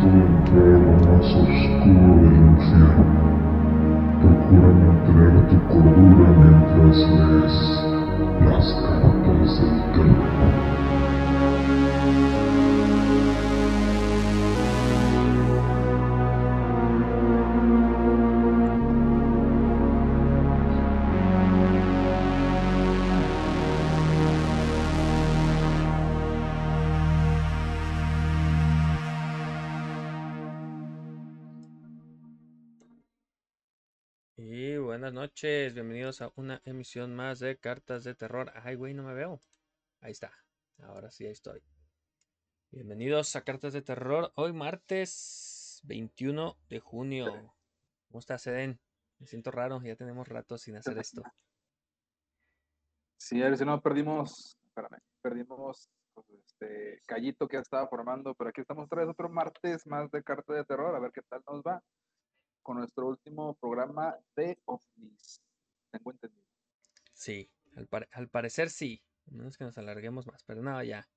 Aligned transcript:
momento 0.00 0.10
de 0.10 0.20
entrar 0.20 0.66
a 0.66 0.78
lo 0.78 0.92
más 0.92 1.26
oscuro 1.26 2.12
del 2.22 2.36
infierno. 2.36 3.20
Procura 4.20 4.68
mantener 4.72 5.34
tu 5.48 5.56
cordura 5.68 6.28
mientras 6.40 6.96
lees 7.10 7.56
las 8.44 8.66
cartas 8.82 9.50
del 9.60 9.76
terror. 9.92 10.99
Noches, 35.20 35.74
bienvenidos 35.74 36.22
a 36.22 36.32
una 36.36 36.62
emisión 36.64 37.14
más 37.14 37.40
de 37.40 37.58
Cartas 37.58 38.04
de 38.04 38.14
Terror. 38.14 38.50
Ay, 38.54 38.74
güey, 38.74 38.94
no 38.94 39.02
me 39.02 39.12
veo. 39.12 39.38
Ahí 40.00 40.12
está, 40.12 40.32
ahora 40.78 41.10
sí, 41.10 41.26
ahí 41.26 41.32
estoy. 41.32 41.62
Bienvenidos 42.70 43.36
a 43.36 43.42
Cartas 43.42 43.74
de 43.74 43.82
Terror, 43.82 44.32
hoy 44.36 44.54
martes 44.54 45.82
21 45.84 46.56
de 46.70 46.80
junio. 46.80 47.26
¿Cómo 48.08 48.18
estás, 48.18 48.46
Eden? 48.46 48.80
Me 49.18 49.26
siento 49.26 49.50
raro, 49.50 49.82
ya 49.82 49.94
tenemos 49.94 50.26
rato 50.26 50.56
sin 50.56 50.76
hacer 50.76 50.96
esto. 50.96 51.22
Sí, 53.18 53.42
a 53.42 53.50
ver 53.50 53.58
si 53.58 53.66
no 53.66 53.78
perdimos, 53.82 54.56
espérame, 54.68 55.02
perdimos 55.20 55.90
pues, 56.14 56.30
este 56.30 57.02
callito 57.06 57.46
que 57.46 57.58
estaba 57.58 57.86
formando, 57.88 58.34
pero 58.34 58.48
aquí 58.48 58.62
estamos 58.62 58.86
otra 58.86 59.02
vez 59.02 59.10
otro 59.10 59.28
martes 59.28 59.86
más 59.86 60.10
de 60.10 60.22
Cartas 60.22 60.56
de 60.56 60.64
Terror, 60.64 60.94
a 60.94 60.98
ver 60.98 61.12
qué 61.12 61.20
tal 61.28 61.42
nos 61.46 61.60
va 61.62 61.84
con 62.62 62.78
nuestro 62.78 63.08
último 63.08 63.54
programa 63.54 64.16
de 64.36 64.58
ovnis. 64.64 65.42
Tengo 65.90 66.12
entendido. 66.12 66.46
Sí, 67.12 67.50
al, 67.76 67.88
al 68.12 68.28
parecer 68.28 68.70
sí. 68.70 69.02
A 69.26 69.30
menos 69.32 69.56
que 69.56 69.64
nos 69.64 69.78
alarguemos 69.78 70.26
más, 70.26 70.42
pero 70.44 70.62
no, 70.62 70.82
ya. 70.82 71.08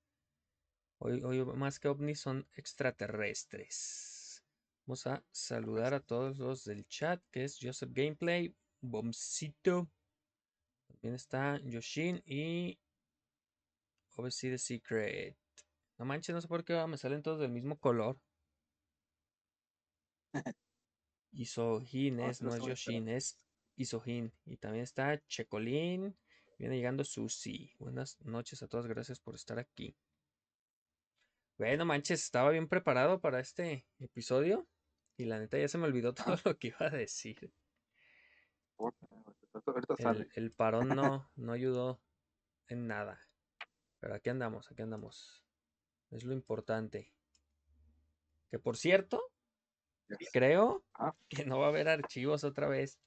Hoy, 0.98 1.22
hoy 1.22 1.44
más 1.44 1.78
que 1.78 1.88
ovnis 1.88 2.20
son 2.20 2.46
extraterrestres. 2.54 4.44
Vamos 4.86 5.06
a 5.06 5.24
saludar 5.30 5.94
a 5.94 6.00
todos 6.00 6.38
los 6.38 6.64
del 6.64 6.86
chat, 6.86 7.22
que 7.30 7.44
es 7.44 7.58
Joseph 7.60 7.90
Gameplay, 7.92 8.54
Bombcito. 8.80 9.90
También 10.86 11.14
está 11.14 11.58
Yoshin 11.62 12.22
y 12.26 12.78
Obviously 14.16 14.50
the 14.50 14.58
Secret. 14.58 15.36
No 15.98 16.04
manches, 16.04 16.34
no 16.34 16.40
sé 16.40 16.48
por 16.48 16.64
qué 16.64 16.86
me 16.86 16.98
salen 16.98 17.22
todos 17.22 17.40
del 17.40 17.50
mismo 17.50 17.78
color. 17.78 18.20
Isohin 21.34 22.16
No, 22.16 22.30
es, 22.30 22.38
sí 22.38 22.44
no 22.44 22.54
es 22.54 22.64
Yoshin, 22.64 23.08
es 23.08 23.38
Isohin. 23.76 24.32
Y 24.44 24.56
también 24.56 24.84
está 24.84 25.20
Checolín. 25.26 26.16
Viene 26.58 26.76
llegando 26.76 27.04
Susi. 27.04 27.72
Buenas 27.78 28.20
noches 28.20 28.62
a 28.62 28.68
todos, 28.68 28.86
gracias 28.86 29.18
por 29.20 29.34
estar 29.34 29.58
aquí. 29.58 29.96
Bueno, 31.58 31.84
manches, 31.84 32.22
estaba 32.22 32.50
bien 32.50 32.68
preparado 32.68 33.20
para 33.20 33.40
este 33.40 33.86
episodio. 33.98 34.66
Y 35.16 35.24
la 35.24 35.38
neta 35.38 35.58
ya 35.58 35.68
se 35.68 35.78
me 35.78 35.86
olvidó 35.86 36.14
todo 36.36 36.36
lo 36.44 36.58
que 36.58 36.68
iba 36.68 36.86
a 36.86 36.90
decir. 36.90 37.52
El, 39.98 40.28
el 40.34 40.52
parón 40.52 40.88
no, 40.88 41.30
no 41.36 41.52
ayudó 41.52 42.00
en 42.68 42.86
nada. 42.86 43.20
Pero 44.00 44.14
aquí 44.14 44.30
andamos, 44.30 44.70
aquí 44.70 44.82
andamos. 44.82 45.44
Es 46.10 46.24
lo 46.24 46.32
importante. 46.32 47.12
Que 48.50 48.58
por 48.58 48.76
cierto. 48.76 49.33
Creo 50.32 50.84
Ah. 50.94 51.14
que 51.28 51.44
no 51.44 51.58
va 51.58 51.66
a 51.66 51.68
haber 51.70 51.88
archivos 51.88 52.44
otra 52.44 52.68
vez. 52.68 53.00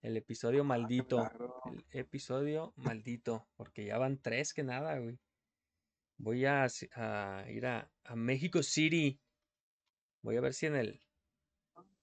El 0.00 0.16
episodio 0.16 0.62
maldito. 0.64 1.16
milagro. 1.18 1.60
El 1.64 1.84
episodio 2.00 2.72
maldito. 2.76 3.48
Porque 3.56 3.84
ya 3.84 3.98
van 3.98 4.18
tres 4.20 4.52
que 4.54 4.62
nada, 4.62 4.98
güey. 4.98 5.18
Voy 6.18 6.44
a, 6.46 6.66
ir 7.48 7.66
a, 7.66 7.90
a 8.04 8.16
México 8.16 8.62
City. 8.62 9.20
Voy 10.22 10.36
a 10.36 10.40
ver 10.40 10.54
si 10.54 10.66
en 10.66 10.76
el. 10.76 11.00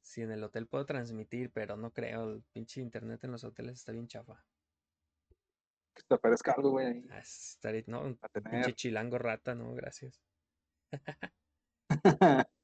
Si 0.02 0.22
en 0.22 0.32
el 0.32 0.44
hotel 0.44 0.68
puedo 0.68 0.86
transmitir, 0.86 1.52
pero 1.52 1.76
no 1.78 1.92
creo. 1.92 2.30
El 2.34 2.44
pinche 2.54 2.80
internet 2.82 3.24
en 3.24 3.32
los 3.32 3.44
hoteles 3.44 3.76
está 3.80 3.92
bien 3.92 4.08
chafa. 4.08 4.46
Que 5.96 6.04
te 6.04 6.14
aparezca 6.16 6.52
algo, 6.52 6.72
güey, 6.72 6.86
ahí. 6.88 7.08
Ah, 7.10 7.20
estaré- 7.20 7.86
no, 7.88 8.02
un 8.02 8.20
A 8.22 8.30
pinche 8.30 8.74
chilango 8.74 9.18
rata, 9.18 9.56
no, 9.56 9.74
gracias. 9.74 10.22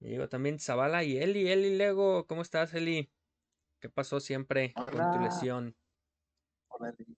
Y 0.00 0.10
digo 0.10 0.28
también 0.28 0.60
Zavala 0.60 1.02
y 1.02 1.18
Eli, 1.18 1.48
Eli 1.50 1.76
Lego, 1.76 2.26
¿cómo 2.26 2.42
estás, 2.42 2.72
Eli? 2.74 3.12
¿Qué 3.80 3.88
pasó 3.88 4.20
siempre 4.20 4.72
con 4.74 4.86
tu 5.12 5.18
lesión? 5.20 5.76
Hola, 6.68 6.90
Eli. 6.90 7.16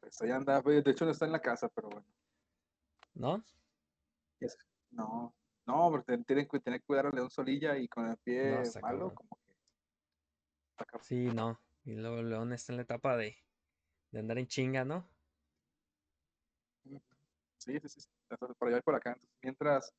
Pues 0.00 0.22
ahí 0.22 0.30
anda, 0.30 0.60
de 0.60 0.90
hecho 0.90 1.04
no 1.04 1.10
está 1.10 1.26
en 1.26 1.32
la 1.32 1.40
casa, 1.40 1.68
pero 1.68 1.88
bueno. 1.88 2.06
¿No? 3.14 3.44
No, 4.90 5.34
no, 5.66 5.90
porque 5.90 6.18
tienen 6.18 6.46
que 6.46 6.60
tiene 6.60 6.78
que 6.80 6.86
cuidar 6.86 7.06
a 7.06 7.10
León 7.10 7.30
Solilla 7.30 7.76
y 7.78 7.88
con 7.88 8.08
el 8.08 8.16
pie 8.18 8.62
malo, 8.80 9.14
como 9.14 9.38
que. 9.46 9.54
Sí, 11.00 11.26
no. 11.26 11.58
Y 11.84 11.94
luego 11.94 12.22
León 12.22 12.52
está 12.52 12.72
en 12.72 12.76
la 12.76 12.82
etapa 12.82 13.16
de, 13.16 13.36
de 14.10 14.20
andar 14.20 14.38
en 14.38 14.46
chinga, 14.46 14.84
¿no? 14.84 15.08
Sí, 17.58 17.78
sí, 17.80 17.88
sí, 17.88 18.08
por 18.58 18.68
allá 18.68 18.78
y 18.78 18.82
por 18.82 18.94
acá. 18.94 19.10
Entonces, 19.12 19.38
mientras 19.40 19.94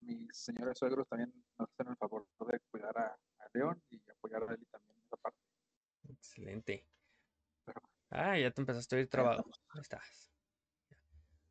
mis 0.00 0.28
señores 0.36 0.78
suegros 0.78 1.06
también 1.08 1.32
nos 1.58 1.68
hacen 1.70 1.88
el 1.88 1.96
favor 1.96 2.26
de 2.50 2.60
cuidar 2.70 2.96
a, 2.98 3.06
a 3.38 3.48
León 3.52 3.82
y 3.90 4.00
apoyar 4.10 4.42
a 4.42 4.54
Eli 4.54 4.64
también 4.66 4.96
en 4.96 5.02
esa 5.04 5.16
parte. 5.16 5.38
Excelente. 6.08 6.86
Pero, 7.64 7.80
Ah, 8.10 8.38
ya 8.38 8.50
te 8.50 8.60
empezaste 8.62 9.00
a 9.00 9.06
trabado. 9.06 9.38
andamos. 9.38 9.62
Ahí 9.70 9.80
estás. 9.80 10.32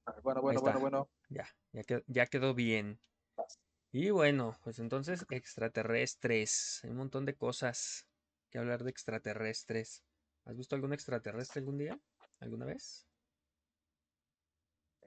Ah, 0.05 0.19
Bueno, 0.23 0.41
bueno, 0.41 0.59
está. 0.59 0.71
bueno, 0.71 0.79
bueno. 0.79 1.09
Ya, 1.29 1.47
ya 1.71 1.83
quedó, 1.83 2.01
ya 2.07 2.25
quedó 2.27 2.53
bien. 2.53 2.99
Y 3.91 4.09
bueno, 4.09 4.55
pues 4.63 4.79
entonces 4.79 5.25
extraterrestres. 5.29 6.81
Hay 6.83 6.89
un 6.89 6.97
montón 6.97 7.25
de 7.25 7.35
cosas 7.35 8.07
que 8.49 8.57
hablar 8.59 8.83
de 8.83 8.89
extraterrestres. 8.91 10.03
¿Has 10.45 10.55
visto 10.57 10.75
algún 10.75 10.93
extraterrestre 10.93 11.59
algún 11.59 11.77
día? 11.77 11.99
¿Alguna 12.39 12.65
vez? 12.65 13.06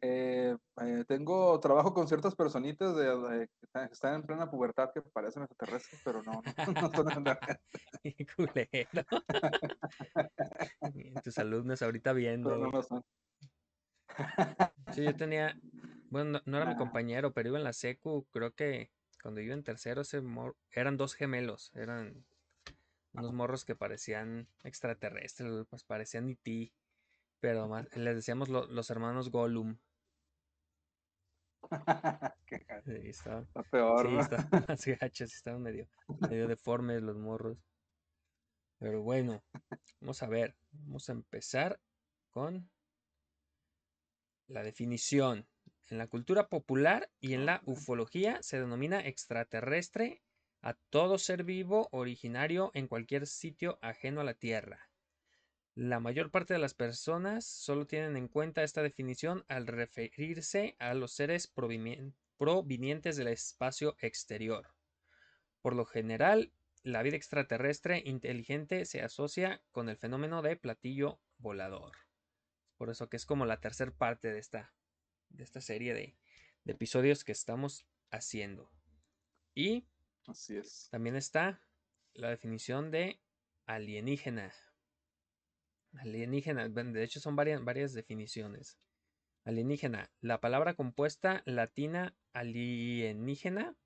Eh, 0.03 0.57
eh, 0.81 1.05
tengo 1.07 1.61
trabajo 1.61 1.93
con 1.93 2.09
ciertas 2.09 2.35
personitas 2.35 2.97
de, 2.97 3.05
de- 3.05 3.49
que 3.49 3.93
están- 3.93 4.15
en 4.15 4.23
plena 4.23 4.51
pubertad 4.51 4.91
que 4.95 5.03
parecen 5.03 5.43
extraterrestres, 5.43 6.01
pero 6.03 6.23
no, 6.23 6.33
no, 6.43 6.73
no 6.73 6.91
son 6.91 7.07
extraterrestres, 7.09 7.59
culero. 8.37 9.05
Tus 11.25 11.39
alumnos 11.39 11.83
ahorita 11.83 12.13
viendo. 12.15 12.57
no 12.57 12.71
lo 12.71 12.83
son. 12.83 13.05
Sí, 14.93 15.05
yo 15.05 15.15
tenía, 15.17 15.55
bueno, 16.09 16.31
no, 16.33 16.43
no 16.47 16.57
era 16.57 16.67
mi 16.67 16.73
Nah. 16.73 16.79
compañero, 16.79 17.33
pero 17.33 17.51
iba 17.51 17.59
en 17.59 17.65
la 17.65 17.73
secu, 17.75 18.27
creo 18.31 18.53
que 18.55 18.91
cuando 19.23 19.41
iba 19.43 19.53
en 19.55 19.63
tercero 19.63 20.01
ese 20.01 20.23
mor- 20.23 20.57
eran 20.73 20.97
dos 20.97 21.15
gemelos, 21.15 21.71
eran 21.75 22.25
unos 23.13 23.33
morros 23.35 23.65
que 23.67 23.77
parecían 23.77 24.49
extraterrestres, 24.65 25.67
pues 25.69 25.85
parecían 25.85 26.31
E.T., 26.31 26.73
pero 27.41 27.69
más, 27.69 27.95
les 27.97 28.17
decíamos 28.17 28.49
lo- 28.49 28.67
los 28.67 28.91
hermanos 28.91 29.31
Gollum. 29.31 29.79
Sí, 32.85 32.93
estaban, 33.05 33.45
Está 33.45 33.63
peor, 33.63 34.07
sí, 34.07 34.15
¿no? 34.15 34.21
estaban 34.21 34.65
más 34.67 34.87
gachos, 35.01 35.35
estaban 35.35 35.63
medio, 35.63 35.89
medio 36.21 36.49
deformes 36.49 37.03
los 37.03 37.17
morros. 37.17 37.59
Pero 38.79 39.03
bueno, 39.03 39.43
vamos 40.01 40.23
a 40.23 40.27
ver, 40.27 40.57
vamos 40.73 41.09
a 41.09 41.13
empezar 41.13 41.79
con 42.31 42.71
la 44.49 44.63
definición. 44.63 45.47
En 45.91 45.99
la 45.99 46.07
cultura 46.07 46.49
popular 46.49 47.11
y 47.21 47.35
en 47.35 47.47
la 47.47 47.63
ufología 47.67 48.43
se 48.43 48.59
denomina 48.59 49.01
extraterrestre 49.01 50.23
a 50.63 50.75
todo 50.75 51.19
ser 51.19 51.45
vivo 51.45 51.89
originario 51.93 52.71
en 52.75 52.89
cualquier 52.89 53.27
sitio 53.27 53.79
ajeno 53.83 54.21
a 54.21 54.25
la 54.25 54.35
Tierra. 54.35 54.90
La 55.75 56.01
mayor 56.01 56.31
parte 56.31 56.55
de 56.55 56.61
las 56.61 56.75
personas 56.75 57.45
solo 57.47 57.87
tienen 57.87 58.17
en 58.17 58.29
cuenta 58.29 58.63
esta 58.63 58.83
definición 58.83 59.45
al 59.49 59.67
referirse 59.67 60.77
a 60.79 60.95
los 60.95 61.13
seres 61.13 61.47
provenientes 62.37 63.17
del 63.17 63.29
espacio 63.29 63.97
exterior. 64.01 64.75
Por 65.63 65.77
lo 65.77 65.85
general, 65.85 66.53
la 66.83 67.03
vida 67.03 67.17
extraterrestre 67.17 68.03
inteligente 68.05 68.85
se 68.85 69.03
asocia 69.03 69.63
con 69.71 69.89
el 69.89 69.97
fenómeno 69.97 70.43
de 70.43 70.57
platillo 70.57 71.21
volador. 71.39 71.93
Por 72.77 72.91
eso 72.91 73.09
que 73.09 73.17
es 73.17 73.27
como 73.27 73.47
la 73.47 73.61
tercera 73.61 73.93
parte 73.93 74.33
de 74.33 74.39
esta, 74.39 74.75
de 75.29 75.45
esta 75.45 75.61
serie 75.61 75.95
de, 75.95 76.17
de 76.65 76.73
episodios 76.73 77.25
que 77.25 77.33
estamos 77.33 77.87
haciendo. 78.11 78.71
Y 79.55 79.87
Así 80.27 80.57
es. 80.57 80.89
también 80.91 81.17
está 81.17 81.61
la 82.15 82.31
definición 82.31 82.91
de 82.91 83.21
alienígena. 83.67 84.53
Alienígena, 85.99 86.69
de 86.69 87.05
hecho 87.05 87.21
son 87.21 87.37
varias, 87.37 87.65
varias 87.65 87.93
definiciones. 87.93 88.79
Alienígena. 89.45 90.11
La 90.21 90.41
palabra 90.41 90.75
compuesta 90.75 91.43
latina 91.47 92.15
alienígena, 92.33 93.77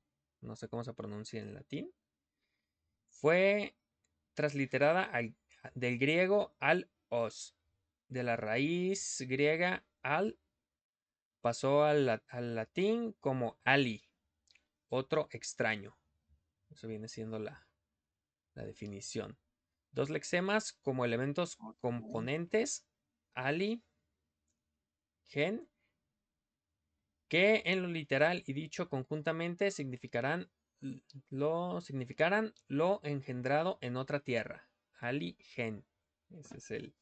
no 0.41 0.57
sé 0.57 0.69
cómo 0.69 0.85
se 0.85 0.95
pronuncia 0.95 1.41
en 1.41 1.55
latín, 1.55 1.93
fue 3.09 3.77
transliterada 4.35 5.11
del 5.75 5.99
griego 5.99 6.55
al 6.61 6.91
os, 7.09 7.57
de 8.09 8.23
la 8.23 8.37
raíz 8.37 9.23
griega 9.27 9.85
al, 10.03 10.39
pasó 11.41 11.85
al, 11.85 12.21
latín 12.55 13.13
como 13.21 13.59
ali, 13.65 14.03
otro 14.89 15.29
extraño. 15.31 15.97
Eso 16.71 16.89
viene 16.89 17.09
siendo 17.09 17.39
la, 17.39 17.67
la 18.55 18.65
definición. 18.65 19.39
Dos 19.95 20.11
lexemas 20.11 20.73
como 20.73 21.05
elementos 21.05 21.57
componentes, 21.81 22.85
ali, 23.33 23.83
gen, 25.23 25.69
que 27.29 27.63
en 27.65 27.83
lo 27.83 27.89
literal 27.89 28.43
y 28.45 28.53
dicho 28.53 28.89
conjuntamente 28.89 29.71
significarán 29.71 30.51
lo 31.31 31.81
significarán 31.81 32.55
lo 32.69 33.01
engendrado 33.05 33.79
en 33.81 33.97
otra 33.97 34.21
tierra. 34.21 34.69
Ali 34.99 35.37
gen. 35.39 35.87
Ese 36.31 36.59
es 36.59 36.71
el 36.73 36.95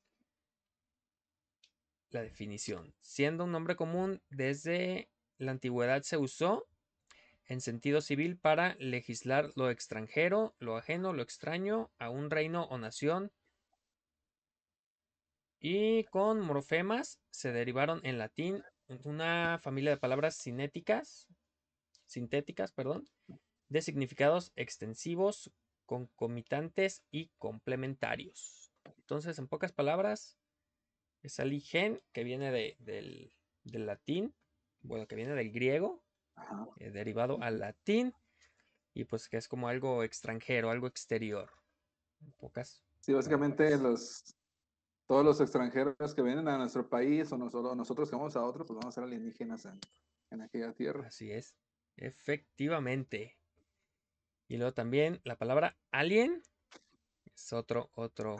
la 2.10 2.22
definición. 2.22 2.94
Siendo 3.00 3.44
un 3.44 3.52
nombre 3.52 3.74
común 3.74 4.22
desde 4.28 5.10
la 5.38 5.52
antigüedad 5.52 6.02
se 6.02 6.18
usó 6.18 6.68
en 7.52 7.60
sentido 7.60 8.00
civil 8.00 8.38
para 8.38 8.76
legislar 8.76 9.50
lo 9.56 9.68
extranjero, 9.68 10.54
lo 10.58 10.78
ajeno, 10.78 11.12
lo 11.12 11.22
extraño 11.22 11.90
a 11.98 12.08
un 12.08 12.30
reino 12.30 12.64
o 12.64 12.78
nación. 12.78 13.30
Y 15.60 16.04
con 16.04 16.40
morfemas 16.40 17.20
se 17.30 17.52
derivaron 17.52 18.00
en 18.04 18.16
latín 18.16 18.64
una 19.04 19.60
familia 19.62 19.90
de 19.90 19.98
palabras 19.98 20.38
cinéticas, 20.42 21.28
sintéticas, 22.06 22.72
perdón, 22.72 23.06
de 23.68 23.82
significados 23.82 24.52
extensivos, 24.56 25.52
concomitantes 25.84 27.02
y 27.10 27.28
complementarios. 27.36 28.72
Entonces, 28.96 29.38
en 29.38 29.46
pocas 29.46 29.72
palabras, 29.72 30.38
es 31.22 31.38
aligen, 31.38 32.00
que 32.12 32.24
viene 32.24 32.50
del, 32.50 33.30
latín, 33.64 34.34
bueno, 34.80 35.06
que 35.06 35.16
viene 35.16 35.34
del 35.34 35.52
griego, 35.52 36.02
eh, 36.78 36.90
derivado 36.90 37.42
al 37.42 37.58
latín, 37.58 38.14
y 38.94 39.04
pues 39.04 39.28
que 39.28 39.36
es 39.36 39.48
como 39.48 39.68
algo 39.68 40.02
extranjero, 40.02 40.70
algo 40.70 40.86
exterior. 40.86 41.50
En 42.20 42.32
pocas. 42.32 42.84
Sí, 43.00 43.12
básicamente 43.12 43.76
los 43.78 44.36
todos 45.06 45.24
los 45.24 45.40
extranjeros 45.40 46.14
que 46.14 46.22
vienen 46.22 46.48
a 46.48 46.56
nuestro 46.56 46.88
país 46.88 47.30
o 47.32 47.36
nosotros, 47.36 47.76
nosotros 47.76 48.08
que 48.08 48.16
vamos 48.16 48.34
a 48.34 48.42
otro, 48.42 48.64
pues 48.64 48.78
vamos 48.78 48.94
a 48.94 49.00
ser 49.00 49.04
alienígenas 49.04 49.66
en, 50.30 50.40
aquella 50.40 50.72
tierra. 50.72 51.06
Así 51.06 51.30
es, 51.30 51.54
efectivamente. 51.96 53.38
Y 54.48 54.56
luego 54.56 54.72
también 54.72 55.20
la 55.24 55.36
palabra 55.36 55.76
alien 55.90 56.42
es 57.34 57.52
otro, 57.52 57.90
otro 57.94 58.36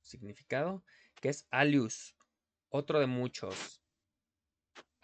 significado, 0.00 0.82
que 1.20 1.28
es 1.28 1.46
alius, 1.50 2.16
otro 2.70 2.98
de 2.98 3.06
muchos. 3.06 3.82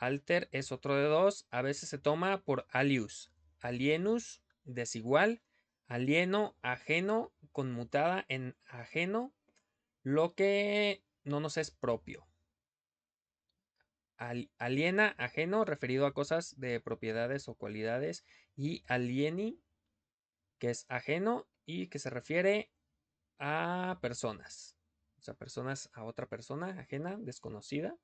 Alter 0.03 0.49
es 0.51 0.73
otro 0.73 0.97
de 0.97 1.05
dos, 1.05 1.47
a 1.53 1.63
veces 1.63 1.89
se 1.89 1.97
toma 1.97 2.43
por 2.43 2.67
alius, 2.71 3.31
alienus, 3.61 4.43
desigual, 4.65 5.43
alieno, 5.87 6.57
ajeno, 6.61 7.33
conmutada 7.53 8.25
en 8.29 8.57
ajeno, 8.67 9.33
lo 10.03 10.35
que 10.35 11.05
no 11.23 11.39
nos 11.39 11.57
es 11.57 11.71
propio. 11.71 12.27
aliena, 14.59 15.15
ajeno, 15.19 15.65
referido 15.65 16.07
a 16.07 16.15
cosas 16.15 16.59
de 16.59 16.81
propiedades 16.81 17.47
o 17.47 17.55
cualidades. 17.55 18.25
Y 18.57 18.83
alieni, 18.89 19.63
que 20.59 20.71
es 20.71 20.85
ajeno 20.89 21.47
y 21.65 21.87
que 21.87 22.01
se 22.01 22.11
refiere 22.11 22.73
a 23.39 24.01
personas. 24.03 24.77
O 25.17 25.23
sea, 25.23 25.35
personas 25.35 25.91
a 25.93 26.03
otra 26.03 26.27
persona 26.27 26.81
ajena, 26.81 27.17
desconocida. 27.21 27.97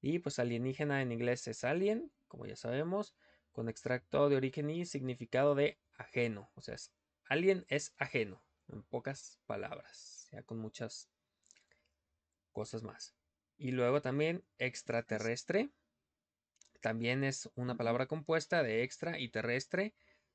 Y 0.00 0.18
pues 0.18 0.38
alienígena 0.38 1.02
en 1.02 1.12
inglés 1.12 1.46
es 1.48 1.64
alien, 1.64 2.12
como 2.28 2.46
ya 2.46 2.56
sabemos, 2.56 3.14
con 3.52 3.68
extracto 3.68 4.28
de 4.28 4.36
origen 4.36 4.70
y 4.70 4.84
significado 4.84 5.54
de 5.54 5.78
ajeno. 5.96 6.50
O 6.54 6.60
sea, 6.60 6.74
es, 6.74 6.92
alien 7.24 7.64
es 7.68 7.94
ajeno, 7.96 8.42
en 8.68 8.82
pocas 8.82 9.40
palabras, 9.46 10.28
ya 10.30 10.42
con 10.42 10.58
muchas 10.58 11.08
cosas 12.52 12.82
más. 12.82 13.14
Y 13.56 13.70
luego 13.70 14.02
también 14.02 14.44
extraterrestre. 14.58 15.70
También 16.80 17.24
es 17.24 17.50
una 17.54 17.76
palabra 17.76 18.06
compuesta 18.06 18.62
de 18.62 18.82
extra 18.82 19.18
y 19.18 19.30
terrestre, 19.30 19.94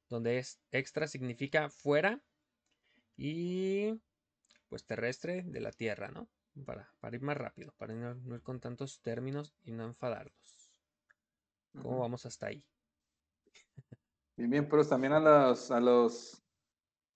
donde 0.10 0.40
es 0.40 0.60
extra 0.72 1.08
significa 1.08 1.69
fuera 1.69 2.22
y 3.16 4.02
pues 4.68 4.86
terrestre 4.86 5.44
de 5.44 5.62
la 5.62 5.72
Tierra, 5.72 6.10
¿no? 6.10 6.28
Para, 6.66 6.92
para 7.00 7.16
ir 7.16 7.22
más 7.22 7.38
rápido, 7.38 7.74
para 7.78 7.94
no, 7.94 8.36
ir 8.36 8.42
con 8.42 8.60
tantos 8.60 9.02
términos 9.02 9.54
y 9.63 9.72
no 9.72 9.86
enfadarlos. 9.86 10.72
¿Cómo 11.81 12.00
vamos 12.00 12.25
hasta 12.25 12.48
ahí? 12.48 12.66
Bien, 14.36 14.50
bien, 14.50 14.69
pero 14.69 14.86
también 14.88 15.13
a 15.13 15.19
los, 15.19 15.72
a 15.72 15.80
los 15.80 16.42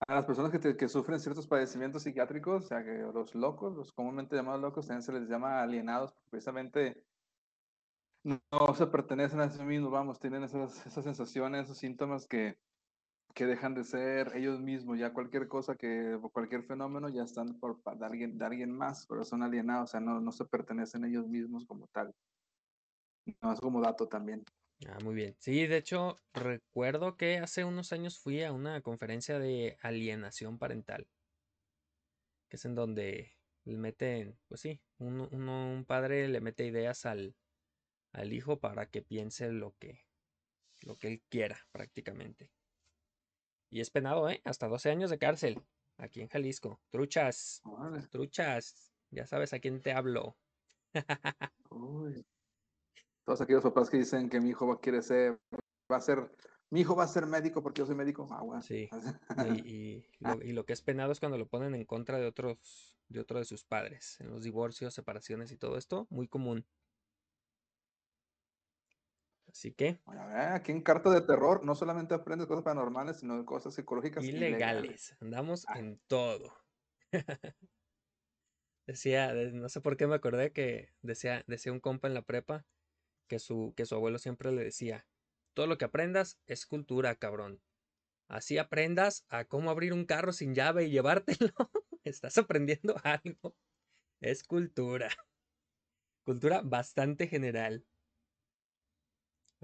a 0.08 0.16
las 0.16 0.26
personas 0.26 0.52
que, 0.52 0.78
que, 0.78 0.90
sufren 0.90 1.20
ciertos 1.20 1.48
padecimientos 1.48 2.04
psiquiátricos, 2.04 2.66
o 2.66 2.68
sea, 2.68 2.84
que 2.84 2.98
los 3.14 3.34
locos, 3.34 3.76
los 3.76 3.92
comúnmente 3.94 4.36
llamados 4.36 4.62
locos, 4.62 4.88
también 4.88 5.04
se 5.04 5.14
les 5.14 5.28
llama 5.30 5.62
alienados, 5.62 6.12
porque 6.12 6.30
precisamente 6.30 7.04
no, 8.24 8.40
se 8.76 8.88
pertenecen 8.88 9.40
a 9.40 9.50
sí 9.50 9.64
mismos, 9.64 9.92
vamos, 9.92 10.20
tienen 10.20 10.44
esas, 10.44 10.86
esas 10.86 11.04
sensaciones, 11.04 11.66
esos 11.66 11.78
síntomas 11.78 12.28
que, 12.28 12.58
que 13.36 13.46
dejan 13.46 13.76
de 13.76 13.84
ser 13.84 14.32
ellos 14.34 14.62
mismos, 14.62 14.98
ya 14.98 15.12
cualquier 15.12 15.50
cosa 15.50 15.76
que, 15.76 16.18
cualquier 16.32 16.64
fenómeno 16.64 17.10
ya 17.10 17.24
están 17.24 17.60
por, 17.60 17.84
de, 17.84 18.06
alguien, 18.06 18.38
de 18.38 18.68
más, 18.68 19.06
pero 19.08 19.26
son 19.26 19.44
alienados, 19.44 19.90
o 19.90 19.92
sea, 19.92 20.00
no, 20.00 20.22
no 20.22 20.32
se 20.32 20.46
pertenecen 20.46 21.04
ellos 21.04 21.28
mismos 21.28 21.66
como 21.66 21.88
tal. 21.88 22.16
No, 23.42 23.52
es 23.52 23.60
como 23.60 23.82
dato 23.82 24.08
también. 24.08 24.46
Ah, 24.88 24.98
muy 25.04 25.16
bien. 25.16 25.36
Sí, 25.38 25.68
de 25.68 25.78
hecho, 25.78 26.22
recuerdo 26.34 27.18
que 27.18 27.38
hace 27.38 27.66
unos 27.66 27.92
años 27.92 28.18
fui 28.18 28.42
a 28.42 28.54
una 28.54 28.80
conferencia 28.82 29.38
de 29.38 29.78
alienación 29.82 30.58
parental, 30.58 31.06
que 32.48 32.56
es 32.56 32.64
en 32.64 32.74
donde 32.76 33.36
le 33.66 33.78
meten, 33.78 34.39
pues 34.48 34.62
sí, 34.62 34.80
un, 34.98 35.20
un 35.20 35.86
padre 35.86 36.30
le 36.30 36.39
mete 36.39 36.65
ideas 36.65 37.06
al, 37.06 37.36
al 38.13 38.32
hijo 38.32 38.62
para 38.62 38.89
que 38.89 39.01
piense 39.01 39.51
lo 39.51 39.75
que, 39.77 40.06
lo 40.84 40.96
que 40.96 41.10
él 41.10 41.24
quiera, 41.27 41.58
prácticamente. 41.74 42.50
Y 43.75 43.82
es 43.82 43.89
penado, 43.89 44.29
¿eh? 44.29 44.41
Hasta 44.46 44.70
12 44.70 44.89
años 44.89 45.10
de 45.10 45.17
cárcel, 45.17 45.62
aquí 45.98 46.22
en 46.22 46.29
Jalisco. 46.29 46.79
Truchas, 46.91 47.62
truchas, 48.10 48.94
ya 49.12 49.27
sabes 49.27 49.51
a 49.51 49.60
quién 49.60 49.82
te 49.82 49.91
hablo. 49.91 50.38
Uy 51.70 52.25
todos 53.25 53.41
aquellos 53.41 53.63
papás 53.63 53.89
que 53.89 53.98
dicen 53.98 54.29
que 54.29 54.39
mi 54.39 54.50
hijo 54.50 54.67
va, 54.67 54.79
quiere 54.79 55.01
ser, 55.01 55.39
va 55.91 55.98
a 55.98 56.01
ser, 56.01 56.32
mi 56.70 56.82
hijo 56.82 56.96
va 56.96 57.03
a 57.03 57.08
ser 57.08 57.25
médico 57.25 57.62
porque 57.62 57.79
yo 57.82 57.86
soy 57.86 57.96
médico, 57.96 58.27
agua. 58.32 58.62
Sí. 58.62 58.88
Y, 59.67 60.05
lo, 60.53 60.65
que 60.65 60.74
es 60.74 60.82
penado 60.82 61.12
es 61.12 61.20
cuando 61.20 61.38
lo 61.38 61.48
ponen 61.48 61.75
en 61.75 61.86
contra 61.86 62.20
de 62.20 62.27
otros, 62.27 62.96
de 63.10 63.20
otro 63.20 63.39
de 63.39 63.46
sus 63.46 63.65
padres, 63.65 64.20
en 64.22 64.29
los 64.29 64.44
divorcios, 64.44 64.94
separaciones 64.94 65.51
y 65.51 65.58
todo 65.58 65.77
esto, 65.77 66.08
muy 66.10 66.27
común. 66.27 66.65
Así 69.56 69.72
que. 69.72 70.02
aquí 70.52 70.74
en 70.74 70.82
Carta 70.82 71.10
de 71.10 71.22
Terror 71.22 71.64
no 71.64 71.76
solamente 71.76 72.14
aprendes 72.14 72.46
cosas 72.46 72.66
paranormales, 72.66 73.22
sino 73.22 73.46
cosas 73.46 73.74
psicológicas. 73.74 74.22
Ilegales. 74.22 75.16
Andamos 75.22 75.66
ah. 75.70 75.80
en 75.80 75.98
todo. 76.08 76.54
decía, 78.86 79.34
no 79.34 79.70
sé 79.70 79.80
por 79.80 79.96
qué 79.96 80.08
me 80.08 80.16
acordé 80.16 80.52
que 80.52 80.90
decía, 81.02 81.46
decía 81.48 81.72
un 81.72 81.80
compa 81.80 82.10
en 82.10 82.14
la 82.14 82.24
prepa 82.24 82.66
que 83.30 83.40
su, 83.40 83.74
que 83.78 83.86
su 83.86 83.96
abuelo 83.96 84.20
siempre 84.20 84.52
le 84.52 84.62
decía, 84.62 85.08
todo 85.54 85.68
lo 85.68 85.78
que 85.78 85.86
aprendas 85.86 86.38
es 86.48 86.66
cultura, 86.66 87.16
cabrón. 87.16 87.62
Así 88.28 88.58
aprendas 88.58 89.26
a 89.30 89.46
cómo 89.46 89.70
abrir 89.70 89.94
un 89.94 90.04
carro 90.04 90.34
sin 90.34 90.54
llave 90.54 90.84
y 90.84 90.90
llevártelo. 90.90 91.54
Estás 92.04 92.38
aprendiendo 92.38 92.96
algo. 93.06 93.56
Es 94.20 94.44
cultura. 94.44 95.10
Cultura 96.26 96.62
bastante 96.62 97.28
general. 97.28 97.86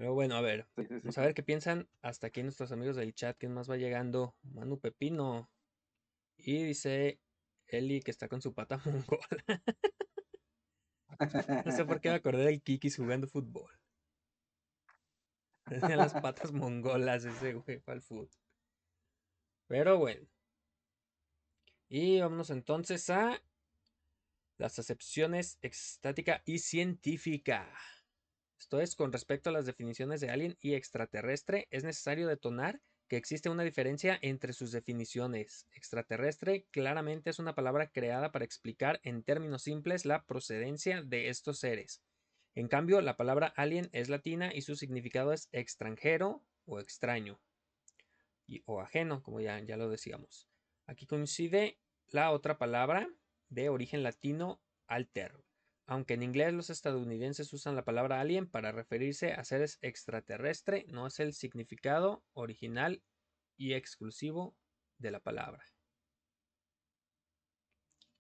Pero 0.01 0.15
bueno, 0.15 0.35
a 0.35 0.41
ver. 0.41 0.67
Vamos 0.75 1.15
a 1.19 1.21
ver 1.21 1.35
qué 1.35 1.43
piensan 1.43 1.87
hasta 2.01 2.25
aquí 2.25 2.41
nuestros 2.41 2.71
amigos 2.71 2.95
del 2.95 3.13
chat. 3.13 3.37
¿Quién 3.37 3.53
más 3.53 3.69
va 3.69 3.77
llegando? 3.77 4.35
Manu 4.41 4.79
Pepino. 4.79 5.51
Y 6.37 6.63
dice 6.63 7.21
Eli 7.67 8.01
que 8.01 8.09
está 8.09 8.27
con 8.27 8.41
su 8.41 8.51
pata 8.51 8.77
mongola. 8.85 9.61
No 11.63 11.71
sé 11.71 11.85
por 11.85 12.01
qué 12.01 12.09
me 12.09 12.15
acordé 12.15 12.45
del 12.45 12.63
Kikis 12.63 12.95
jugando 12.95 13.27
fútbol. 13.27 13.71
Tenía 15.65 15.97
las 15.97 16.13
patas 16.13 16.51
mongolas 16.51 17.23
ese 17.23 17.53
güey 17.53 17.77
para 17.77 17.97
el 17.97 18.01
fútbol. 18.01 18.31
Pero 19.67 19.99
bueno. 19.99 20.27
Y 21.89 22.19
vámonos 22.21 22.49
entonces 22.49 23.07
a 23.11 23.39
las 24.57 24.79
acepciones 24.79 25.59
estática 25.61 26.41
y 26.47 26.57
científica. 26.57 27.71
Esto 28.61 28.79
es, 28.79 28.95
con 28.95 29.11
respecto 29.11 29.49
a 29.49 29.53
las 29.53 29.65
definiciones 29.65 30.21
de 30.21 30.29
alien 30.29 30.55
y 30.61 30.75
extraterrestre, 30.75 31.67
es 31.71 31.83
necesario 31.83 32.27
detonar 32.27 32.79
que 33.07 33.17
existe 33.17 33.49
una 33.49 33.63
diferencia 33.63 34.19
entre 34.21 34.53
sus 34.53 34.71
definiciones. 34.71 35.67
Extraterrestre 35.73 36.67
claramente 36.69 37.31
es 37.31 37.39
una 37.39 37.55
palabra 37.55 37.89
creada 37.89 38.31
para 38.31 38.45
explicar 38.45 38.99
en 39.01 39.23
términos 39.23 39.63
simples 39.63 40.05
la 40.05 40.27
procedencia 40.27 41.01
de 41.01 41.29
estos 41.29 41.57
seres. 41.57 42.03
En 42.53 42.67
cambio, 42.67 43.01
la 43.01 43.17
palabra 43.17 43.47
alien 43.47 43.89
es 43.93 44.09
latina 44.09 44.53
y 44.53 44.61
su 44.61 44.75
significado 44.75 45.33
es 45.33 45.49
extranjero 45.51 46.45
o 46.65 46.79
extraño 46.79 47.41
y, 48.45 48.61
o 48.67 48.79
ajeno, 48.79 49.23
como 49.23 49.41
ya, 49.41 49.59
ya 49.61 49.75
lo 49.75 49.89
decíamos. 49.89 50.47
Aquí 50.85 51.07
coincide 51.07 51.79
la 52.09 52.29
otra 52.29 52.59
palabra 52.59 53.09
de 53.49 53.69
origen 53.69 54.03
latino 54.03 54.61
alter, 54.85 55.43
aunque 55.91 56.13
en 56.13 56.23
inglés 56.23 56.53
los 56.53 56.69
estadounidenses 56.69 57.51
usan 57.51 57.75
la 57.75 57.83
palabra 57.83 58.21
alien 58.21 58.47
para 58.47 58.71
referirse 58.71 59.33
a 59.33 59.43
seres 59.43 59.77
extraterrestre, 59.81 60.85
no 60.87 61.05
es 61.05 61.19
el 61.19 61.33
significado 61.33 62.23
original 62.31 63.03
y 63.57 63.73
exclusivo 63.73 64.55
de 64.99 65.11
la 65.11 65.19
palabra. 65.19 65.65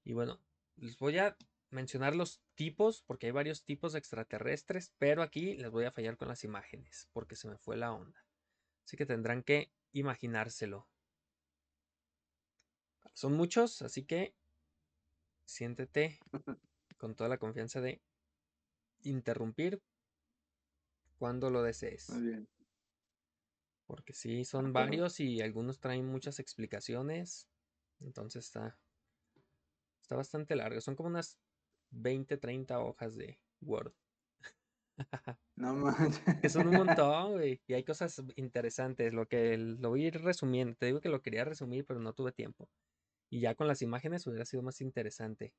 Y 0.03 0.11
bueno, 0.11 0.41
les 0.75 0.97
voy 0.97 1.17
a 1.19 1.37
mencionar 1.69 2.13
los 2.13 2.41
tipos, 2.55 3.03
porque 3.03 3.27
hay 3.27 3.31
varios 3.31 3.63
tipos 3.63 3.93
de 3.93 3.99
extraterrestres, 3.99 4.91
pero 4.97 5.23
aquí 5.23 5.55
les 5.55 5.71
voy 5.71 5.85
a 5.85 5.93
fallar 5.93 6.17
con 6.17 6.27
las 6.27 6.43
imágenes, 6.43 7.07
porque 7.13 7.37
se 7.37 7.47
me 7.47 7.57
fue 7.57 7.77
la 7.77 7.93
onda. 7.93 8.25
Así 8.83 8.97
que 8.97 9.05
tendrán 9.05 9.43
que 9.43 9.71
imaginárselo. 9.93 10.89
Son 13.13 13.31
muchos, 13.31 13.81
así 13.81 14.03
que 14.03 14.35
siéntete 15.45 16.19
con 17.01 17.15
toda 17.15 17.29
la 17.31 17.39
confianza 17.39 17.81
de 17.81 17.99
interrumpir 19.01 19.81
cuando 21.17 21.49
lo 21.49 21.63
desees. 21.63 22.11
Muy 22.11 22.27
bien. 22.27 22.47
Porque 23.87 24.13
sí, 24.13 24.45
son 24.45 24.71
varios 24.71 25.19
y 25.19 25.41
algunos 25.41 25.79
traen 25.79 26.05
muchas 26.05 26.37
explicaciones. 26.37 27.47
Entonces 28.01 28.45
está, 28.45 28.77
está 29.99 30.15
bastante 30.15 30.55
largo. 30.55 30.79
Son 30.79 30.95
como 30.95 31.09
unas 31.09 31.39
20, 31.89 32.37
30 32.37 32.79
hojas 32.79 33.15
de 33.15 33.39
Word. 33.61 33.93
No 35.55 35.75
manches. 35.75 36.21
Que 36.41 36.49
son 36.49 36.67
un 36.67 36.75
montón, 36.75 37.33
güey. 37.33 37.61
Y 37.67 37.73
hay 37.73 37.83
cosas 37.83 38.21
interesantes. 38.35 39.13
Lo 39.13 39.27
que 39.27 39.57
lo 39.57 39.89
voy 39.89 40.05
a 40.05 40.07
ir 40.07 40.21
resumiendo. 40.21 40.75
Te 40.75 40.85
digo 40.85 41.01
que 41.01 41.09
lo 41.09 41.21
quería 41.21 41.45
resumir, 41.45 41.85
pero 41.85 41.99
no 41.99 42.13
tuve 42.13 42.31
tiempo. 42.31 42.69
Y 43.29 43.39
ya 43.39 43.55
con 43.55 43.67
las 43.67 43.81
imágenes 43.81 44.27
hubiera 44.27 44.45
sido 44.45 44.61
más 44.61 44.81
interesante. 44.81 45.53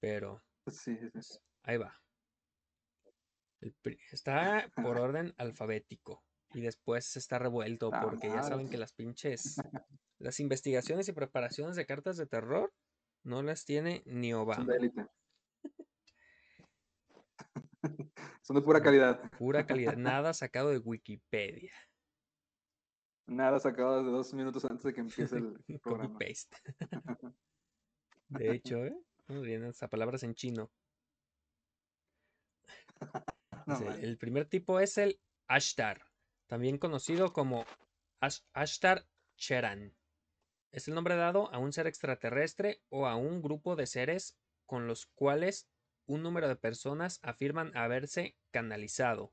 Pero 0.00 0.42
Sí, 0.66 0.96
sí, 0.96 1.10
sí. 1.20 1.38
ahí 1.62 1.76
va. 1.78 2.00
El 3.60 3.74
está 4.10 4.70
por 4.74 4.98
orden 5.00 5.34
alfabético. 5.36 6.24
Y 6.52 6.62
después 6.62 7.16
está 7.16 7.38
revuelto. 7.38 7.90
Ah, 7.92 8.00
Porque 8.02 8.28
ya 8.28 8.42
saben 8.42 8.68
que 8.68 8.78
las 8.78 8.92
pinches. 8.92 9.56
Las 10.18 10.38
investigaciones 10.38 11.08
y 11.08 11.12
preparaciones 11.12 11.76
de 11.76 11.86
cartas 11.86 12.18
de 12.18 12.26
terror 12.26 12.74
no 13.24 13.42
las 13.42 13.64
tiene 13.64 14.02
ni 14.04 14.32
Son 14.32 14.40
Obama. 14.42 14.64
de 14.66 14.76
élite. 14.76 15.06
Son 18.42 18.56
de 18.56 18.60
pura 18.60 18.82
calidad. 18.82 19.30
Pura 19.38 19.64
calidad. 19.64 19.96
Nada 19.96 20.34
sacado 20.34 20.68
de 20.68 20.78
Wikipedia. 20.78 21.72
Nada 23.26 23.58
sacado 23.60 23.98
desde 23.98 24.10
dos 24.10 24.34
minutos 24.34 24.62
antes 24.66 24.82
de 24.84 24.92
que 24.92 25.00
empiece 25.00 25.36
el 25.38 25.54
Copy 25.54 25.78
programa. 25.78 26.18
paste. 26.18 26.56
De 28.28 28.52
hecho, 28.56 28.84
¿eh? 28.84 28.94
Bien, 29.30 29.62
hasta 29.64 29.88
palabras 29.88 30.22
en 30.24 30.34
chino. 30.34 30.70
No 33.66 33.92
el 33.92 34.18
primer 34.18 34.46
tipo 34.46 34.80
es 34.80 34.98
el 34.98 35.20
Ashtar, 35.46 36.02
también 36.48 36.78
conocido 36.78 37.32
como 37.32 37.64
Ash- 38.20 38.42
Ashtar 38.52 39.06
Cheran. 39.36 39.94
Es 40.72 40.88
el 40.88 40.94
nombre 40.94 41.14
dado 41.14 41.52
a 41.52 41.58
un 41.58 41.72
ser 41.72 41.86
extraterrestre 41.86 42.82
o 42.88 43.06
a 43.06 43.14
un 43.16 43.42
grupo 43.42 43.76
de 43.76 43.86
seres 43.86 44.36
con 44.66 44.88
los 44.88 45.06
cuales 45.06 45.68
un 46.06 46.22
número 46.22 46.48
de 46.48 46.56
personas 46.56 47.20
afirman 47.22 47.76
haberse 47.76 48.36
canalizado. 48.50 49.32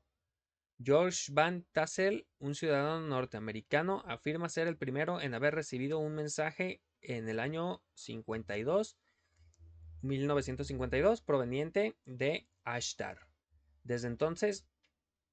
George 0.80 1.32
Van 1.32 1.64
Tassel, 1.72 2.28
un 2.38 2.54
ciudadano 2.54 3.00
norteamericano, 3.00 4.04
afirma 4.06 4.48
ser 4.48 4.68
el 4.68 4.76
primero 4.76 5.20
en 5.20 5.34
haber 5.34 5.54
recibido 5.54 5.98
un 5.98 6.14
mensaje 6.14 6.80
en 7.00 7.28
el 7.28 7.40
año 7.40 7.82
52, 7.94 8.96
1952, 10.02 11.22
proveniente 11.22 11.96
de 12.04 12.48
Ashtar. 12.64 13.28
Desde 13.84 14.08
entonces, 14.08 14.66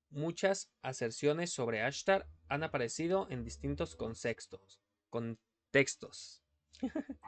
muchas 0.09 0.71
aserciones 0.81 1.51
sobre 1.51 1.81
Ashtar 1.81 2.27
han 2.47 2.63
aparecido 2.63 3.27
en 3.29 3.43
distintos 3.43 3.95
contextos. 3.95 4.81
contextos. 5.09 6.41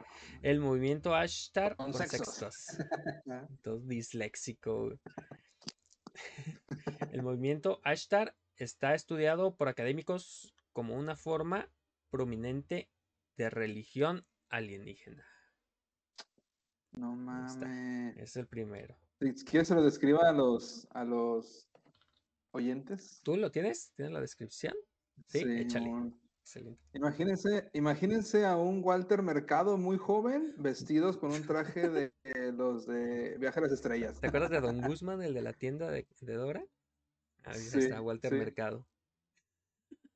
El 0.42 0.60
movimiento 0.60 1.14
Ashtar 1.14 1.76
Consexos. 1.76 2.66
contextos. 2.66 3.86
Disléxico. 3.88 4.98
El 7.12 7.22
movimiento 7.22 7.80
Ashtar 7.84 8.36
está 8.56 8.94
estudiado 8.94 9.54
por 9.54 9.68
académicos 9.68 10.54
como 10.72 10.96
una 10.96 11.16
forma 11.16 11.70
prominente 12.10 12.90
de 13.36 13.50
religión 13.50 14.26
alienígena. 14.48 15.26
No 16.92 17.14
mames. 17.14 18.16
Es 18.16 18.36
el 18.36 18.46
primero. 18.46 18.96
Quieres 19.18 19.68
se 19.68 19.74
lo 19.74 19.82
describa 19.82 20.28
a 20.28 20.32
los, 20.32 20.86
a 20.90 21.04
los 21.04 21.68
oyentes. 22.52 23.20
¿Tú 23.22 23.36
lo 23.36 23.50
tienes? 23.50 23.92
¿Tienes 23.94 24.12
la 24.12 24.20
descripción? 24.20 24.74
Sí, 25.26 25.40
échale. 25.40 25.86
Simón. 25.86 26.20
Excelente. 26.40 26.80
Imagínense, 26.94 27.68
imagínense 27.74 28.46
a 28.46 28.56
un 28.56 28.82
Walter 28.82 29.22
Mercado 29.22 29.76
muy 29.76 29.98
joven, 29.98 30.54
vestidos 30.56 31.18
con 31.18 31.32
un 31.32 31.42
traje 31.46 31.90
de, 31.90 32.12
los 32.52 32.86
de 32.86 33.36
Viaje 33.38 33.58
a 33.58 33.62
las 33.64 33.72
Estrellas. 33.72 34.18
¿Te 34.18 34.28
acuerdas 34.28 34.50
de 34.50 34.60
Don 34.60 34.80
Guzmán, 34.80 35.22
el 35.22 35.34
de 35.34 35.42
la 35.42 35.52
tienda 35.52 35.90
de, 35.90 36.06
de 36.20 36.34
Dora? 36.34 36.64
Ahí 37.44 37.58
Sí, 37.60 37.80
está 37.80 38.00
Walter 38.00 38.32
sí. 38.32 38.38
Mercado. 38.38 38.86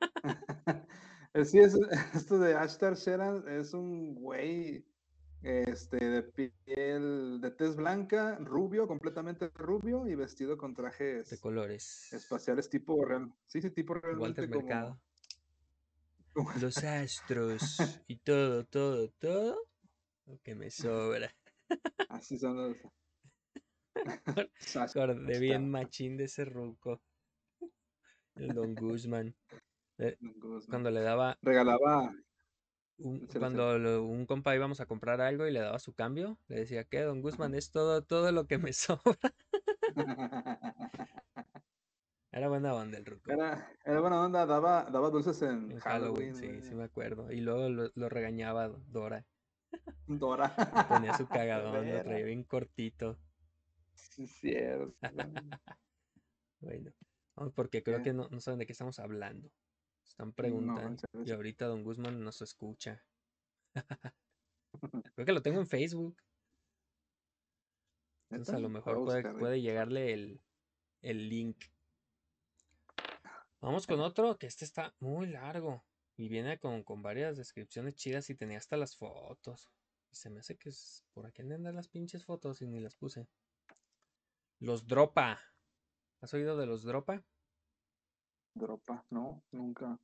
Sí, 1.46 1.58
es, 1.60 1.74
esto 2.14 2.38
de 2.38 2.54
Ashtar 2.54 2.94
Sheran 2.94 3.48
es 3.48 3.72
un 3.72 4.14
güey 4.14 4.84
este, 5.42 5.96
de 5.96 6.22
piel, 6.22 7.40
de 7.40 7.50
tez 7.50 7.76
blanca, 7.76 8.36
rubio, 8.40 8.86
completamente 8.86 9.48
rubio 9.54 10.06
y 10.06 10.14
vestido 10.14 10.56
con 10.56 10.72
De 10.72 10.76
trajes 10.82 11.40
colores. 11.40 12.12
espaciales 12.12 12.68
tipo 12.70 13.04
real. 13.04 13.32
Sí, 13.46 13.60
sí, 13.60 13.70
tipo 13.70 13.94
realmente 13.94 14.22
Walter 14.22 14.48
como- 14.50 14.60
Mercado. 14.62 15.00
como- 16.32 16.52
Los 16.62 16.78
astros 16.84 17.78
y 18.06 18.16
todo, 18.18 18.64
todo, 18.64 19.10
todo. 19.18 19.58
Lo 20.26 20.38
que 20.42 20.54
me 20.54 20.70
sobra. 20.70 21.34
Así 22.08 22.38
son 22.38 22.56
los. 22.56 22.76
Acordé 24.76 25.38
bien 25.40 25.68
machín 25.70 26.16
de 26.16 26.24
ese 26.24 26.44
ruco. 26.44 27.02
El 28.36 28.48
Don 28.54 28.74
Guzmán. 28.74 29.34
Eh, 29.98 30.16
Guzmán. 30.20 30.66
Cuando 30.70 30.90
le 30.90 31.00
daba 31.00 31.36
Regalaba. 31.42 32.14
Un- 32.98 33.26
cuando 33.38 33.78
lo- 33.78 34.04
un 34.04 34.26
compa 34.26 34.54
íbamos 34.54 34.80
a 34.80 34.86
comprar 34.86 35.20
algo 35.20 35.46
y 35.46 35.52
le 35.52 35.60
daba 35.60 35.78
su 35.78 35.92
cambio, 35.94 36.38
le 36.48 36.56
decía 36.56 36.84
que 36.84 37.00
Don 37.00 37.20
Guzmán 37.22 37.54
es 37.54 37.70
todo, 37.70 38.02
todo 38.02 38.32
lo 38.32 38.46
que 38.46 38.58
me 38.58 38.72
sobra. 38.72 39.34
Era 42.32 42.48
buena 42.48 42.74
onda 42.74 42.96
el 42.96 43.04
ruco. 43.04 43.30
Era, 43.30 43.76
era 43.84 44.00
buena 44.00 44.24
onda, 44.24 44.46
daba, 44.46 44.84
daba 44.90 45.10
dulces 45.10 45.42
en, 45.42 45.70
En 45.70 45.78
Halloween. 45.80 46.34
Halloween, 46.34 46.62
sí, 46.62 46.68
sí 46.70 46.74
me 46.74 46.84
acuerdo. 46.84 47.30
Y 47.30 47.42
luego 47.42 47.68
lo, 47.68 47.90
lo 47.94 48.08
regañaba 48.08 48.68
Dora. 48.68 49.26
Dora. 50.06 50.54
Le 50.74 50.84
ponía 50.84 51.14
su 51.14 51.26
cagadón, 51.26 51.90
lo 51.90 52.02
traía 52.02 52.24
bien 52.24 52.42
cortito. 52.44 53.18
Sí, 53.94 54.26
cierto. 54.26 54.94
Bueno, 56.60 56.92
porque 57.54 57.82
creo 57.82 58.02
que 58.02 58.12
no, 58.12 58.28
no 58.30 58.40
saben 58.40 58.58
de 58.60 58.66
qué 58.66 58.72
estamos 58.72 58.98
hablando. 58.98 59.50
Están 60.04 60.32
preguntando. 60.32 61.02
y 61.24 61.30
ahorita 61.30 61.66
Don 61.66 61.82
Guzmán 61.84 62.22
nos 62.22 62.42
escucha. 62.42 63.02
Creo 65.14 65.26
que 65.26 65.32
lo 65.32 65.42
tengo 65.42 65.60
en 65.60 65.66
Facebook. 65.66 66.16
Entonces 68.30 68.54
a 68.54 68.58
lo 68.58 68.68
mejor 68.68 69.04
puede, 69.04 69.22
buscar, 69.22 69.38
puede 69.38 69.60
llegarle 69.60 70.12
el, 70.12 70.40
el 71.02 71.28
link. 71.28 71.64
Vamos 73.60 73.86
con 73.86 74.00
otro, 74.00 74.38
que 74.38 74.46
este 74.46 74.64
está 74.64 74.94
muy 74.98 75.26
largo. 75.26 75.84
Y 76.16 76.28
viene 76.28 76.58
con, 76.58 76.82
con 76.82 77.02
varias 77.02 77.36
descripciones 77.36 77.94
chidas 77.94 78.28
y 78.30 78.34
tenía 78.34 78.58
hasta 78.58 78.76
las 78.76 78.96
fotos. 78.96 79.70
Y 80.10 80.16
se 80.16 80.30
me 80.30 80.40
hace 80.40 80.56
que 80.56 80.68
es 80.68 81.04
por 81.12 81.26
aquí 81.26 81.42
andan 81.42 81.74
las 81.74 81.88
pinches 81.88 82.24
fotos 82.24 82.60
y 82.60 82.66
ni 82.66 82.80
las 82.80 82.96
puse. 82.96 83.26
Los 84.58 84.86
Dropa. 84.86 85.40
¿Has 86.20 86.34
oído 86.34 86.56
de 86.56 86.66
los 86.66 86.82
Dropa? 86.82 87.24
Dropa, 88.54 89.04
no, 89.10 89.42
nunca. 89.50 89.98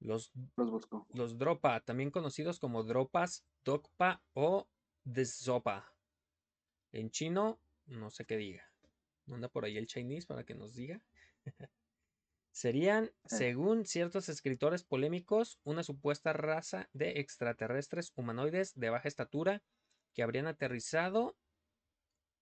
Los, 0.00 0.32
los 0.56 0.70
busco. 0.70 1.06
los 1.14 1.38
Dropa, 1.38 1.80
también 1.80 2.10
conocidos 2.10 2.58
como 2.58 2.82
Dropas, 2.82 3.44
Dokpa 3.64 4.22
o 4.34 4.68
Desopa. 5.04 5.94
En 6.92 7.10
chino, 7.10 7.58
no 7.86 8.10
sé 8.10 8.24
qué 8.24 8.36
diga. 8.36 8.64
anda 9.28 9.48
por 9.48 9.64
ahí 9.64 9.76
el 9.78 9.86
Chinese 9.86 10.26
para 10.26 10.44
que 10.44 10.54
nos 10.54 10.74
diga. 10.74 11.00
Serían, 12.50 13.10
según 13.24 13.86
ciertos 13.86 14.28
escritores 14.28 14.84
polémicos, 14.84 15.58
una 15.64 15.82
supuesta 15.82 16.34
raza 16.34 16.88
de 16.92 17.20
extraterrestres 17.20 18.12
humanoides 18.14 18.74
de 18.74 18.90
baja 18.90 19.08
estatura 19.08 19.62
que 20.12 20.22
habrían 20.22 20.46
aterrizado 20.46 21.34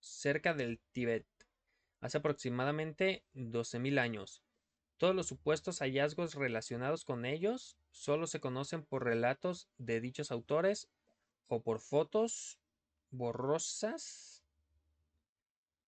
cerca 0.01 0.53
del 0.53 0.81
Tíbet 0.93 1.27
hace 2.01 2.19
aproximadamente 2.19 3.25
12.000 3.35 4.01
años. 4.01 4.43
Todos 5.01 5.17
los 5.17 5.29
supuestos 5.29 5.79
hallazgos 5.79 6.35
relacionados 6.35 7.07
con 7.07 7.25
ellos 7.25 7.79
solo 7.91 8.27
se 8.27 8.39
conocen 8.39 8.83
por 8.83 9.03
relatos 9.03 9.67
de 9.79 9.99
dichos 9.99 10.31
autores 10.31 10.91
o 11.49 11.63
por 11.63 11.81
fotos 11.81 12.59
borrosas 13.11 14.45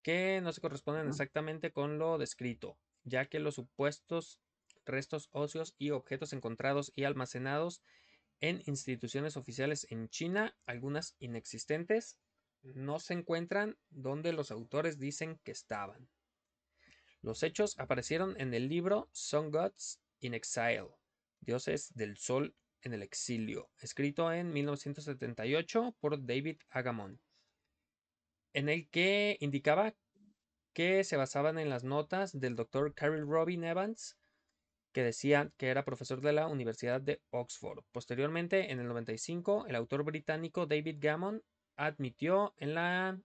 que 0.01 0.41
no 0.41 0.51
se 0.51 0.63
corresponden 0.63 1.09
exactamente 1.09 1.73
con 1.73 1.99
lo 1.99 2.17
descrito, 2.17 2.79
ya 3.05 3.27
que 3.27 3.39
los 3.39 3.57
supuestos 3.57 4.41
restos 4.87 5.29
óseos 5.33 5.75
y 5.77 5.91
objetos 5.91 6.33
encontrados 6.33 6.91
y 6.97 7.05
almacenados 7.05 7.83
en 8.41 8.63
instituciones 8.65 9.37
oficiales 9.37 9.87
en 9.91 10.09
China, 10.09 10.57
algunas 10.65 11.17
inexistentes, 11.19 12.17
no 12.63 12.99
se 12.99 13.13
encuentran 13.13 13.77
donde 13.91 14.33
los 14.33 14.51
autores 14.51 14.99
dicen 14.99 15.39
que 15.45 15.53
estaban. 15.53 16.09
Los 17.23 17.45
hechos 17.45 17.79
aparecieron 17.79 18.35
en 18.41 18.53
el 18.53 18.69
libro 18.69 19.09
Sun 19.13 19.53
Gods 19.53 20.01
in 20.19 20.35
Exile, 20.35 20.89
Dioses 21.41 21.95
del 21.95 22.17
Sol 22.17 22.57
en 22.81 22.95
el 22.95 23.03
Exilio, 23.05 23.71
escrito 23.79 24.33
en 24.33 24.53
1978 24.53 25.95
por 26.01 26.27
David 26.27 26.59
Agamon, 26.71 27.21
en 28.53 28.69
el 28.69 28.89
que 28.89 29.37
indicaba 29.39 29.95
que 30.73 31.05
se 31.05 31.17
basaban 31.17 31.61
en 31.61 31.71
las 31.71 31.85
notas 31.85 32.39
del 32.39 32.57
doctor 32.57 32.93
Carol 32.93 33.29
Robin 33.29 33.63
Evans, 33.63 34.19
que 34.93 35.05
decía 35.05 35.53
que 35.57 35.69
era 35.69 35.85
profesor 35.85 36.23
de 36.23 36.33
la 36.33 36.49
Universidad 36.49 37.01
de 37.01 37.23
Oxford. 37.31 37.85
Posteriormente, 37.93 38.73
en 38.73 38.81
el 38.81 38.89
95, 38.89 39.67
el 39.69 39.77
autor 39.77 40.03
británico 40.03 40.67
David 40.67 40.97
Gammon 40.99 41.41
admitió 41.77 42.53
en 42.57 42.75
la 42.75 43.21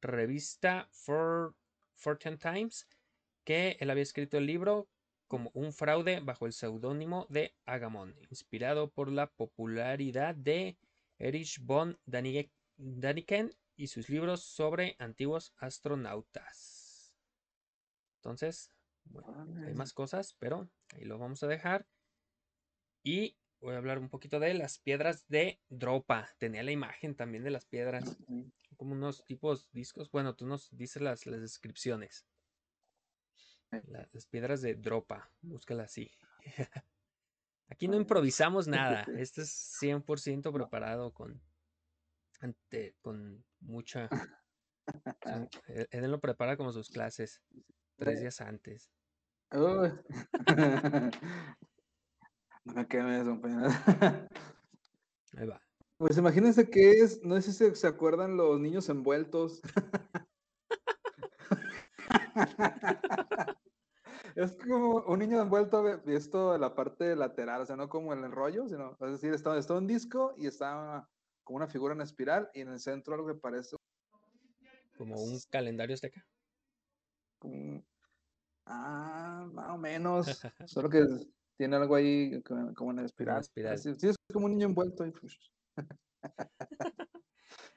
revista 0.00 0.88
Fortune 0.92 2.38
Times 2.38 2.86
que 3.44 3.76
él 3.80 3.90
había 3.90 4.02
escrito 4.02 4.38
el 4.38 4.46
libro 4.46 4.88
como 5.28 5.50
un 5.54 5.72
fraude 5.72 6.20
bajo 6.20 6.46
el 6.46 6.52
seudónimo 6.52 7.26
de 7.28 7.54
Agamon, 7.64 8.16
inspirado 8.30 8.90
por 8.90 9.12
la 9.12 9.30
popularidad 9.30 10.34
de 10.34 10.76
Erich 11.18 11.60
von 11.62 11.98
Daniken 12.04 13.54
y 13.76 13.86
sus 13.86 14.08
libros 14.08 14.42
sobre 14.42 14.96
antiguos 14.98 15.54
astronautas. 15.58 17.14
Entonces, 18.16 18.70
bueno, 19.04 19.46
hay 19.64 19.74
más 19.74 19.92
cosas, 19.92 20.34
pero 20.38 20.68
ahí 20.94 21.04
lo 21.04 21.18
vamos 21.18 21.42
a 21.42 21.46
dejar. 21.46 21.86
Y 23.02 23.36
voy 23.60 23.74
a 23.74 23.78
hablar 23.78 23.98
un 23.98 24.08
poquito 24.08 24.40
de 24.40 24.54
las 24.54 24.78
piedras 24.78 25.26
de 25.28 25.60
Dropa. 25.68 26.34
Tenía 26.38 26.62
la 26.62 26.72
imagen 26.72 27.14
también 27.14 27.44
de 27.44 27.50
las 27.50 27.66
piedras, 27.66 28.18
como 28.76 28.92
unos 28.92 29.24
tipos 29.24 29.70
discos. 29.72 30.10
Bueno, 30.10 30.34
tú 30.34 30.46
nos 30.46 30.76
dices 30.76 31.00
las, 31.00 31.24
las 31.26 31.40
descripciones. 31.40 32.26
Las 33.86 34.26
piedras 34.26 34.62
de 34.62 34.74
Dropa, 34.74 35.30
búscala 35.42 35.84
así. 35.84 36.10
Aquí 37.68 37.86
no 37.86 37.96
improvisamos 37.96 38.66
nada. 38.66 39.04
Esto 39.16 39.42
es 39.42 39.78
100% 39.80 40.52
preparado 40.52 41.12
con, 41.12 41.40
ante, 42.40 42.96
con 43.00 43.44
mucha... 43.60 44.08
E, 45.68 45.86
él 45.92 46.10
lo 46.10 46.18
prepara 46.18 46.56
como 46.56 46.72
sus 46.72 46.88
clases 46.88 47.40
tres 47.96 48.20
días 48.20 48.40
antes. 48.40 48.90
no 49.52 49.92
me 52.64 52.88
quemes, 52.88 53.28
Ahí 55.36 55.46
va. 55.46 55.62
Pues 55.96 56.18
imagínense 56.18 56.68
que 56.68 56.90
es, 56.90 57.22
no 57.22 57.40
sé 57.40 57.52
si 57.52 57.72
se 57.76 57.86
acuerdan 57.86 58.36
los 58.36 58.58
niños 58.58 58.88
envueltos. 58.88 59.62
Es 64.36 64.56
como 64.56 65.02
un 65.02 65.18
niño 65.18 65.40
envuelto 65.40 65.86
esto 66.06 66.52
de 66.52 66.58
la 66.58 66.74
parte 66.74 67.16
lateral, 67.16 67.62
o 67.62 67.66
sea, 67.66 67.76
no 67.76 67.88
como 67.88 68.12
el 68.12 68.24
enrollo, 68.24 68.68
sino, 68.68 68.96
es 69.00 69.12
decir, 69.12 69.32
está, 69.32 69.56
está 69.58 69.74
un 69.74 69.86
disco 69.86 70.34
y 70.36 70.46
está 70.46 71.08
como 71.44 71.56
una 71.56 71.68
figura 71.68 71.94
en 71.94 72.00
espiral 72.00 72.50
y 72.54 72.60
en 72.60 72.68
el 72.68 72.80
centro 72.80 73.14
algo 73.14 73.26
que 73.26 73.34
parece... 73.34 73.76
Como 74.96 75.20
un 75.20 75.38
calendario 75.50 75.94
azteca. 75.94 76.24
ah, 78.66 79.48
más 79.52 79.70
o 79.70 79.78
menos. 79.78 80.26
Solo 80.66 80.90
que 80.90 81.06
tiene 81.56 81.76
algo 81.76 81.94
ahí 81.94 82.42
como, 82.42 82.90
en 82.92 82.98
espiral. 83.00 83.40
espiral. 83.40 83.78
Sí, 83.78 84.08
es 84.08 84.16
como 84.32 84.46
un 84.46 84.52
niño 84.52 84.66
envuelto 84.66 85.06
y... 85.06 85.10
Pues, 85.10 85.38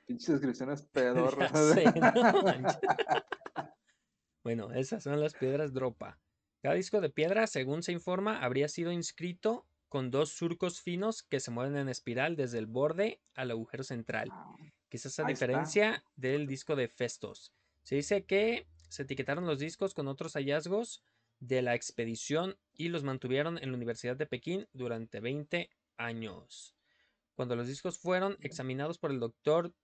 Pinches 0.06 0.28
descripciones 0.28 0.84
pedorras. 0.84 1.52
bueno, 4.44 4.74
esas 4.74 5.02
son 5.02 5.22
las 5.22 5.34
piedras 5.34 5.74
dropa. 5.74 6.20
Cada 6.64 6.76
disco 6.76 7.02
de 7.02 7.10
piedra, 7.10 7.46
según 7.46 7.84
se 7.84 7.92
informa, 7.92 8.42
habría 8.42 8.70
sido 8.70 8.94
inscrito 8.94 9.68
con 9.90 10.12
dos 10.12 10.30
surcos 10.30 10.80
finos 10.80 11.22
que 11.22 11.42
se 11.42 11.52
mueven 11.52 11.76
en 11.76 11.90
espiral 11.90 12.38
desde 12.38 12.58
el 12.58 12.68
borde 12.68 13.20
al 13.36 13.52
agujero 13.52 13.84
central. 13.84 14.32
Quizás 14.88 15.20
a 15.20 15.26
diferencia 15.26 16.06
del 16.16 16.48
disco 16.48 16.78
de 16.78 16.88
Festos. 16.88 17.52
Se 17.82 17.96
dice 17.96 18.24
que 18.24 18.66
se 18.88 19.04
etiquetaron 19.04 19.46
los 19.46 19.60
discos 19.60 19.94
con 19.94 20.08
otros 20.08 20.36
hallazgos 20.36 21.04
de 21.42 21.62
la 21.62 21.76
expedición 21.76 22.56
y 22.74 22.88
los 22.88 23.04
mantuvieron 23.04 23.58
en 23.58 23.72
la 23.72 23.76
Universidad 23.76 24.16
de 24.16 24.26
Pekín 24.26 24.70
durante 24.72 25.20
20 25.20 25.70
años. 25.98 26.78
Cuando 27.36 27.58
los 27.58 27.68
discos 27.68 28.00
fueron 28.00 28.38
examinados 28.40 29.00
por 29.00 29.12
el 29.12 29.20
doctor 29.20 29.76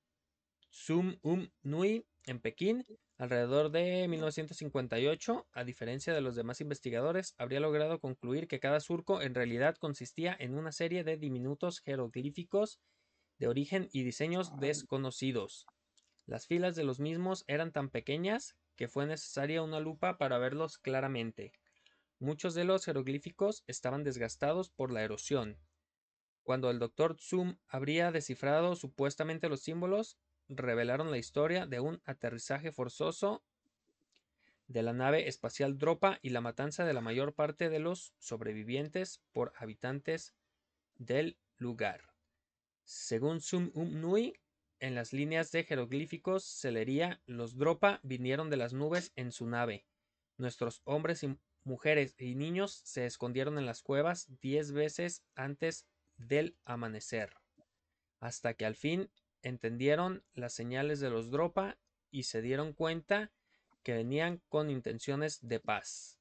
Sum 0.70 1.18
Um 1.24 1.50
Nui 1.62 2.06
en 2.24 2.40
Pekín, 2.40 2.86
Alrededor 3.20 3.70
de 3.70 4.08
1958, 4.08 5.46
a 5.52 5.64
diferencia 5.66 6.14
de 6.14 6.22
los 6.22 6.38
demás 6.38 6.62
investigadores, 6.62 7.36
habría 7.38 7.60
logrado 7.60 8.00
concluir 8.00 8.48
que 8.48 8.62
cada 8.62 8.80
surco 8.80 9.22
en 9.22 9.36
realidad 9.36 9.76
consistía 9.76 10.34
en 10.40 10.58
una 10.58 10.72
serie 10.72 11.04
de 11.04 11.18
diminutos 11.18 11.82
jeroglíficos 11.82 12.80
de 13.38 13.50
origen 13.50 13.90
y 13.92 14.04
diseños 14.04 14.58
desconocidos. 14.62 15.68
Las 16.28 16.48
filas 16.48 16.78
de 16.78 16.86
los 16.86 17.02
mismos 17.02 17.44
eran 17.48 17.74
tan 17.74 17.90
pequeñas 17.90 18.56
que 18.78 18.88
fue 18.88 19.06
necesaria 19.06 19.64
una 19.64 19.82
lupa 19.82 20.18
para 20.18 20.38
verlos 20.38 20.78
claramente. 20.78 21.52
Muchos 22.20 22.54
de 22.54 22.64
los 22.64 22.86
jeroglíficos 22.86 23.66
estaban 23.68 24.06
desgastados 24.06 24.70
por 24.70 24.94
la 24.94 25.04
erosión. 25.04 25.58
Cuando 26.44 26.72
el 26.72 26.80
doctor 26.80 27.18
Zoom 27.20 27.58
habría 27.68 28.14
descifrado 28.14 28.78
supuestamente 28.78 29.50
los 29.50 29.60
símbolos, 29.60 30.18
revelaron 30.50 31.12
la 31.12 31.18
historia 31.18 31.66
de 31.66 31.80
un 31.80 32.02
aterrizaje 32.06 32.72
forzoso 32.72 33.44
de 34.68 34.84
la 34.84 34.94
nave 34.94 35.28
espacial 35.28 35.78
Dropa 35.78 36.20
y 36.22 36.30
la 36.30 36.42
matanza 36.42 36.86
de 36.86 36.94
la 36.94 37.02
mayor 37.02 37.34
parte 37.34 37.70
de 37.70 37.80
los 37.80 38.14
sobrevivientes 38.20 39.22
por 39.32 39.54
habitantes 39.58 40.36
del 40.98 41.38
lugar. 41.58 42.14
Según 42.84 43.42
Sum 43.42 43.72
Um 43.74 44.02
Nui, 44.02 44.34
en 44.80 44.96
las 44.96 45.12
líneas 45.12 45.52
de 45.52 45.64
jeroglíficos 45.64 46.44
se 46.44 46.72
leería 46.72 47.22
los 47.26 47.58
Dropa 47.58 48.00
vinieron 48.04 48.50
de 48.50 48.58
las 48.58 48.74
nubes 48.74 49.12
en 49.16 49.32
su 49.32 49.48
nave. 49.48 49.86
Nuestros 50.38 50.82
hombres 50.86 51.24
y 51.24 51.38
mujeres 51.64 52.16
y 52.18 52.36
niños 52.36 52.82
se 52.86 53.06
escondieron 53.06 53.58
en 53.58 53.66
las 53.66 53.82
cuevas 53.82 54.28
diez 54.42 54.72
veces 54.72 55.24
antes 55.36 55.86
del 56.18 56.56
amanecer, 56.64 57.34
hasta 58.20 58.54
que 58.54 58.66
al 58.66 58.76
fin 58.76 59.10
entendieron 59.42 60.24
las 60.34 60.54
señales 60.54 61.00
de 61.00 61.10
los 61.10 61.32
Dropa 61.32 61.78
y 62.12 62.24
se 62.24 62.42
dieron 62.42 62.74
cuenta 62.74 63.32
que 63.84 63.94
venían 63.94 64.42
con 64.50 64.70
intenciones 64.70 65.40
de 65.48 65.60
paz. 65.60 66.20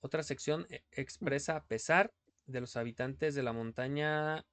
Otra 0.00 0.22
sección 0.22 0.66
e, 0.70 0.84
expresa 0.92 1.64
pesar 1.66 2.12
de 2.46 2.60
los 2.60 2.76
habitantes 2.76 3.34
de 3.34 3.42
la 3.42 3.52
montaña 3.52 4.46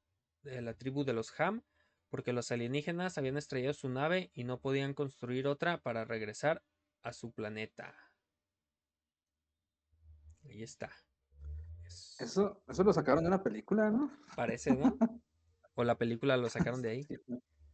de 0.44 0.62
la 0.62 0.74
tribu 0.74 1.04
de 1.04 1.14
los 1.14 1.38
Ham, 1.40 1.64
porque 2.10 2.34
los 2.34 2.52
alienígenas 2.52 3.18
habían 3.18 3.38
estrellado 3.38 3.74
su 3.74 3.90
nave 3.90 4.32
y 4.34 4.44
no 4.44 4.60
podían 4.60 4.94
construir 4.94 5.48
otra 5.48 5.82
para 5.82 6.06
regresar 6.06 6.64
a 7.02 7.14
su 7.14 7.32
planeta. 7.32 7.96
Ahí 10.44 10.64
está. 10.64 10.92
Eso, 12.20 12.64
eso 12.68 12.84
lo 12.84 12.94
sacaron 12.94 13.24
de 13.24 13.30
una 13.30 13.44
película, 13.44 13.90
¿no? 13.90 14.12
Parece, 14.36 14.76
¿no? 14.76 14.98
O 15.78 15.84
la 15.84 15.98
película 15.98 16.38
lo 16.38 16.50
sacaron 16.50 16.82
de 16.82 16.90
ahí 16.90 17.06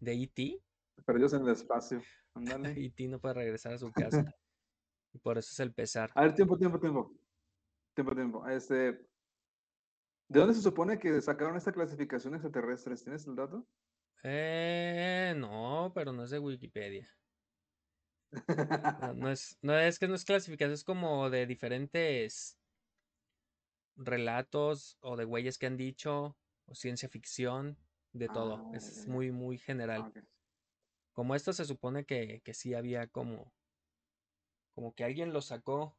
de 0.01 0.13
E.T. 0.23 0.61
Perdidos 1.05 1.33
en 1.33 1.43
el 1.43 1.49
espacio. 1.53 2.01
E.T. 2.35 3.07
no 3.07 3.19
puede 3.19 3.35
regresar 3.35 3.73
a 3.73 3.77
su 3.77 3.89
casa. 3.91 4.35
y 5.13 5.17
por 5.19 5.37
eso 5.37 5.49
es 5.51 5.59
el 5.61 5.73
pesar. 5.73 6.11
A 6.15 6.23
ver, 6.23 6.35
tiempo, 6.35 6.57
tiempo, 6.57 6.79
tiempo. 6.79 7.13
Tiempo, 7.93 8.15
tiempo. 8.15 8.47
Este, 8.47 9.07
¿De 10.27 10.39
dónde 10.39 10.53
se 10.53 10.61
supone 10.61 10.97
que 10.97 11.21
sacaron 11.21 11.55
esta 11.55 11.71
clasificación 11.71 12.33
extraterrestre? 12.33 12.95
¿Tienes 12.95 13.27
el 13.27 13.35
dato? 13.35 13.67
Eh, 14.23 15.33
no, 15.37 15.91
pero 15.93 16.13
no 16.13 16.23
es 16.23 16.29
de 16.29 16.39
Wikipedia. 16.39 17.07
No, 19.01 19.13
no 19.13 19.29
es, 19.29 19.57
no 19.61 19.77
es 19.77 19.99
que 19.99 20.07
no 20.07 20.15
es 20.15 20.23
clasificación, 20.23 20.73
es 20.73 20.83
como 20.83 21.29
de 21.29 21.45
diferentes 21.45 22.57
relatos 23.97 24.97
o 25.01 25.17
de 25.17 25.25
güeyes 25.25 25.57
que 25.57 25.67
han 25.67 25.77
dicho, 25.77 26.37
o 26.65 26.75
ciencia 26.75 27.09
ficción, 27.09 27.77
de 28.13 28.27
todo. 28.27 28.55
Ah, 28.55 28.71
Es 28.73 29.07
muy, 29.07 29.31
muy 29.31 29.57
Ah, 29.57 29.59
general. 29.65 30.01
ok. 30.07 30.17
Como 31.13 31.35
esto 31.35 31.51
se 31.53 31.65
supone 31.65 32.05
que, 32.05 32.41
que 32.43 32.53
sí 32.53 32.73
había 32.73 33.07
como, 33.07 33.51
como 34.75 34.93
que 34.95 35.03
alguien 35.03 35.33
lo 35.33 35.41
sacó 35.41 35.93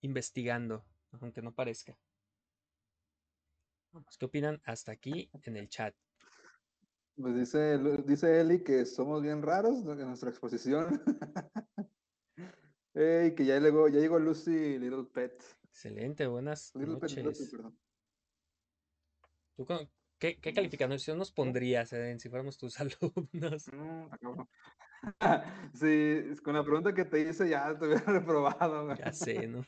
investigando, 0.00 0.84
aunque 1.20 1.42
no 1.42 1.54
parezca. 1.54 1.96
Vamos, 3.92 4.16
¿Qué 4.18 4.24
opinan 4.24 4.60
hasta 4.64 4.92
aquí 4.92 5.30
en 5.44 5.56
el 5.56 5.68
chat? 5.68 5.94
Pues 7.14 7.36
dice, 7.36 7.78
dice 8.06 8.40
Eli 8.40 8.64
que 8.64 8.86
somos 8.86 9.22
bien 9.22 9.42
raros 9.42 9.84
en 9.84 9.98
nuestra 10.08 10.30
exposición. 10.30 11.02
Ey, 12.94 13.34
que 13.34 13.44
ya 13.46 13.58
llegó, 13.58 13.88
ya 13.88 14.00
llegó 14.00 14.18
Lucy 14.18 14.78
Little 14.78 15.04
Pet. 15.04 15.42
Excelente, 15.64 16.26
buenas 16.26 16.74
Little 16.74 16.96
Pet 16.96 17.10
Lucy, 17.10 17.22
noches. 17.24 17.50
perdón. 17.50 17.78
¿Tú 19.56 19.66
con- 19.66 19.88
qué, 20.22 20.36
qué 20.36 20.52
calificación 20.54 21.18
nos 21.18 21.32
pondrías, 21.32 21.92
Eden, 21.92 22.20
si 22.20 22.28
fuéramos 22.28 22.56
tus 22.56 22.78
alumnos? 22.80 23.66
Mm. 23.72 24.06
Sí, 25.74 26.22
con 26.44 26.54
la 26.54 26.62
pregunta 26.62 26.94
que 26.94 27.04
te 27.04 27.28
hice 27.28 27.48
ya 27.48 27.76
te 27.76 27.86
hubiera 27.86 28.04
reprobado. 28.06 28.94
Ya 28.94 29.12
sé, 29.12 29.48
¿no? 29.48 29.64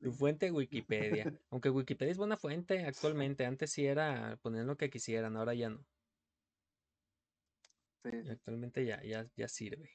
Tu 0.00 0.10
fuente 0.12 0.50
Wikipedia. 0.50 1.30
Aunque 1.50 1.68
Wikipedia 1.68 2.12
es 2.12 2.16
buena 2.16 2.38
fuente 2.38 2.86
actualmente. 2.86 3.44
Antes 3.44 3.72
sí 3.72 3.84
era 3.84 4.38
poner 4.40 4.64
lo 4.64 4.78
que 4.78 4.88
quisieran, 4.88 5.36
ahora 5.36 5.52
ya 5.52 5.68
no. 5.68 5.84
Sí, 8.02 8.30
actualmente 8.30 8.86
ya, 8.86 9.02
ya, 9.02 9.26
ya 9.36 9.46
sirve. 9.46 9.90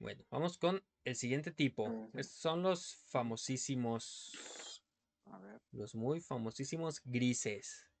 Bueno, 0.00 0.24
vamos 0.28 0.58
con 0.58 0.82
el 1.04 1.14
siguiente 1.14 1.52
tipo. 1.52 1.86
Sí. 1.86 2.18
Estos 2.18 2.40
son 2.40 2.62
los 2.64 2.96
famosísimos, 3.06 4.82
A 5.26 5.38
ver. 5.38 5.60
los 5.70 5.94
muy 5.94 6.20
famosísimos 6.20 7.00
grises. 7.04 7.93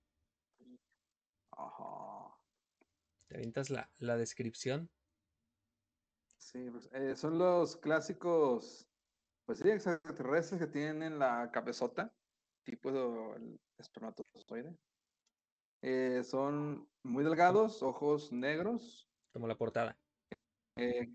¿Te 3.28 3.36
avientas 3.36 3.70
la, 3.70 3.90
la 3.98 4.16
descripción? 4.16 4.90
Sí, 6.38 6.70
pues, 6.70 6.88
eh, 6.92 7.16
son 7.16 7.38
los 7.38 7.76
clásicos, 7.76 8.88
pues 9.44 9.58
sí, 9.60 9.68
extraterrestres 9.70 10.60
que 10.60 10.66
tienen 10.66 11.18
la 11.18 11.50
cabezota, 11.52 12.14
tipo 12.64 12.90
el 13.36 13.60
espermatozoide. 13.78 14.76
Eh, 15.82 16.22
son 16.24 16.90
muy 17.02 17.24
delgados, 17.24 17.82
ojos 17.82 18.32
negros, 18.32 19.10
Como 19.32 19.46
la 19.48 19.56
portada. 19.56 19.98
eh, 20.76 21.08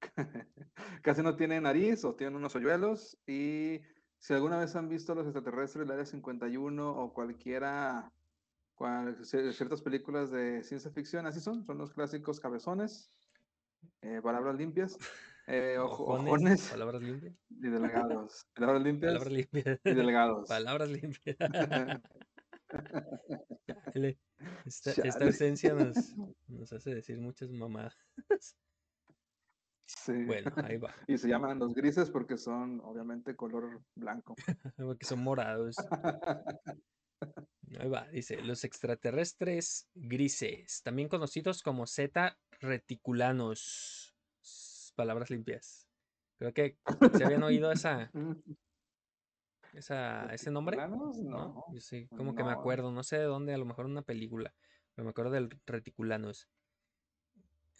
casi 1.02 1.22
no 1.22 1.36
tienen 1.36 1.62
nariz 1.64 2.04
o 2.04 2.14
tienen 2.16 2.36
unos 2.36 2.54
hoyuelos. 2.56 3.18
Y 3.26 3.80
si 4.18 4.34
alguna 4.34 4.58
vez 4.58 4.74
han 4.76 4.88
visto 4.88 5.14
los 5.14 5.26
extraterrestres 5.26 5.86
del 5.86 5.92
Área 5.92 6.06
51 6.06 6.90
o 6.90 7.12
cualquiera, 7.14 8.12
cual- 8.82 9.24
ciertas 9.24 9.80
películas 9.80 10.30
de 10.32 10.62
ciencia 10.64 10.90
ficción, 10.90 11.24
así 11.26 11.38
son, 11.40 11.64
son 11.64 11.78
los 11.78 11.92
clásicos 11.92 12.40
cabezones, 12.40 13.12
eh, 14.00 14.20
palabras 14.20 14.56
limpias, 14.56 14.98
eh, 15.46 15.76
ojo- 15.78 16.04
Ojones, 16.04 16.26
ojones 16.28 16.68
palabras 16.70 17.00
limpias. 17.02 17.34
y 17.48 17.68
delgados. 17.68 18.46
Palabras 18.56 18.82
limpias 18.82 19.12
Palabras 19.12 19.32
limpias. 19.32 19.80
y 19.84 19.94
delgados. 19.94 20.48
Palabras 20.48 20.88
limpias. 20.90 21.36
Chale, 23.92 24.18
Esta, 24.64 24.90
esta 24.90 25.10
Chale. 25.10 25.24
ausencia 25.26 25.74
nos, 25.74 26.16
nos 26.48 26.72
hace 26.72 26.92
decir 26.94 27.20
muchas 27.20 27.50
mamadas. 27.52 27.94
Sí. 29.86 30.24
Bueno, 30.24 30.50
ahí 30.64 30.78
va. 30.78 30.92
Y 31.06 31.18
se 31.18 31.28
llaman 31.28 31.58
los 31.60 31.72
grises 31.74 32.10
porque 32.10 32.36
son 32.36 32.80
obviamente 32.80 33.36
color 33.36 33.80
blanco. 33.94 34.34
Porque 34.76 35.04
son 35.06 35.20
morados. 35.22 35.76
Ahí 37.78 37.88
va, 37.88 38.08
dice, 38.08 38.40
los 38.42 38.64
extraterrestres 38.64 39.88
grises, 39.94 40.82
también 40.82 41.08
conocidos 41.08 41.62
como 41.62 41.86
Z 41.86 42.38
reticulanos. 42.60 44.14
Palabras 44.94 45.30
limpias. 45.30 45.88
Creo 46.38 46.52
que 46.52 46.78
se 47.16 47.24
habían 47.24 47.42
oído 47.42 47.72
esa, 47.72 48.10
esa, 49.72 50.26
ese 50.34 50.50
nombre. 50.50 50.76
¿no? 50.76 51.12
No. 51.14 51.64
Yo 51.72 51.80
sí, 51.80 52.08
como 52.08 52.34
que 52.34 52.44
me 52.44 52.52
acuerdo, 52.52 52.92
no 52.92 53.02
sé 53.02 53.18
de 53.18 53.24
dónde, 53.24 53.54
a 53.54 53.58
lo 53.58 53.64
mejor 53.64 53.86
en 53.86 53.92
una 53.92 54.02
película, 54.02 54.54
pero 54.94 55.04
me 55.04 55.10
acuerdo 55.10 55.30
del 55.30 55.48
reticulanos. 55.66 56.48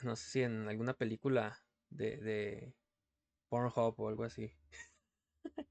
No 0.03 0.17
sé 0.17 0.31
si 0.31 0.43
en 0.43 0.69
alguna 0.69 0.95
película 0.95 1.59
de, 1.91 2.17
de 2.17 2.75
Pornhub 3.49 3.95
o 3.99 4.09
algo 4.09 4.25
así. 4.25 4.53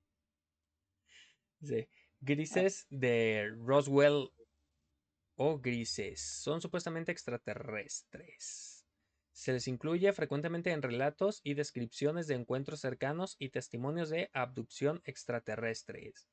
Sí. 1.63 1.87
Grises 2.23 2.85
de 2.91 3.51
Roswell 3.65 4.29
o 5.37 5.57
grises 5.57 6.21
son 6.21 6.61
supuestamente 6.61 7.11
extraterrestres. 7.11 8.85
Se 9.31 9.51
les 9.53 9.67
incluye 9.67 10.13
frecuentemente 10.13 10.69
en 10.69 10.83
relatos 10.83 11.41
y 11.43 11.55
descripciones 11.55 12.27
de 12.27 12.35
encuentros 12.35 12.79
cercanos 12.79 13.37
y 13.39 13.49
testimonios 13.49 14.11
de 14.11 14.29
abducción 14.33 15.01
extraterrestres. 15.03 16.29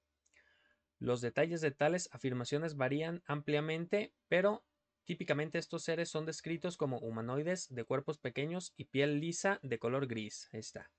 Los 0.98 1.22
detalles 1.22 1.62
de 1.62 1.70
tales 1.70 2.11
afirmaciones 2.12 2.77
varían 2.77 3.22
ampliamente, 3.24 4.12
pero 4.29 4.66
típicamente 5.05 5.57
estos 5.57 5.85
seres 5.85 6.11
son 6.11 6.27
descritos 6.27 6.77
como 6.77 6.98
humanoides 6.98 7.66
de 7.70 7.85
cuerpos 7.85 8.18
pequeños 8.18 8.74
y 8.77 8.85
piel 8.85 9.20
lisa 9.20 9.59
de 9.62 9.79
color 9.79 10.07
gris. 10.07 10.51
Ahí 10.53 10.61
está. 10.61 10.90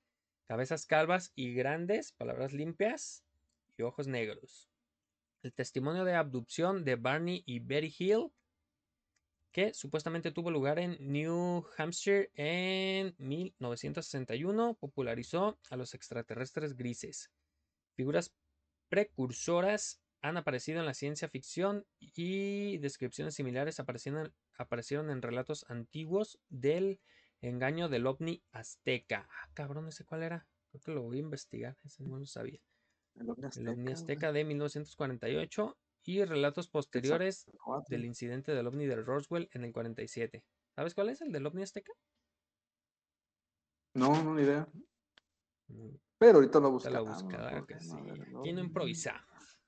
Cabezas 0.48 0.88
calvas 0.88 1.32
y 1.36 1.54
grandes, 1.54 2.12
palabras 2.14 2.54
limpias 2.54 3.24
y 3.78 3.84
ojos 3.84 4.08
negros. 4.08 4.68
El 5.42 5.54
testimonio 5.54 6.04
de 6.04 6.16
abducción 6.16 6.84
de 6.84 6.96
Barney 6.96 7.44
y 7.46 7.60
Betty 7.60 7.94
Hill, 7.98 8.32
que 9.52 9.74
supuestamente 9.74 10.32
tuvo 10.32 10.52
lugar 10.52 10.80
en 10.80 10.98
New 11.00 11.66
Hampshire 11.78 12.32
en 12.36 13.16
1961, 13.18 14.76
popularizó 14.76 15.60
a 15.70 15.76
los 15.78 15.94
extraterrestres 15.94 16.76
grises. 16.76 17.32
Figuras 17.96 18.34
precursoras 18.90 20.02
han 20.22 20.38
aparecido 20.38 20.80
en 20.80 20.86
la 20.86 20.94
ciencia 20.94 21.30
ficción 21.30 21.86
y 21.98 22.78
descripciones 22.80 23.36
similares 23.36 23.80
aparecieron, 23.80 24.34
aparecieron 24.58 25.10
en 25.10 25.22
relatos 25.22 25.66
antiguos 25.70 26.40
del 26.50 27.00
engaño 27.42 27.88
del 27.88 28.08
ovni 28.08 28.44
azteca. 28.52 29.28
Ah, 29.32 29.50
cabrón, 29.54 29.88
¿ese 29.88 30.06
cuál 30.06 30.24
era? 30.24 30.48
Creo 30.70 30.82
que 30.82 30.92
lo 30.92 31.04
voy 31.04 31.18
a 31.18 31.22
investigar, 31.22 31.78
ese 31.84 32.04
no 32.04 32.20
lo 32.20 32.26
sabía. 32.26 32.60
El 33.56 33.68
ovni 33.68 33.92
güey. 33.92 33.94
azteca 33.94 34.32
de 34.32 34.44
1948 34.46 35.78
y 36.04 36.24
relatos 36.24 36.70
posteriores 36.70 37.46
del 37.90 38.06
incidente 38.06 38.54
del 38.54 38.68
ovni 38.68 38.86
de 38.88 38.96
Roswell 38.98 39.50
en 39.52 39.64
el 39.66 39.74
47. 39.74 40.44
¿Sabes 40.76 40.94
cuál 40.96 41.10
es 41.10 41.22
el 41.22 41.32
del 41.32 41.46
ovni 41.46 41.64
azteca? 41.64 41.92
No, 43.94 44.24
no, 44.24 44.36
ni 44.36 44.44
idea. 44.44 44.68
Mm, 45.68 45.96
Pero 46.18 46.36
ahorita 46.36 46.60
lo 46.60 46.72
buscamos. 46.72 46.94
la 46.94 47.02
busca, 47.02 47.38
claro 47.38 47.66
que 47.66 47.80
sí. 47.80 47.92
a 47.92 48.02
ver, 48.02 48.22
Aquí 48.40 48.54
no 48.54 48.62
improvisamos. 48.62 49.60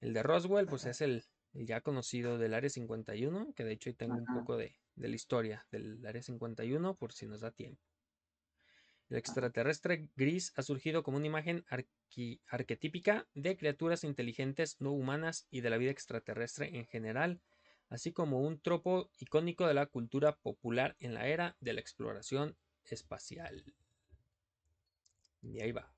El 0.00 0.12
de 0.14 0.22
Roswell, 0.22 0.66
pues 0.66 0.86
es 0.86 1.00
el, 1.00 1.24
el 1.54 1.66
ya 1.66 1.80
conocido 1.80 2.38
del 2.38 2.54
Área 2.54 2.70
51, 2.70 3.52
que 3.54 3.64
de 3.64 3.72
hecho 3.72 3.90
ahí 3.90 3.94
tengo 3.94 4.14
un 4.14 4.26
poco 4.26 4.56
de, 4.56 4.76
de 4.94 5.08
la 5.08 5.16
historia 5.16 5.66
del 5.70 6.04
Área 6.06 6.22
51 6.22 6.94
por 6.96 7.12
si 7.12 7.26
nos 7.26 7.40
da 7.40 7.50
tiempo. 7.50 7.82
El 9.08 9.16
extraterrestre 9.16 10.10
gris 10.16 10.52
ha 10.56 10.62
surgido 10.62 11.02
como 11.02 11.16
una 11.16 11.26
imagen 11.26 11.64
arquetípica 12.46 13.26
de 13.34 13.56
criaturas 13.56 14.04
inteligentes 14.04 14.76
no 14.80 14.92
humanas 14.92 15.46
y 15.50 15.62
de 15.62 15.70
la 15.70 15.78
vida 15.78 15.90
extraterrestre 15.90 16.76
en 16.76 16.84
general, 16.84 17.40
así 17.88 18.12
como 18.12 18.42
un 18.42 18.60
tropo 18.60 19.10
icónico 19.18 19.66
de 19.66 19.74
la 19.74 19.86
cultura 19.86 20.36
popular 20.36 20.94
en 21.00 21.14
la 21.14 21.26
era 21.26 21.56
de 21.60 21.72
la 21.72 21.80
exploración 21.80 22.56
espacial. 22.84 23.64
Y 25.40 25.60
ahí 25.60 25.72
va. 25.72 25.90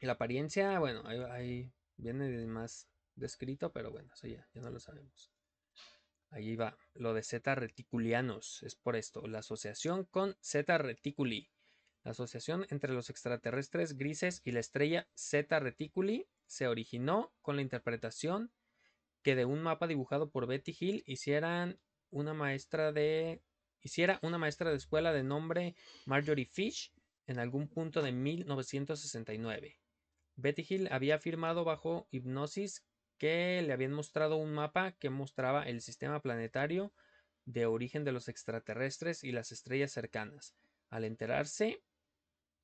La 0.00 0.12
apariencia, 0.12 0.78
bueno, 0.78 1.02
ahí, 1.04 1.18
ahí 1.30 1.72
viene 1.96 2.46
más 2.46 2.88
descrito, 3.14 3.72
pero 3.72 3.90
bueno, 3.90 4.10
eso 4.14 4.26
ya, 4.26 4.48
ya 4.54 4.62
no 4.62 4.70
lo 4.70 4.80
sabemos. 4.80 5.30
Ahí 6.30 6.56
va, 6.56 6.78
lo 6.94 7.12
de 7.12 7.22
Z 7.22 7.54
reticulianos, 7.56 8.62
es 8.62 8.74
por 8.74 8.96
esto, 8.96 9.26
la 9.26 9.40
asociación 9.40 10.04
con 10.04 10.36
Z 10.40 10.78
reticuli. 10.78 11.50
La 12.02 12.12
asociación 12.12 12.66
entre 12.70 12.94
los 12.94 13.10
extraterrestres 13.10 13.96
grises 13.96 14.40
y 14.44 14.52
la 14.52 14.60
estrella 14.60 15.08
Z 15.14 15.58
reticuli 15.60 16.26
se 16.46 16.66
originó 16.66 17.32
con 17.42 17.56
la 17.56 17.62
interpretación 17.62 18.52
que 19.22 19.36
de 19.36 19.44
un 19.44 19.62
mapa 19.62 19.86
dibujado 19.86 20.30
por 20.30 20.46
Betty 20.46 20.74
Hill 20.78 21.02
hicieran 21.06 21.78
una 22.10 22.32
maestra 22.32 22.92
de 22.92 23.42
hiciera 23.82 24.18
una 24.22 24.38
maestra 24.38 24.70
de 24.70 24.76
escuela 24.76 25.12
de 25.12 25.22
nombre 25.22 25.74
Marjorie 26.06 26.46
Fish 26.46 26.92
en 27.26 27.38
algún 27.38 27.68
punto 27.68 28.02
de 28.02 28.12
1969. 28.12 29.78
Betty 30.36 30.66
Hill 30.68 30.88
había 30.90 31.16
afirmado 31.16 31.64
bajo 31.64 32.08
hipnosis 32.10 32.84
que 33.18 33.62
le 33.62 33.72
habían 33.74 33.92
mostrado 33.92 34.36
un 34.36 34.52
mapa 34.52 34.92
que 34.92 35.10
mostraba 35.10 35.64
el 35.64 35.82
sistema 35.82 36.20
planetario 36.22 36.94
de 37.44 37.66
origen 37.66 38.04
de 38.04 38.12
los 38.12 38.28
extraterrestres 38.28 39.22
y 39.22 39.32
las 39.32 39.52
estrellas 39.52 39.92
cercanas, 39.92 40.54
Al 40.88 41.04
enterarse 41.04 41.82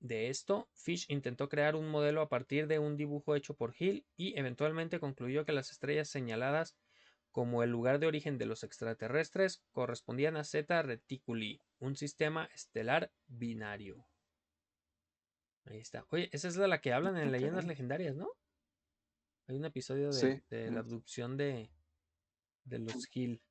de 0.00 0.28
esto, 0.28 0.68
Fish 0.74 1.06
intentó 1.08 1.48
crear 1.48 1.74
un 1.76 1.88
modelo 1.88 2.20
a 2.20 2.28
partir 2.28 2.66
de 2.66 2.78
un 2.78 2.96
dibujo 2.96 3.34
hecho 3.34 3.54
por 3.54 3.74
Hill 3.78 4.06
y 4.16 4.38
eventualmente 4.38 5.00
concluyó 5.00 5.44
que 5.44 5.52
las 5.52 5.70
estrellas 5.70 6.08
señaladas 6.08 6.76
como 7.30 7.62
el 7.62 7.70
lugar 7.70 7.98
de 7.98 8.06
origen 8.06 8.38
de 8.38 8.46
los 8.46 8.64
extraterrestres 8.64 9.62
correspondían 9.72 10.36
a 10.36 10.44
Zeta 10.44 10.80
Reticuli, 10.82 11.60
un 11.78 11.96
sistema 11.96 12.46
estelar 12.54 13.12
binario. 13.26 14.06
Ahí 15.66 15.78
está. 15.78 16.06
Oye, 16.10 16.30
esa 16.32 16.48
es 16.48 16.54
de 16.54 16.68
la 16.68 16.80
que 16.80 16.92
hablan 16.92 17.16
en 17.16 17.32
Leyendas 17.32 17.64
Ok. 17.64 17.70
Legendarias, 17.70 18.16
¿no? 18.16 18.30
Hay 19.48 19.56
un 19.56 19.64
episodio 19.64 20.06
de, 20.06 20.12
Sí, 20.12 20.42
de 20.48 20.70
la 20.70 20.80
abducción 20.80 21.36
de, 21.36 21.70
de 22.64 22.78
los 22.78 23.06
Hill. 23.14 23.42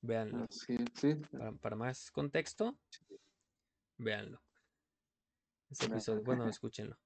Véanlo. 0.00 0.46
Sí, 0.50 0.76
sí. 0.94 1.14
Para, 1.30 1.52
para 1.52 1.76
más 1.76 2.10
contexto, 2.10 2.76
véanlo. 3.98 4.42
Ese 5.74 5.88
Ve- 5.88 5.96
episodio, 5.96 6.22
bueno, 6.22 6.48
escúchenlo. 6.48 6.96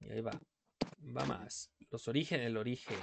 Y 0.00 0.10
ahí 0.10 0.20
va. 0.20 0.32
Va 1.16 1.24
más. 1.24 1.70
Los 1.90 2.08
orígenes, 2.08 2.46
el 2.46 2.56
origen. 2.56 2.98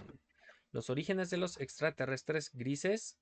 Los 0.73 0.89
orígenes 0.89 1.29
de 1.29 1.37
los 1.37 1.61
extraterrestres 1.61 2.51
grises 2.53 3.17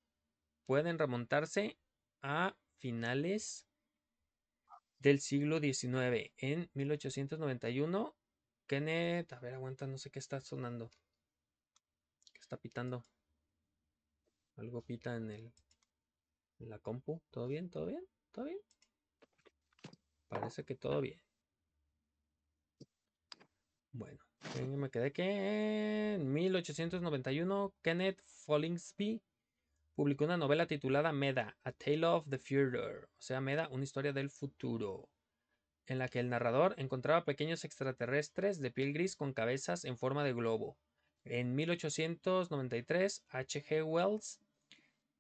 pueden 0.66 0.98
remontarse 0.98 1.78
a 2.24 2.58
finales 2.80 3.68
del 4.98 5.20
siglo 5.20 5.60
XIX. 5.60 6.34
En 6.38 6.72
1891, 6.74 8.16
Kenneth, 8.66 9.32
a 9.34 9.40
ver, 9.40 9.54
aguanta, 9.54 9.86
no 9.86 10.00
sé 10.00 10.10
qué 10.10 10.18
está 10.18 10.42
sonando. 10.42 10.90
¿Qué 12.34 12.40
está 12.42 12.58
pitando? 12.58 13.06
Algo 14.56 14.82
pita 14.82 15.16
en 15.16 15.30
el 15.30 15.54
en 16.58 16.70
la 16.72 16.80
compu. 16.80 17.22
¿Todo 17.30 17.48
bien? 17.48 17.70
¿Todo 17.70 17.86
bien? 17.86 18.04
¿Todo 18.32 18.46
bien? 18.46 18.60
Parece 20.40 20.66
que 20.66 20.76
todo 20.76 21.00
bien. 21.02 21.20
Bueno, 23.94 24.20
ahí 24.56 24.66
me 24.66 24.90
quedé 24.90 25.14
que 25.14 26.16
en 26.16 26.34
1891 26.34 27.74
Kenneth 27.82 28.22
Follingsby 28.26 29.22
publicó 29.96 30.26
una 30.26 30.36
novela 30.36 30.68
titulada 30.68 31.14
Meda, 31.14 31.58
A 31.64 31.72
Tale 31.72 32.06
of 32.06 32.28
the 32.30 32.38
Future, 32.38 33.06
o 33.06 33.22
sea, 33.22 33.40
Meda, 33.40 33.70
una 33.70 33.86
historia 33.86 34.12
del 34.12 34.30
futuro, 34.30 35.10
en 35.86 36.00
la 36.00 36.10
que 36.10 36.20
el 36.20 36.30
narrador 36.30 36.76
encontraba 36.78 37.24
pequeños 37.24 37.64
extraterrestres 37.64 38.60
de 38.60 38.72
piel 38.72 38.92
gris 38.92 39.16
con 39.16 39.34
cabezas 39.34 39.86
en 39.86 39.98
forma 39.98 40.26
de 40.26 40.34
globo. 40.34 40.78
En 41.24 41.56
1893, 41.56 43.24
H.G. 43.30 43.84
Wells 43.84 44.42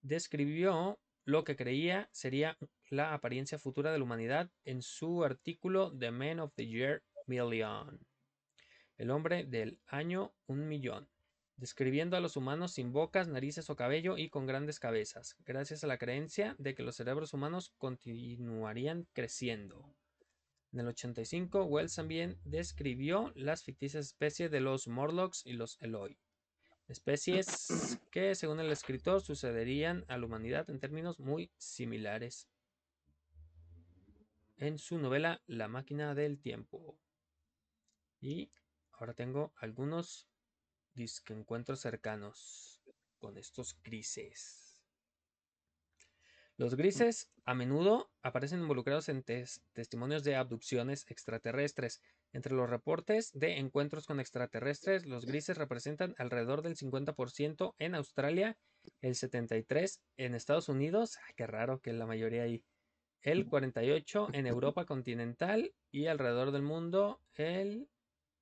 describió 0.02 1.00
lo 1.26 1.44
que 1.44 1.56
creía 1.56 2.08
sería 2.12 2.58
la 2.90 3.14
apariencia 3.14 3.58
futura 3.58 3.92
de 3.92 3.98
la 3.98 4.04
humanidad 4.04 4.52
en 4.64 4.82
su 4.82 5.24
artículo 5.24 5.92
The 5.98 6.12
Man 6.12 6.40
of 6.40 6.54
the 6.56 6.68
Year 6.68 7.04
Million, 7.26 8.00
el 8.98 9.12
hombre 9.12 9.44
del 9.44 9.80
año 9.88 10.36
un 10.46 10.68
millón, 10.68 11.10
describiendo 11.58 12.16
a 12.16 12.20
los 12.20 12.38
humanos 12.38 12.74
sin 12.74 12.94
bocas, 12.94 13.28
narices 13.28 13.70
o 13.70 13.76
cabello 13.76 14.18
y 14.18 14.30
con 14.30 14.46
grandes 14.46 14.80
cabezas, 14.80 15.36
gracias 15.46 15.84
a 15.84 15.88
la 15.88 15.98
creencia 15.98 16.56
de 16.60 16.76
que 16.76 16.84
los 16.84 16.96
cerebros 16.96 17.34
humanos 17.34 17.74
continuarían 17.78 19.08
creciendo. 19.14 19.96
En 20.72 20.82
el 20.82 20.88
85, 20.90 21.64
Wells 21.64 21.96
también 21.96 22.38
describió 22.44 23.32
las 23.36 23.64
ficticias 23.64 24.06
especies 24.08 24.52
de 24.52 24.60
los 24.60 24.88
Morlocks 24.88 25.46
y 25.46 25.54
los 25.54 25.82
Eloi. 25.82 26.20
Especies 26.88 28.00
que, 28.12 28.36
según 28.36 28.60
el 28.60 28.72
escritor, 28.72 29.22
sucederían 29.22 30.06
a 30.08 30.18
la 30.18 30.26
humanidad 30.26 30.70
en 30.70 30.80
términos 30.80 31.20
muy 31.20 31.52
similares. 31.58 32.48
En 34.58 34.78
su 34.78 35.00
novela 35.00 35.42
La 35.48 35.68
máquina 35.68 36.14
del 36.14 36.40
tiempo. 36.40 37.00
Y 38.22 38.52
ahora 38.94 39.14
tengo 39.14 39.54
algunos 39.58 40.28
disque 40.94 41.34
encuentros 41.34 41.82
cercanos 41.82 42.82
con 43.18 43.38
estos 43.38 43.78
grises. 43.84 44.84
Los 46.58 46.76
grises 46.76 47.30
a 47.44 47.54
menudo 47.54 48.12
aparecen 48.22 48.62
involucrados 48.62 49.10
en 49.10 49.24
tes- 49.24 49.62
testimonios 49.74 50.24
de 50.24 50.36
abducciones 50.36 51.06
extraterrestres. 51.10 52.02
Entre 52.36 52.54
los 52.54 52.70
reportes 52.70 53.32
de 53.32 53.60
encuentros 53.60 54.06
con 54.06 54.20
extraterrestres, 54.20 55.06
los 55.06 55.26
grises 55.26 55.58
representan 55.58 56.16
alrededor 56.18 56.64
del 56.64 56.76
50% 56.76 57.76
en 57.80 57.96
Australia, 57.96 58.58
el 59.00 59.16
73% 59.16 60.02
en 60.18 60.36
Estados 60.36 60.68
Unidos, 60.68 61.18
ay, 61.26 61.34
qué 61.38 61.48
raro 61.48 61.80
que 61.80 61.94
la 61.94 62.06
mayoría 62.06 62.44
ahí, 62.44 62.66
el 63.22 63.48
48% 63.48 64.32
en 64.34 64.48
Europa 64.48 64.84
continental 64.84 65.74
y 65.92 66.08
alrededor 66.08 66.52
del 66.52 66.64
mundo 66.64 67.22
el 67.36 67.88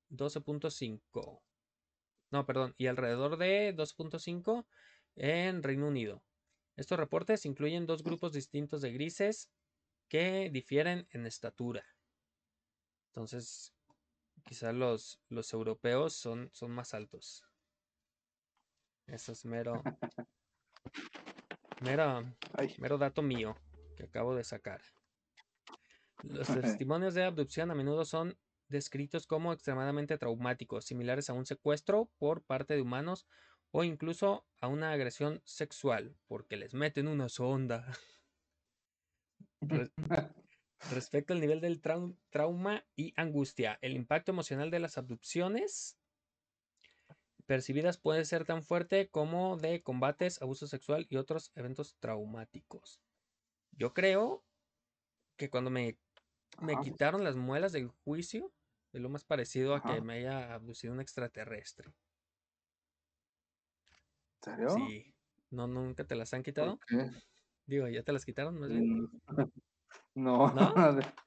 12.5%. 0.10 1.44
No, 2.32 2.46
perdón, 2.48 2.74
y 2.80 2.88
alrededor 2.88 3.38
de 3.38 3.76
2.5 3.76 4.66
en 5.18 5.62
Reino 5.62 5.88
Unido. 5.88 6.24
Estos 6.76 6.98
reportes 6.98 7.46
incluyen 7.46 7.86
dos 7.86 8.02
grupos 8.02 8.34
distintos 8.34 8.82
de 8.82 8.92
grises 8.92 9.52
que 10.08 10.50
difieren 10.52 11.08
en 11.12 11.28
estatura. 11.28 11.86
Entonces, 13.12 13.73
quizás 14.44 14.74
los, 14.74 15.20
los 15.30 15.54
europeos 15.54 16.14
son, 16.14 16.50
son 16.54 16.72
más 16.72 16.94
altos. 16.94 17.46
Eso 19.08 19.32
es 19.32 19.46
mero, 19.46 19.84
mero, 21.82 22.24
Ay, 22.54 22.76
mero 22.80 22.98
dato 22.98 23.22
mío 23.22 23.56
que 23.96 24.04
acabo 24.04 24.36
de 24.36 24.44
sacar. 24.44 24.82
Los 26.24 26.48
testimonios 26.78 27.14
de 27.14 27.24
abducción 27.24 27.72
a 27.72 27.76
menudo 27.76 28.06
son 28.06 28.38
descritos 28.70 29.28
como 29.28 29.54
extremadamente 29.54 30.18
traumáticos, 30.18 30.86
similares 30.86 31.30
a 31.30 31.34
un 31.34 31.46
secuestro 31.46 32.10
por 32.18 32.44
parte 32.44 32.74
de 32.74 32.82
humanos 32.82 33.28
o 33.72 33.84
incluso 33.84 34.46
a 34.62 34.68
una 34.68 34.92
agresión 34.92 35.42
sexual, 35.46 36.16
porque 36.28 36.58
les 36.58 36.74
meten 36.74 37.08
una 37.08 37.30
sonda. 37.30 37.86
Re- 40.84 40.96
Respecto 40.96 41.34
al 41.34 41.40
nivel 41.40 41.62
del 41.62 41.82
trau- 41.82 42.18
trauma 42.30 42.86
y 42.96 43.14
angustia, 43.16 43.80
el 43.82 43.94
impacto 43.96 44.32
emocional 44.32 44.72
de 44.72 44.80
las 44.80 44.98
abducciones 44.98 45.98
percibidas 47.46 47.98
puede 47.98 48.26
ser 48.26 48.46
tan 48.46 48.64
fuerte 48.64 49.10
como 49.10 49.58
de 49.58 49.82
combates, 49.84 50.42
abuso 50.42 50.68
sexual 50.68 51.06
y 51.10 51.18
otros 51.18 51.52
eventos 51.56 51.98
traumáticos. 52.00 53.02
Yo 53.72 53.94
creo 53.94 54.46
que 55.38 55.50
cuando 55.50 55.70
me, 55.72 56.00
me 56.62 56.80
quitaron 56.80 57.24
las 57.24 57.36
muelas 57.36 57.72
del 57.72 57.90
juicio, 57.90 58.54
es 58.94 59.02
lo 59.02 59.10
más 59.10 59.26
parecido 59.26 59.76
a 59.76 59.84
que 59.84 60.02
me 60.02 60.16
haya 60.16 60.54
abducido 60.54 60.94
un 60.94 61.02
extraterrestre. 61.02 61.94
¿En 64.46 64.54
serio? 64.54 64.70
Sí. 64.70 65.16
¿No, 65.50 65.68
nunca 65.68 66.06
te 66.06 66.16
las 66.16 66.34
han 66.34 66.44
quitado? 66.44 66.80
Digo, 67.66 67.88
¿ya 67.88 68.04
te 68.04 68.12
las 68.14 68.26
quitaron 68.26 68.60
más 68.60 68.70
bien? 68.72 69.10
No, 70.16 70.52
¿No? 70.54 70.74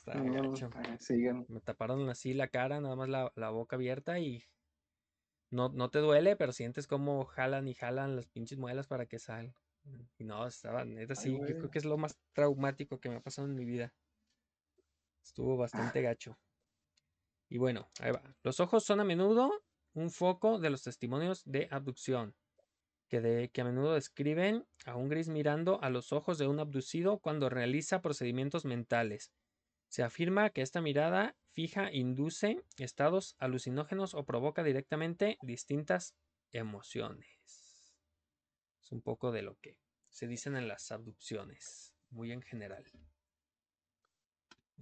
Está 0.00 0.14
no. 0.14 0.54
Me 1.48 1.60
taparon 1.60 2.08
así 2.08 2.32
la 2.32 2.48
cara, 2.48 2.80
nada 2.80 2.96
más 2.96 3.08
la, 3.08 3.32
la 3.36 3.50
boca 3.50 3.76
abierta 3.76 4.18
y 4.18 4.44
no, 5.50 5.68
no 5.68 5.90
te 5.90 5.98
duele, 5.98 6.36
pero 6.36 6.52
sientes 6.52 6.86
como 6.86 7.24
jalan 7.24 7.68
y 7.68 7.74
jalan 7.74 8.16
las 8.16 8.26
pinches 8.26 8.58
muelas 8.58 8.86
para 8.86 9.06
que 9.06 9.18
salgan. 9.18 9.54
Y 10.18 10.24
no, 10.24 10.46
estaba, 10.46 10.84
neta, 10.84 11.14
sí, 11.14 11.32
yo 11.32 11.44
creo 11.44 11.70
que 11.70 11.78
es 11.78 11.84
lo 11.84 11.96
más 11.96 12.18
traumático 12.32 13.00
que 13.00 13.08
me 13.08 13.16
ha 13.16 13.20
pasado 13.20 13.48
en 13.48 13.54
mi 13.54 13.64
vida. 13.64 13.92
Estuvo 15.22 15.56
bastante 15.56 16.02
gacho. 16.02 16.38
Y 17.48 17.58
bueno, 17.58 17.88
ahí 18.00 18.12
va. 18.12 18.22
Los 18.42 18.60
ojos 18.60 18.84
son 18.84 19.00
a 19.00 19.04
menudo 19.04 19.50
un 19.94 20.10
foco 20.10 20.58
de 20.58 20.70
los 20.70 20.82
testimonios 20.82 21.42
de 21.44 21.66
abducción, 21.70 22.34
que, 23.10 23.20
de, 23.20 23.50
que 23.50 23.60
a 23.60 23.64
menudo 23.64 23.94
describen 23.94 24.66
a 24.86 24.96
un 24.96 25.08
gris 25.08 25.28
mirando 25.28 25.82
a 25.82 25.90
los 25.90 26.12
ojos 26.12 26.38
de 26.38 26.46
un 26.46 26.60
abducido 26.60 27.18
cuando 27.18 27.50
realiza 27.50 28.00
procedimientos 28.00 28.64
mentales. 28.64 29.32
Se 29.88 30.04
afirma 30.04 30.50
que 30.50 30.62
esta 30.62 30.80
mirada 30.80 31.36
fija 31.52 31.92
induce 31.92 32.62
estados 32.78 33.34
alucinógenos 33.38 34.14
o 34.14 34.24
provoca 34.24 34.62
directamente 34.62 35.36
distintas 35.42 36.14
emociones. 36.52 37.96
Es 38.80 38.92
un 38.92 39.02
poco 39.02 39.32
de 39.32 39.42
lo 39.42 39.56
que 39.56 39.76
se 40.08 40.28
dicen 40.28 40.56
en 40.56 40.68
las 40.68 40.92
abducciones, 40.92 41.92
muy 42.10 42.30
en 42.30 42.42
general. 42.42 42.84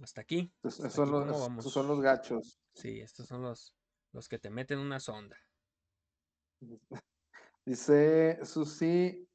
Hasta 0.01 0.21
aquí. 0.21 0.53
Hasta 0.63 0.87
esos 0.87 0.93
son 0.93 1.09
aquí, 1.09 1.11
¿cómo 1.13 1.25
los, 1.25 1.39
vamos? 1.41 1.59
esos 1.65 1.73
son 1.73 1.87
los 1.87 1.99
gachos. 1.99 2.59
Sí, 2.75 3.01
estos 3.01 3.27
son 3.27 3.41
los, 3.41 3.73
los 4.13 4.29
que 4.29 4.37
te 4.37 4.51
meten 4.51 4.77
una 4.77 4.99
sonda. 4.99 5.37
Dice 7.65 8.39
Susi, 8.45 9.29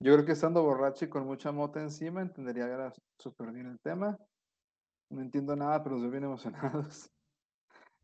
yo 0.00 0.12
creo 0.12 0.24
que 0.24 0.32
estando 0.32 0.62
borracho 0.62 1.04
y 1.04 1.08
con 1.08 1.24
mucha 1.24 1.50
mota 1.52 1.80
encima, 1.80 2.20
entendería 2.20 2.64
ahora 2.66 2.92
súper 3.18 3.52
bien 3.52 3.66
el 3.66 3.80
tema. 3.80 4.18
No 5.10 5.22
entiendo 5.22 5.56
nada, 5.56 5.82
pero 5.82 5.94
los 5.94 6.02
veo 6.02 6.10
bien 6.10 6.24
emocionados. 6.24 7.10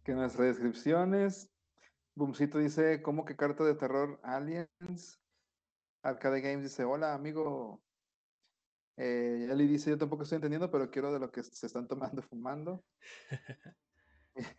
Que 0.02 0.14
nuestras 0.14 0.48
descripciones. 0.48 1.50
Boomcito 2.14 2.56
dice, 2.56 3.02
¿cómo 3.02 3.26
que 3.26 3.36
carta 3.36 3.64
de 3.64 3.74
terror 3.74 4.18
Aliens? 4.22 5.20
Arcade 6.02 6.40
Games 6.40 6.62
dice, 6.62 6.84
hola 6.84 7.12
amigo. 7.12 7.82
Eh, 8.96 9.46
Eli 9.50 9.66
dice, 9.66 9.90
yo 9.90 9.98
tampoco 9.98 10.22
estoy 10.22 10.36
entendiendo, 10.36 10.70
pero 10.70 10.90
quiero 10.90 11.12
de 11.12 11.20
lo 11.20 11.30
que 11.30 11.42
se 11.42 11.66
están 11.66 11.86
tomando 11.86 12.22
fumando. 12.30 12.82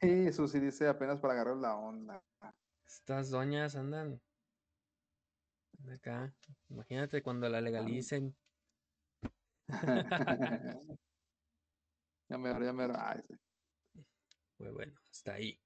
y 0.01 0.31
Susi 0.31 0.59
dice, 0.59 0.87
apenas 0.87 1.19
para 1.19 1.33
agarrar 1.33 1.57
la 1.57 1.75
onda. 1.75 2.23
Estas 2.85 3.31
doñas 3.31 3.75
andan 3.75 4.21
acá. 5.89 6.33
Imagínate 6.69 7.21
cuando 7.21 7.49
la 7.49 7.61
legalicen. 7.61 8.35
ya 12.29 12.37
me 12.37 12.65
ya 12.65 12.73
me 12.73 12.83
Ay, 12.95 13.21
sí. 13.27 13.35
Pues 14.57 14.73
bueno, 14.73 14.93
hasta 15.09 15.33
ahí. 15.33 15.59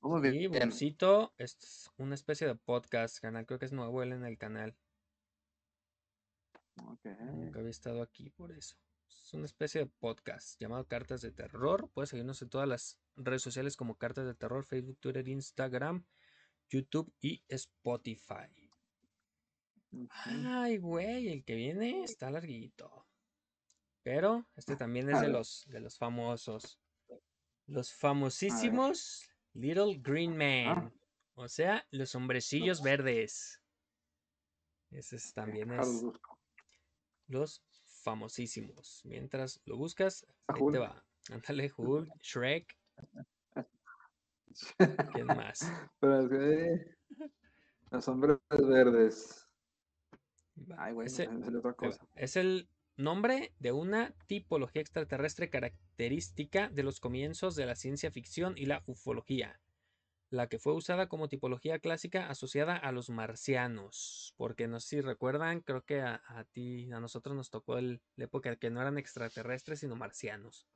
Muy 0.00 0.26
Y 0.28 0.48
bien. 0.48 0.68
Bolsito 0.68 1.34
es 1.38 1.90
una 1.96 2.14
especie 2.14 2.46
de 2.46 2.56
podcast, 2.56 3.18
canal. 3.20 3.46
Creo 3.46 3.58
que 3.58 3.66
es 3.66 3.72
nuevo 3.72 4.02
él 4.02 4.12
en 4.12 4.24
el 4.24 4.36
canal. 4.38 4.76
Nunca 6.76 7.58
había 7.58 7.70
estado 7.70 8.02
aquí 8.02 8.30
por 8.30 8.52
eso. 8.52 8.76
Es 9.08 9.34
una 9.34 9.44
especie 9.44 9.82
de 9.82 9.86
podcast 9.86 10.58
llamado 10.60 10.86
Cartas 10.88 11.20
de 11.20 11.30
Terror. 11.30 11.90
Puedes 11.92 12.10
seguirnos 12.10 12.42
en 12.42 12.48
todas 12.48 12.68
las 12.68 12.98
redes 13.16 13.42
sociales 13.42 13.76
como 13.76 13.96
Cartas 13.96 14.26
de 14.26 14.34
Terror, 14.34 14.64
Facebook, 14.64 14.98
Twitter, 14.98 15.28
Instagram, 15.28 16.04
YouTube 16.68 17.12
y 17.20 17.44
Spotify. 17.48 18.61
Ay, 20.24 20.78
güey, 20.78 21.28
el 21.28 21.44
que 21.44 21.54
viene 21.54 22.02
está 22.04 22.30
larguito. 22.30 23.06
Pero 24.02 24.46
este 24.56 24.76
también 24.76 25.08
es 25.10 25.20
de 25.20 25.28
los 25.28 25.64
de 25.68 25.80
los 25.80 25.96
famosos. 25.98 26.80
Los 27.66 27.92
famosísimos 27.94 29.28
Little 29.54 29.98
Green 30.02 30.36
Men. 30.36 30.92
O 31.34 31.48
sea, 31.48 31.86
los 31.90 32.14
hombrecillos 32.14 32.82
verdes. 32.82 33.60
Ese 34.90 35.16
es- 35.16 35.32
también 35.32 35.72
es 35.72 36.02
los 37.28 37.62
famosísimos. 38.02 39.00
Mientras 39.04 39.60
lo 39.64 39.76
buscas, 39.76 40.26
ahí 40.48 40.60
te 40.72 40.78
va. 40.78 41.04
Ándale, 41.30 41.70
Hulk, 41.76 42.10
Shrek, 42.20 42.76
¿quién 45.14 45.26
más? 45.28 45.60
Pero 46.00 46.28
que 46.28 46.96
los 47.90 48.08
hombres 48.08 48.38
verdes. 48.50 49.46
Ay, 50.78 50.92
güey, 50.92 51.06
ese- 51.06 51.28
otra 51.28 51.72
cosa. 51.74 52.06
Es 52.14 52.36
el 52.36 52.68
nombre 52.96 53.52
de 53.58 53.72
una 53.72 54.12
tipología 54.26 54.82
extraterrestre 54.82 55.50
característica 55.50 56.68
de 56.68 56.82
los 56.82 57.00
comienzos 57.00 57.56
de 57.56 57.66
la 57.66 57.74
ciencia 57.74 58.10
ficción 58.10 58.56
y 58.56 58.66
la 58.66 58.82
ufología, 58.86 59.60
la 60.30 60.48
que 60.48 60.58
fue 60.58 60.74
usada 60.74 61.08
como 61.08 61.28
tipología 61.28 61.78
clásica 61.78 62.28
asociada 62.28 62.76
a 62.76 62.92
los 62.92 63.10
marcianos, 63.10 64.34
porque 64.36 64.68
no 64.68 64.80
sé 64.80 64.88
si 64.88 65.00
recuerdan, 65.00 65.60
creo 65.60 65.82
que 65.82 66.00
a, 66.00 66.22
a 66.26 66.44
ti, 66.44 66.90
a 66.92 67.00
nosotros 67.00 67.34
nos 67.36 67.50
tocó 67.50 67.78
el- 67.78 68.00
la 68.16 68.24
época 68.26 68.56
que 68.56 68.70
no 68.70 68.80
eran 68.80 68.98
extraterrestres, 68.98 69.80
sino 69.80 69.96
marcianos. 69.96 70.66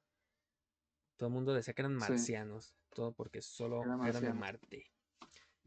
Todo 1.16 1.28
el 1.28 1.34
mundo 1.34 1.54
decía 1.54 1.72
que 1.74 1.82
eran 1.82 1.98
Sí. 2.00 2.10
marcianos, 2.10 2.74
todo 2.94 3.12
porque 3.12 3.40
solo 3.40 3.82
Eran 3.82 4.06
eran 4.06 4.22
de. 4.22 4.32
Marte. 4.34 4.90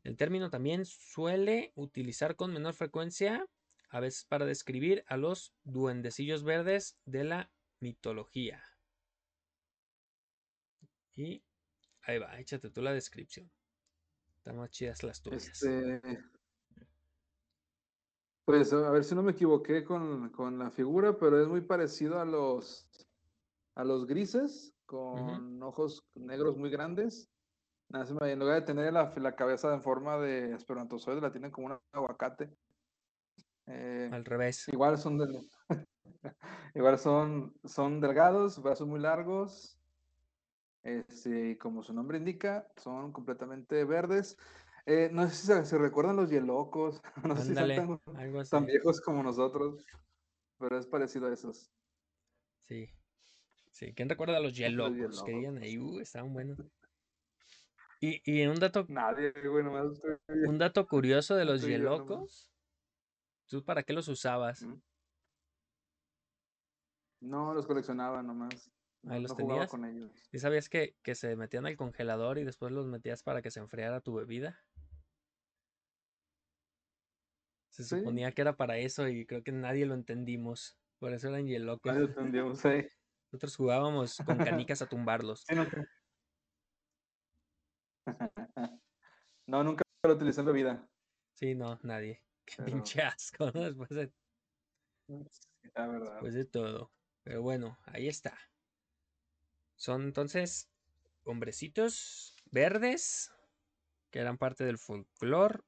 El 0.04 0.16
término 0.16 0.50
también 0.50 0.86
suele 0.86 1.72
utilizar 1.76 2.36
con 2.36 2.54
menor 2.54 2.74
frecuencia, 2.74 3.46
a 3.90 4.00
veces 4.00 4.26
para 4.26 4.46
describir 4.46 5.04
a 5.08 5.18
los 5.18 5.54
duendecillos 5.64 6.44
verdes 6.44 7.00
de 7.06 7.24
la 7.24 7.52
mitología. 7.80 8.64
Y 11.14 11.44
ahí 12.04 12.20
va, 12.20 12.40
échate 12.40 12.70
tú 12.70 12.82
la 12.82 12.94
descripción. 12.94 13.52
Están 14.38 14.58
más 14.58 14.70
chidas 14.70 15.04
las 15.04 15.22
tuyas. 15.22 15.48
Este, 15.48 16.02
pues 18.46 18.72
a 18.74 18.90
ver 18.92 19.04
si 19.04 19.16
no 19.16 19.24
me 19.24 19.34
equivoqué 19.34 19.84
con, 19.84 20.30
con 20.30 20.58
la 20.58 20.72
figura, 20.72 21.18
pero 21.18 21.42
es 21.42 21.48
muy 21.48 21.62
parecido 21.62 22.20
a 22.20 22.26
los 22.26 22.88
a 23.76 23.84
los 23.86 24.06
grises 24.06 24.74
con 24.86 25.62
ojos 25.64 26.04
negros 26.16 26.58
muy 26.58 26.70
grandes. 26.70 27.30
Nada, 27.90 28.30
en 28.30 28.40
lugar 28.40 28.56
de 28.56 28.66
tener 28.66 28.92
la, 28.92 29.14
la 29.16 29.36
cabeza 29.36 29.74
en 29.74 29.82
forma 29.82 30.18
de 30.18 30.54
espermatozoide, 30.54 31.22
la 31.22 31.32
tienen 31.32 31.52
como 31.52 31.68
un 31.68 31.80
aguacate. 31.92 32.56
Eh, 33.70 34.10
Al 34.12 34.26
revés. 34.26 34.68
igual 34.70 34.98
son 34.98 35.18
del- 35.20 35.48
igual 36.76 36.98
son, 36.98 37.54
son 37.64 38.02
delgados, 38.02 38.62
brazos 38.62 38.88
muy 38.88 39.00
largos. 39.00 39.78
Este, 40.82 41.52
y 41.52 41.56
como 41.56 41.84
su 41.84 41.94
nombre 41.94 42.18
indica, 42.18 42.68
son 42.78 43.12
completamente 43.12 43.84
verdes. 43.86 44.38
Eh, 44.86 45.10
no 45.12 45.30
sé 45.30 45.36
si 45.36 45.66
se, 45.70 45.78
recuerdan 45.78 46.16
los 46.16 46.32
yelocos, 46.32 47.02
no 47.24 47.36
sé 47.38 47.44
si 47.44 47.56
son 47.56 48.00
tan, 48.50 48.66
viejos 48.66 49.02
como 49.02 49.22
nosotros, 49.22 49.86
pero 50.58 50.80
es 50.80 50.88
parecido 50.88 51.28
a 51.28 51.34
esos. 51.34 51.72
Sí. 52.62 52.90
Sí, 53.72 53.94
¿quién 53.94 54.10
recuerda 54.10 54.38
a 54.38 54.40
los 54.40 54.56
yelocos? 54.56 54.94
Que 54.94 54.98
Yelocos. 54.98 55.26
digan 55.26 55.58
ahí, 55.60 55.78
uh, 55.78 56.00
estaban 56.00 56.34
buenos. 56.34 56.58
Y, 58.02 58.22
y 58.26 58.46
un 58.48 58.60
dato, 58.60 58.86
Nadie, 58.88 59.28
estoy 59.28 59.44
un 60.48 60.58
dato 60.58 60.88
curioso 60.88 61.36
de 61.36 61.46
los 61.46 61.62
yelocos. 61.62 62.50
¿Tú 63.50 63.64
para 63.64 63.82
qué 63.82 63.94
los 63.94 64.08
usabas? 64.08 64.64
No, 67.20 67.54
los 67.54 67.66
coleccionaba 67.66 68.22
nomás. 68.22 68.72
No, 69.02 69.14
Ahí 69.14 69.22
los 69.24 69.32
no 69.32 69.36
jugaba 69.38 69.68
tenías. 69.68 69.72
con 69.72 69.86
ellos. 69.86 70.12
¿Y 70.32 70.38
sabías 70.38 70.70
que, 70.70 70.96
que 71.02 71.16
se 71.16 71.36
metían 71.36 71.66
al 71.66 71.76
congelador 71.76 72.38
y 72.38 72.44
después 72.44 72.72
los 72.72 72.86
metías 72.86 73.24
para 73.24 73.42
que 73.42 73.50
se 73.50 73.60
enfriara 73.60 74.02
tu 74.02 74.14
bebida? 74.14 74.60
Se 77.72 77.84
Sí. 77.84 77.98
suponía 77.98 78.32
que 78.34 78.42
era 78.42 78.56
para 78.56 78.78
eso 78.78 79.08
y 79.08 79.26
creo 79.26 79.42
que 79.44 79.52
nadie 79.52 79.86
lo 79.86 79.96
entendimos. 79.96 80.78
Por 81.00 81.14
eso 81.14 81.30
eran 81.30 81.48
yelocos. 81.48 81.92
Nadie 81.94 82.06
entendíamos 82.08 82.64
ahí. 82.66 82.88
Nosotros 83.32 83.56
jugábamos 83.56 84.18
con 84.26 84.38
canicas 84.38 84.82
a 84.82 84.88
tumbarlos. 84.88 85.44
Sí, 85.48 85.56
nunca. 85.56 85.84
No, 89.48 89.64
nunca 89.64 89.82
lo 90.04 90.14
utilicé 90.14 90.42
en 90.42 90.46
bebida. 90.46 90.88
Sí, 91.34 91.56
no, 91.56 91.80
nadie. 91.82 92.22
Qué 92.56 92.64
pinche 92.64 93.02
asco, 93.02 93.52
¿no? 93.52 93.62
Después 93.64 93.90
de, 93.90 94.12
Sí, 95.08 95.70
La 95.76 95.88
verdad. 95.88 96.12
después 96.14 96.34
de 96.34 96.46
todo. 96.46 96.92
Pero 97.24 97.42
bueno, 97.42 97.78
ahí 97.86 98.08
está. 98.08 98.38
Son 99.76 100.04
entonces 100.04 100.70
hombrecitos 101.24 102.36
verdes 102.52 103.32
que 104.12 104.20
eran 104.20 104.38
parte 104.38 104.64
del 104.66 104.78
folclore, 104.78 105.60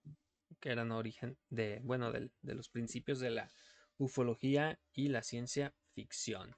que 0.60 0.70
eran 0.72 0.91
origen 0.91 1.38
de, 1.50 1.80
bueno, 1.84 2.12
del- 2.12 2.32
de 2.41 2.56
los 2.56 2.70
principios 2.70 3.20
de 3.20 3.30
la 3.30 3.52
ufología 3.98 4.80
y 4.91 5.10
la 5.10 5.22
ciencia 5.22 5.76
ficción. 5.94 6.56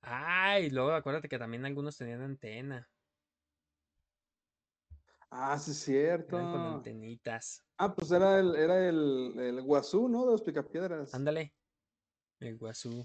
Ay, 0.00 0.70
luego 0.70 0.92
acuérdate 0.92 1.28
que 1.28 1.38
también 1.38 1.64
algunos 1.64 1.96
tenían 1.96 2.20
antena, 2.22 2.90
Ah, 5.36 5.58
sí, 5.58 5.72
es 5.72 5.88
eran 5.88 6.22
con 6.28 6.40
cierto. 6.40 6.56
antenitas. 6.76 7.64
Ah, 7.76 7.92
pues 7.92 8.12
era 8.12 8.38
el, 8.38 8.54
era 8.54 8.88
el, 8.88 9.34
el 9.36 9.62
guazú, 9.62 10.08
¿no? 10.08 10.24
De 10.26 10.30
los 10.32 10.42
picapiedras. 10.42 11.12
Ándale, 11.12 11.52
el 12.38 12.56
guazú. 12.56 13.04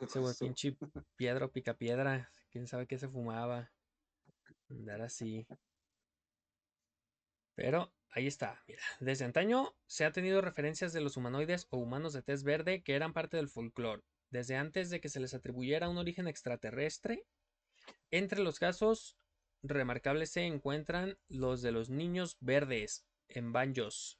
Ese 0.00 0.20
pinche 0.40 0.76
piedra 1.16 1.46
o 1.46 1.52
picapiedra. 1.52 2.28
Quién 2.50 2.66
sabe 2.66 2.88
qué 2.88 2.98
se 2.98 3.08
fumaba. 3.08 3.70
Andar 4.68 5.00
así. 5.02 5.46
Pero 7.54 7.92
ahí 8.10 8.26
está, 8.26 8.64
mira. 8.66 8.82
Desde 8.98 9.24
antaño 9.24 9.74
se 9.86 10.04
ha 10.04 10.12
tenido 10.12 10.40
referencias 10.40 10.92
de 10.92 11.02
los 11.02 11.16
humanoides 11.16 11.68
o 11.70 11.78
humanos 11.78 12.14
de 12.14 12.22
tez 12.22 12.42
verde 12.42 12.82
que 12.82 12.96
eran 12.96 13.12
parte 13.12 13.36
del 13.36 13.48
folclore. 13.48 14.02
Desde 14.30 14.56
antes 14.56 14.90
de 14.90 15.00
que 15.00 15.08
se 15.08 15.20
les 15.20 15.34
atribuyera 15.34 15.88
un 15.88 15.98
origen 15.98 16.26
extraterrestre. 16.26 17.22
Entre 18.10 18.40
los 18.40 18.58
casos 18.58 19.16
remarcables 19.68 20.30
se 20.30 20.44
encuentran 20.44 21.18
los 21.28 21.62
de 21.62 21.72
los 21.72 21.90
niños 21.90 22.36
verdes 22.40 23.06
en 23.28 23.52
Banjos, 23.52 24.18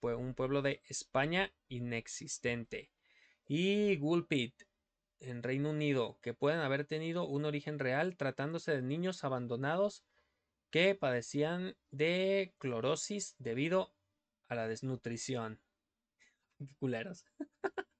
un 0.00 0.34
pueblo 0.34 0.62
de 0.62 0.82
España 0.86 1.52
inexistente. 1.68 2.90
Y 3.46 3.96
Gulpit, 3.96 4.62
en 5.20 5.42
Reino 5.42 5.70
Unido, 5.70 6.18
que 6.22 6.34
pueden 6.34 6.60
haber 6.60 6.84
tenido 6.84 7.26
un 7.26 7.44
origen 7.44 7.78
real 7.78 8.16
tratándose 8.16 8.72
de 8.72 8.82
niños 8.82 9.24
abandonados 9.24 10.04
que 10.70 10.94
padecían 10.94 11.76
de 11.90 12.54
clorosis 12.58 13.34
debido 13.38 13.94
a 14.48 14.54
la 14.54 14.68
desnutrición. 14.68 15.60
Qué 16.58 16.66
culeros. 16.78 17.24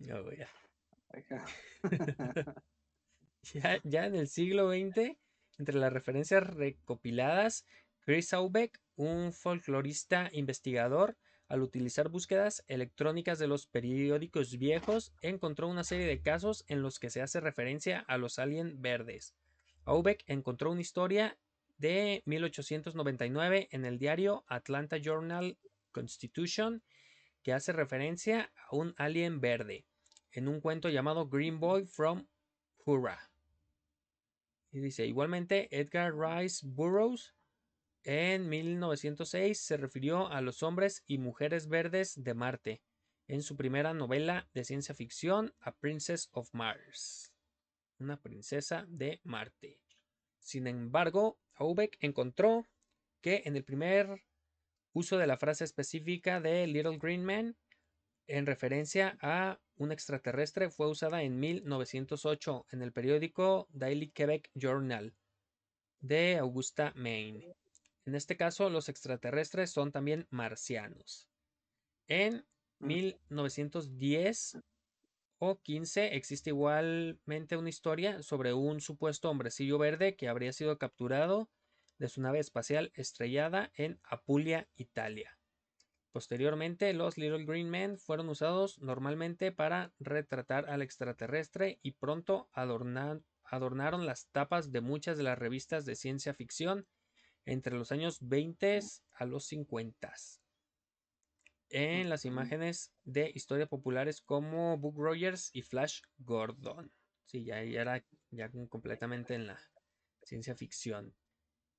No, 0.00 0.24
ya. 3.84 4.06
En 4.06 4.14
el 4.14 4.28
siglo 4.28 4.70
XX, 4.70 5.16
entre 5.58 5.78
las 5.78 5.92
referencias 5.92 6.46
recopiladas, 6.46 7.66
Chris 8.00 8.32
Aubeck, 8.32 8.80
un 8.96 9.32
folclorista 9.32 10.30
investigador, 10.32 11.16
al 11.48 11.62
utilizar 11.62 12.08
búsquedas 12.08 12.64
electrónicas 12.68 13.38
de 13.38 13.48
los 13.48 13.66
periódicos 13.66 14.56
viejos, 14.56 15.12
encontró 15.20 15.68
una 15.68 15.82
serie 15.82 16.06
de 16.06 16.22
casos 16.22 16.64
en 16.68 16.80
los 16.80 16.98
que 16.98 17.10
se 17.10 17.22
hace 17.22 17.40
referencia 17.40 18.00
a 18.00 18.18
los 18.18 18.38
alien 18.38 18.80
verdes. 18.80 19.34
Aubeck 19.84 20.22
encontró 20.26 20.70
una 20.70 20.80
historia 20.80 21.36
de 21.78 22.22
1899 22.26 23.68
en 23.72 23.84
el 23.84 23.98
diario 23.98 24.44
Atlanta 24.46 24.98
Journal 24.98 25.58
Constitution 25.92 26.82
que 27.42 27.52
hace 27.52 27.72
referencia 27.72 28.52
a 28.68 28.76
un 28.76 28.94
alien 28.96 29.40
verde 29.40 29.86
en 30.30 30.46
un 30.46 30.60
cuento 30.60 30.88
llamado 30.88 31.28
Green 31.28 31.58
Boy 31.58 31.86
from 31.86 32.26
Hurrah. 32.84 33.29
Y 34.72 34.80
dice, 34.80 35.06
igualmente 35.06 35.68
Edgar 35.70 36.14
Rice 36.16 36.64
Burroughs 36.66 37.34
en 38.04 38.48
1906 38.48 39.60
se 39.60 39.76
refirió 39.76 40.28
a 40.28 40.40
los 40.40 40.62
hombres 40.62 41.02
y 41.06 41.18
mujeres 41.18 41.68
verdes 41.68 42.22
de 42.22 42.34
Marte 42.34 42.82
en 43.26 43.42
su 43.42 43.56
primera 43.56 43.92
novela 43.94 44.48
de 44.54 44.64
ciencia 44.64 44.94
ficción, 44.94 45.54
A 45.60 45.72
Princess 45.72 46.28
of 46.32 46.48
Mars, 46.52 47.32
una 47.98 48.20
princesa 48.20 48.86
de 48.88 49.20
Marte. 49.22 49.80
Sin 50.38 50.66
embargo, 50.66 51.38
Aubeck 51.54 51.96
encontró 52.00 52.66
que 53.20 53.42
en 53.44 53.56
el 53.56 53.64
primer 53.64 54.24
uso 54.92 55.18
de 55.18 55.26
la 55.26 55.36
frase 55.36 55.64
específica 55.64 56.40
de 56.40 56.66
Little 56.66 56.98
Green 56.98 57.24
Man 57.24 57.56
en 58.26 58.46
referencia 58.46 59.18
a 59.20 59.60
un 59.80 59.92
extraterrestre 59.92 60.68
fue 60.68 60.88
usada 60.88 61.22
en 61.22 61.40
1908 61.40 62.66
en 62.70 62.82
el 62.82 62.92
periódico 62.92 63.66
Daily 63.72 64.10
Quebec 64.10 64.50
Journal 64.54 65.14
de 66.00 66.36
Augusta, 66.36 66.92
Maine. 66.96 67.56
En 68.04 68.14
este 68.14 68.36
caso, 68.36 68.68
los 68.68 68.90
extraterrestres 68.90 69.70
son 69.70 69.90
también 69.90 70.26
marcianos. 70.28 71.30
En 72.08 72.44
1910 72.80 74.58
o 75.38 75.58
15 75.62 76.14
existe 76.14 76.50
igualmente 76.50 77.56
una 77.56 77.70
historia 77.70 78.22
sobre 78.22 78.52
un 78.52 78.82
supuesto 78.82 79.30
hombrecillo 79.30 79.78
verde 79.78 80.14
que 80.14 80.28
habría 80.28 80.52
sido 80.52 80.76
capturado 80.76 81.48
de 81.96 82.08
su 82.10 82.20
nave 82.20 82.38
espacial 82.38 82.92
estrellada 82.94 83.72
en 83.74 83.98
Apulia, 84.04 84.68
Italia. 84.76 85.39
Posteriormente, 86.12 86.92
los 86.92 87.16
Little 87.18 87.44
Green 87.44 87.70
Men 87.70 87.98
fueron 87.98 88.28
usados 88.28 88.78
normalmente 88.80 89.52
para 89.52 89.92
retratar 89.98 90.68
al 90.68 90.82
extraterrestre 90.82 91.78
y 91.82 91.92
pronto 91.92 92.48
adornaron 92.52 94.06
las 94.06 94.28
tapas 94.28 94.72
de 94.72 94.80
muchas 94.80 95.16
de 95.16 95.22
las 95.22 95.38
revistas 95.38 95.84
de 95.84 95.94
ciencia 95.94 96.34
ficción 96.34 96.86
entre 97.44 97.76
los 97.76 97.92
años 97.92 98.18
20 98.20 98.80
a 99.12 99.24
los 99.24 99.46
50 99.46 100.12
en 101.70 102.08
las 102.08 102.24
imágenes 102.24 102.92
de 103.04 103.30
historia 103.32 103.66
populares 103.66 104.20
como 104.20 104.76
Book 104.76 104.96
Rogers 104.98 105.50
y 105.52 105.62
Flash 105.62 106.00
Gordon. 106.18 106.92
Sí, 107.26 107.44
ya, 107.44 107.60
era 107.60 108.04
ya 108.30 108.50
completamente 108.68 109.34
en 109.34 109.46
la 109.46 109.60
ciencia 110.22 110.56
ficción. 110.56 111.14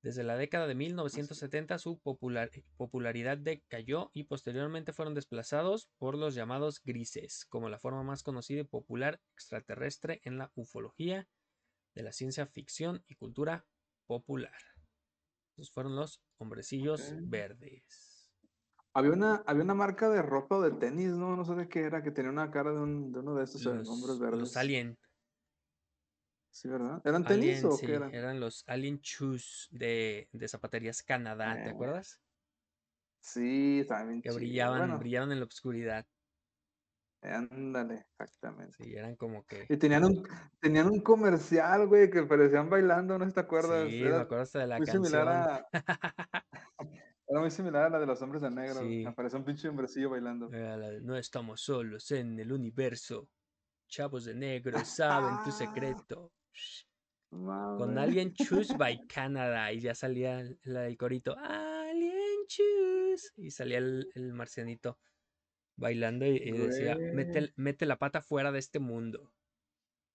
Desde 0.01 0.23
la 0.23 0.35
década 0.35 0.65
de 0.65 0.73
1970 0.73 1.77
su 1.77 1.99
popularidad 1.99 3.37
decayó 3.37 4.09
y 4.13 4.23
posteriormente 4.23 4.93
fueron 4.93 5.13
desplazados 5.13 5.89
por 5.99 6.17
los 6.17 6.33
llamados 6.33 6.81
grises, 6.83 7.45
como 7.45 7.69
la 7.69 7.77
forma 7.77 8.01
más 8.01 8.23
conocida 8.23 8.61
y 8.61 8.63
popular 8.63 9.21
extraterrestre 9.33 10.19
en 10.23 10.39
la 10.39 10.51
ufología 10.55 11.27
de 11.93 12.01
la 12.01 12.13
ciencia 12.13 12.47
ficción 12.47 13.03
y 13.07 13.15
cultura 13.15 13.67
popular. 14.07 14.57
Esos 15.53 15.71
fueron 15.71 15.95
los 15.95 16.19
hombrecillos 16.39 17.13
verdes. 17.21 18.31
Había 18.93 19.11
una, 19.11 19.43
había 19.45 19.63
una 19.63 19.75
marca 19.75 20.09
de 20.09 20.21
ropa 20.21 20.57
o 20.57 20.61
de 20.61 20.71
tenis, 20.71 21.11
¿no? 21.11 21.35
No 21.35 21.45
sé 21.45 21.53
de 21.55 21.69
qué 21.69 21.81
era, 21.81 22.01
que 22.01 22.11
tenía 22.11 22.31
una 22.31 22.49
cara 22.49 22.71
de, 22.71 22.79
un, 22.79 23.11
de 23.11 23.19
uno 23.19 23.35
de 23.35 23.43
estos 23.43 23.63
los, 23.63 23.87
hombres 23.87 24.19
verdes. 24.19 24.39
Los 24.39 24.57
Alien. 24.57 24.97
Sí, 26.51 26.67
¿verdad? 26.67 27.01
¿Eran 27.05 27.23
tenis 27.23 27.63
o 27.63 27.71
sí, 27.71 27.85
qué 27.85 27.95
eran? 27.95 28.13
Eran 28.13 28.39
los 28.39 28.63
Alien 28.67 28.99
Shoes 29.01 29.69
de, 29.71 30.27
de 30.33 30.47
Zapaterías 30.47 31.01
Canadá, 31.01 31.55
¿te 31.55 31.69
Eh, 31.69 31.71
acuerdas? 31.71 32.21
Sí, 33.21 33.85
también. 33.87 34.21
Que 34.21 34.31
brillaban, 34.31 34.99
brillaban 34.99 35.31
en 35.31 35.39
la 35.39 35.45
oscuridad. 35.45 36.05
Ándale, 37.23 38.07
exactamente. 38.19 38.83
Sí, 38.83 38.93
eran 38.95 39.15
como 39.15 39.45
que. 39.45 39.65
Y 39.69 39.77
tenían 39.77 40.03
un, 40.05 40.23
tenían 40.59 40.87
un 40.87 41.01
comercial, 41.01 41.87
güey, 41.87 42.09
que 42.09 42.23
parecían 42.23 42.69
bailando, 42.69 43.17
¿no 43.17 43.31
te 43.31 43.39
acuerdas? 43.39 43.89
Sí, 43.89 44.01
Era 44.01 44.17
me 44.17 44.21
acuerdo 44.23 44.43
hasta 44.43 44.59
de 44.59 44.67
la 44.67 44.77
muy 44.77 44.85
canción. 44.87 45.05
similar 45.05 45.27
a, 45.29 45.67
era 47.27 47.39
muy 47.39 47.51
similar 47.51 47.83
a 47.85 47.89
la 47.91 47.99
de 47.99 48.07
los 48.07 48.21
hombres 48.23 48.41
de 48.41 48.49
negro. 48.49 48.81
Sí. 48.81 49.05
Apareció 49.05 49.37
un 49.37 49.45
pinche 49.45 49.69
hombrecillo 49.69 50.09
bailando. 50.09 50.47
De, 50.49 50.99
no 51.01 51.15
estamos 51.15 51.61
solos 51.61 52.09
en 52.11 52.39
el 52.39 52.51
universo. 52.51 53.29
Chavos 53.87 54.25
de 54.25 54.33
negro 54.33 54.79
saben 54.85 55.43
tu 55.45 55.51
secreto. 55.51 56.33
Con. 57.29 57.97
Alien 57.97 58.33
Choose 58.33 58.75
by 58.77 58.99
Canada. 59.07 59.71
Y 59.71 59.79
ya 59.79 59.95
salía 59.95 60.39
el, 60.39 60.59
la- 60.63 60.87
el 60.87 60.97
corito. 60.97 61.35
Alien 61.37 62.45
Choose. 62.47 63.31
Y 63.37 63.51
salía 63.51 63.77
el, 63.77 64.09
el 64.15 64.33
marcianito 64.33 64.99
bailando 65.77 66.25
y, 66.25 66.37
y 66.37 66.51
decía, 66.51 66.95
mete, 66.95 67.53
mete 67.55 67.85
la 67.85 67.97
pata 67.97 68.21
fuera 68.21 68.51
de 68.51 68.59
este 68.59 68.79
mundo. 68.79 69.31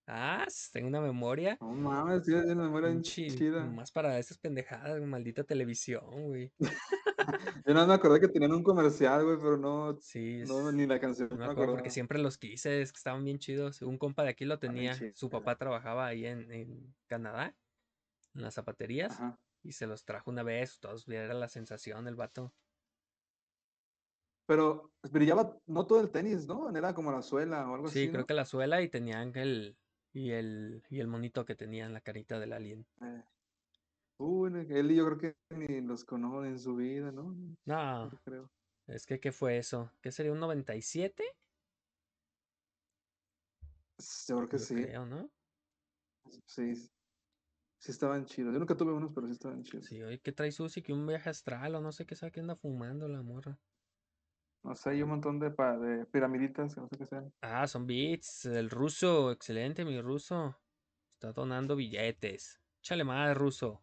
Ah, 0.09 0.45
tengo 0.71 0.87
una 0.87 1.01
memoria. 1.01 1.57
No 1.59 1.73
mames, 1.73 2.23
sí, 2.25 2.31
tiene 2.31 2.53
una 2.53 2.63
memoria 2.63 2.89
bien 2.89 3.01
chida. 3.01 3.65
Más 3.65 3.91
para 3.91 4.17
esas 4.17 4.37
pendejadas, 4.37 5.01
maldita 5.01 5.43
televisión, 5.43 6.27
güey. 6.27 6.53
Yo 7.67 7.73
no 7.73 7.85
me 7.85 7.93
acordé 7.93 8.21
que 8.21 8.29
tenían 8.29 8.53
un 8.53 8.63
comercial, 8.63 9.25
güey, 9.25 9.37
pero 9.37 9.57
no, 9.57 9.97
Sí, 9.99 10.43
no 10.47 10.71
ni 10.71 10.87
la 10.87 10.97
canción 10.99 11.27
no 11.29 11.35
me 11.35 11.45
acuerdo 11.45 11.73
porque 11.73 11.89
siempre 11.89 12.19
los 12.19 12.37
quise, 12.37 12.81
es 12.81 12.93
que 12.93 12.97
estaban 12.97 13.25
bien 13.25 13.37
chidos. 13.37 13.81
Un 13.81 13.97
compa 13.97 14.23
de 14.23 14.29
aquí 14.29 14.45
lo 14.45 14.59
tenía. 14.59 14.95
Su 15.13 15.29
papá 15.29 15.57
trabajaba 15.57 16.07
ahí 16.07 16.25
en, 16.25 16.49
en 16.53 16.95
Canadá, 17.07 17.57
en 18.33 18.41
las 18.43 18.53
zapaterías, 18.53 19.13
Ajá. 19.13 19.41
y 19.61 19.73
se 19.73 19.87
los 19.87 20.05
trajo 20.05 20.31
una 20.31 20.43
vez. 20.43 20.79
Todos 20.79 21.05
era 21.09 21.33
la 21.33 21.49
sensación 21.49 22.07
el 22.07 22.15
vato. 22.15 22.53
Pero 24.45 24.93
brillaba 25.11 25.57
no 25.65 25.85
todo 25.85 25.99
el 25.99 26.09
tenis, 26.09 26.47
¿no? 26.47 26.69
Era 26.75 26.93
como 26.93 27.11
la 27.11 27.21
suela 27.21 27.69
o 27.69 27.75
algo 27.75 27.89
Sí, 27.89 28.03
así, 28.03 28.09
creo 28.09 28.21
¿no? 28.21 28.27
que 28.27 28.33
la 28.33 28.45
suela 28.45 28.81
y 28.81 28.87
tenían 28.89 29.35
el 29.35 29.77
y 30.17 30.31
el 30.31 30.83
y 30.89 30.99
el 30.99 31.07
monito 31.07 31.45
que 31.45 31.55
tenía 31.55 31.85
en 31.85 31.93
la 31.93 32.01
carita 32.01 32.39
del 32.39 32.53
alien. 32.53 32.87
Uy, 34.19 34.49
no, 34.49 34.59
él 34.59 34.95
yo 34.95 35.05
creo 35.05 35.17
que 35.17 35.55
ni 35.55 35.81
los 35.81 36.03
conozco 36.03 36.43
en 36.43 36.57
su 36.57 36.75
vida, 36.75 37.11
¿no? 37.11 37.35
No, 37.65 38.09
No 38.11 38.19
creo. 38.25 38.49
es 38.87 39.05
que 39.05 39.19
¿qué 39.19 39.31
fue 39.31 39.57
eso? 39.57 39.91
¿Qué 40.01 40.11
sería 40.11 40.31
un 40.31 40.39
97? 40.39 41.23
S- 43.99 44.25
Yo 44.31 44.37
creo 44.37 44.49
que 44.49 44.57
Yo 44.57 44.65
sí. 44.65 44.75
creo, 44.75 45.05
¿no? 45.05 45.29
Sí. 46.47 46.73
Sí 47.79 47.91
estaban 47.91 48.25
chidos. 48.25 48.53
Yo 48.53 48.59
nunca 48.59 48.75
tuve 48.75 48.93
unos, 48.93 49.11
pero 49.13 49.27
sí 49.27 49.33
estaban 49.33 49.63
chidos. 49.63 49.85
Sí, 49.85 50.01
oye, 50.03 50.19
¿qué 50.21 50.31
trae 50.31 50.51
Susi? 50.51 50.81
Que 50.81 50.93
un 50.93 51.05
viaje 51.07 51.29
astral 51.29 51.75
o 51.75 51.81
no 51.81 51.91
sé 51.91 52.05
qué 52.05 52.15
sabe 52.15 52.31
que 52.31 52.39
anda 52.39 52.55
fumando 52.55 53.07
la 53.07 53.21
morra. 53.23 53.59
No 54.67 54.75
sé, 54.75 54.89
hay 54.89 55.01
un 55.01 55.07
montón 55.11 55.39
de, 55.39 55.49
piramiditas 56.11 56.75
que 56.75 56.81
no 56.81 56.89
sé 56.89 56.97
qué 56.97 57.05
sean. 57.05 57.33
Ah, 57.39 57.65
son 57.67 57.87
beats, 57.87 58.43
el 58.47 58.69
ruso, 58.69 59.31
excelente, 59.31 59.85
mi 59.85 60.01
ruso. 60.01 60.59
Está 61.13 61.31
donando 61.31 61.77
billetes. 61.77 62.59
Échale 62.79 63.05
más, 63.05 63.37
ruso. 63.37 63.81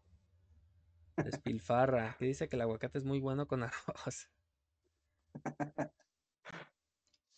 Despilfarra. 1.17 2.15
Que 2.19 2.25
dice 2.25 2.47
que 2.47 2.55
el 2.55 2.61
aguacate 2.61 2.99
es 2.99 3.03
muy 3.03 3.19
bueno 3.19 3.47
con 3.47 3.63
arroz. 3.63 4.29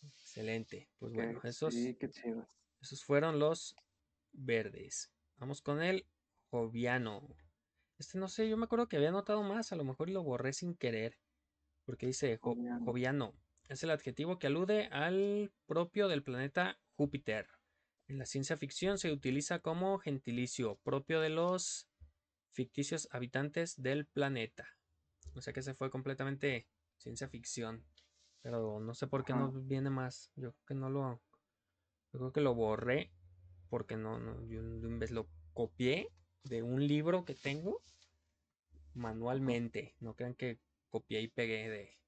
Excelente. 0.02 0.90
Pues 0.98 1.14
bueno, 1.14 1.40
esos, 1.42 1.72
Sí, 1.72 1.96
qué 1.98 2.10
esos 2.82 3.02
fueron 3.02 3.38
los 3.38 3.74
verdes. 4.32 5.10
Vamos 5.38 5.62
con 5.62 5.80
el 5.80 6.06
joviano. 6.50 7.26
Este 7.96 8.18
no 8.18 8.28
sé, 8.28 8.46
yo 8.46 8.58
me 8.58 8.64
acuerdo 8.64 8.90
que 8.90 8.98
había 8.98 9.10
notado 9.10 9.42
más, 9.42 9.72
a 9.72 9.76
lo 9.76 9.84
mejor 9.84 10.10
lo 10.10 10.22
borré 10.22 10.52
sin 10.52 10.74
querer. 10.74 11.18
Porque 11.88 12.04
dice 12.04 12.36
jo- 12.36 12.54
Joviano. 12.84 13.34
Es 13.70 13.82
el 13.82 13.88
adjetivo 13.88 14.38
que 14.38 14.46
alude 14.48 14.88
al 14.88 15.50
propio 15.64 16.06
del 16.06 16.22
planeta 16.22 16.78
Júpiter. 16.96 17.48
En 18.08 18.18
la 18.18 18.26
ciencia 18.26 18.58
ficción 18.58 18.98
se 18.98 19.10
utiliza 19.10 19.60
como 19.60 19.98
gentilicio 19.98 20.76
propio 20.84 21.22
de 21.22 21.30
los 21.30 21.88
ficticios 22.52 23.08
habitantes 23.10 23.80
del 23.80 24.04
planeta. 24.04 24.68
O 25.34 25.40
sea 25.40 25.54
que 25.54 25.62
se 25.62 25.72
fue 25.72 25.88
completamente 25.90 26.68
ciencia 26.98 27.26
ficción. 27.30 27.86
Pero 28.42 28.80
no 28.80 28.92
sé 28.92 29.06
por 29.06 29.24
qué 29.24 29.32
no 29.32 29.50
viene 29.50 29.88
más. 29.88 30.30
Yo 30.36 30.52
creo 30.52 30.64
que 30.66 30.74
no 30.74 30.90
lo. 30.90 31.22
Yo 32.12 32.18
creo 32.18 32.32
que 32.32 32.42
lo 32.42 32.54
borré. 32.54 33.12
Porque 33.70 33.96
no, 33.96 34.18
no. 34.18 34.44
Yo 34.46 34.60
vez 34.98 35.10
lo 35.10 35.26
copié 35.54 36.10
de 36.44 36.62
un 36.62 36.86
libro 36.86 37.24
que 37.24 37.34
tengo 37.34 37.82
manualmente. 38.92 39.94
No 40.00 40.14
crean 40.14 40.34
que 40.34 40.60
copié 40.88 41.20
y 41.22 41.28
pegué 41.28 41.68
de 41.68 41.98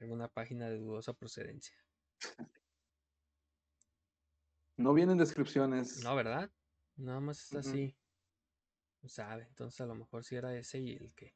alguna 0.00 0.28
página 0.28 0.68
de 0.68 0.78
dudosa 0.78 1.12
procedencia. 1.12 1.76
No 4.76 4.92
vienen 4.92 5.18
descripciones. 5.18 6.02
No, 6.02 6.16
¿verdad? 6.16 6.50
Nada 6.96 7.20
más 7.20 7.40
está 7.40 7.60
Ujú. 7.60 7.68
así. 7.68 7.96
No 9.02 9.08
sabe. 9.08 9.44
Entonces 9.44 9.80
a 9.80 9.86
lo 9.86 9.94
mejor 9.94 10.24
si 10.24 10.36
era 10.36 10.56
ese 10.56 10.80
y 10.80 10.96
el 10.96 11.14
que 11.14 11.34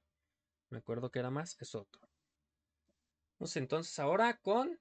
me 0.71 0.79
acuerdo 0.79 1.11
que 1.11 1.19
era 1.19 1.31
más 1.31 1.61
es 1.61 1.75
otro. 1.75 2.09
Vamos 3.39 3.57
entonces 3.57 3.99
ahora 3.99 4.39
con 4.39 4.81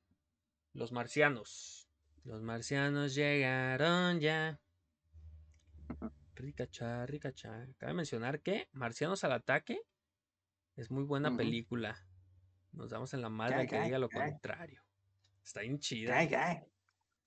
los 0.73 0.91
marcianos. 0.91 1.87
Los 2.23 2.41
marcianos 2.41 3.13
llegaron 3.13 4.19
ya. 4.19 4.59
Ricacha, 6.35 7.05
ricacha. 7.05 7.67
Cabe 7.77 7.93
mencionar 7.93 8.41
que 8.41 8.67
Marcianos 8.73 9.23
al 9.23 9.31
ataque 9.31 9.81
es 10.77 10.91
muy 10.91 11.03
buena 11.03 11.35
película. 11.35 11.97
Nos 12.71 12.91
damos 12.91 13.13
en 13.13 13.21
la 13.21 13.29
madre 13.29 13.55
¿Qué, 13.55 13.61
al 13.61 13.81
que 13.81 13.85
diga 13.87 13.99
lo 13.99 14.09
contrario. 14.09 14.81
Está 15.43 15.61
bien 15.61 15.79
chida. 15.79 16.17
Ay, 16.17 16.33
ay. 16.35 16.57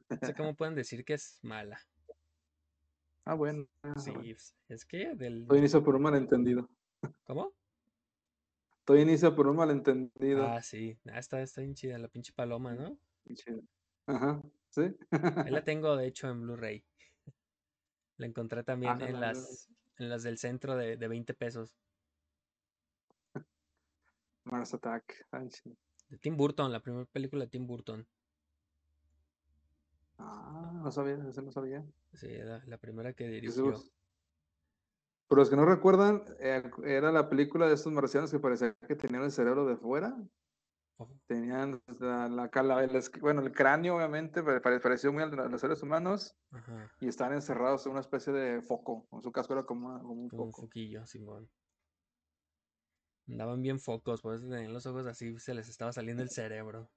No 0.09 0.19
sé 0.23 0.35
cómo 0.35 0.55
pueden 0.55 0.75
decir 0.75 1.05
que 1.05 1.15
es 1.15 1.39
mala. 1.43 1.81
Ah, 3.25 3.35
bueno. 3.35 3.67
Sí, 3.97 4.13
pues, 4.13 4.57
es 4.69 4.85
que 4.85 5.15
del... 5.15 5.47
Todo 5.47 5.59
inicia 5.59 5.81
por 5.81 5.97
un 5.97 6.03
malentendido. 6.03 6.71
¿Cómo? 7.25 7.53
Todo 8.85 8.99
inicia 8.99 9.35
por 9.35 9.49
un 9.49 9.57
malentendido. 9.57 10.47
Ah, 10.47 10.63
sí. 10.63 10.97
Ah, 11.07 11.19
está, 11.19 11.41
está 11.43 11.61
bien 11.61 11.75
chida 11.75 11.99
la 11.99 12.09
pinche 12.09 12.33
paloma, 12.33 12.75
¿no? 12.75 12.99
Ajá, 14.07 14.41
sí. 14.71 14.83
Ahí 15.11 15.51
la 15.51 15.65
tengo, 15.65 15.97
de 15.97 16.07
hecho, 16.07 16.29
en 16.29 16.41
Blu-ray. 16.43 16.85
La 18.17 18.27
encontré 18.27 18.63
también 18.63 19.01
Ah, 19.01 19.09
en 19.09 19.21
las, 19.21 19.69
en 19.99 20.09
las 20.09 20.23
del 20.23 20.39
centro 20.39 20.77
de, 20.77 20.97
de 20.97 21.09
20 21.09 21.35
pesos. 21.35 21.75
Mars 24.45 24.75
Attack. 24.75 25.27
Ay, 25.31 25.51
sí. 25.51 25.77
De 26.09 26.19
Tim 26.19 26.37
Burton, 26.37 26.73
la 26.73 26.81
primera 26.81 27.05
película 27.07 27.45
de 27.45 27.51
Tim 27.51 27.67
Burton. 27.67 28.07
Ah, 30.19 30.71
no 30.83 30.91
sabía, 30.91 31.15
eso 31.29 31.43
no 31.43 31.51
sabía. 31.53 31.85
Sí, 32.15 32.29
la, 32.29 32.63
la 32.67 32.79
primera 32.79 33.13
que 33.13 33.27
dirigió. 33.27 33.65
pues. 33.71 33.91
Para 35.29 35.41
los 35.41 35.51
que 35.51 35.57
no 35.57 35.65
recuerdan, 35.65 36.25
eh, 36.41 36.63
era 36.85 37.13
la 37.13 37.29
película 37.29 37.69
de 37.69 37.75
estos 37.75 37.93
marcianos 37.93 38.31
que 38.31 38.41
parecía 38.41 38.75
que 38.87 38.97
tenían 38.97 39.23
el 39.23 39.31
cerebro 39.31 39.65
de 39.65 39.77
fuera. 39.77 40.17
Ojo. 40.97 41.17
Tenían 41.27 41.81
la, 42.01 42.29
la 42.29 42.85
el 42.85 43.03
bueno, 43.21 43.41
el 43.41 43.53
cráneo, 43.53 43.97
obviamente, 43.97 44.43
pare- 44.43 44.61
pare- 44.61 44.81
pareció 44.81 45.13
muy 45.13 45.23
al 45.23 45.31
de 45.31 45.49
los 45.49 45.61
seres 45.61 45.83
humanos 45.83 46.37
Ajá. 46.51 46.91
y 47.01 47.09
estaban 47.09 47.33
encerrados 47.35 47.87
en 47.87 47.93
una 47.93 48.01
especie 48.01 48.33
de 48.33 48.61
foco. 48.61 49.07
Con 49.09 49.23
su 49.23 49.33
casco 49.33 49.55
era 49.55 49.63
como, 49.63 49.87
una- 49.89 50.01
como 50.01 50.13
un 50.23 50.29
Como 50.29 50.43
un 50.45 50.51
foco. 50.53 50.63
foquillo, 50.67 51.07
Simón. 51.07 51.49
Andaban 53.31 53.63
bien 53.63 53.79
focos, 53.79 54.21
por 54.21 54.35
eso 54.35 54.49
tenían 54.49 54.73
los 54.73 54.87
ojos 54.87 55.07
así, 55.07 55.39
se 55.39 55.55
les 55.55 55.69
estaba 55.69 55.93
saliendo 55.93 56.23
el 56.23 56.31
cerebro. 56.31 56.91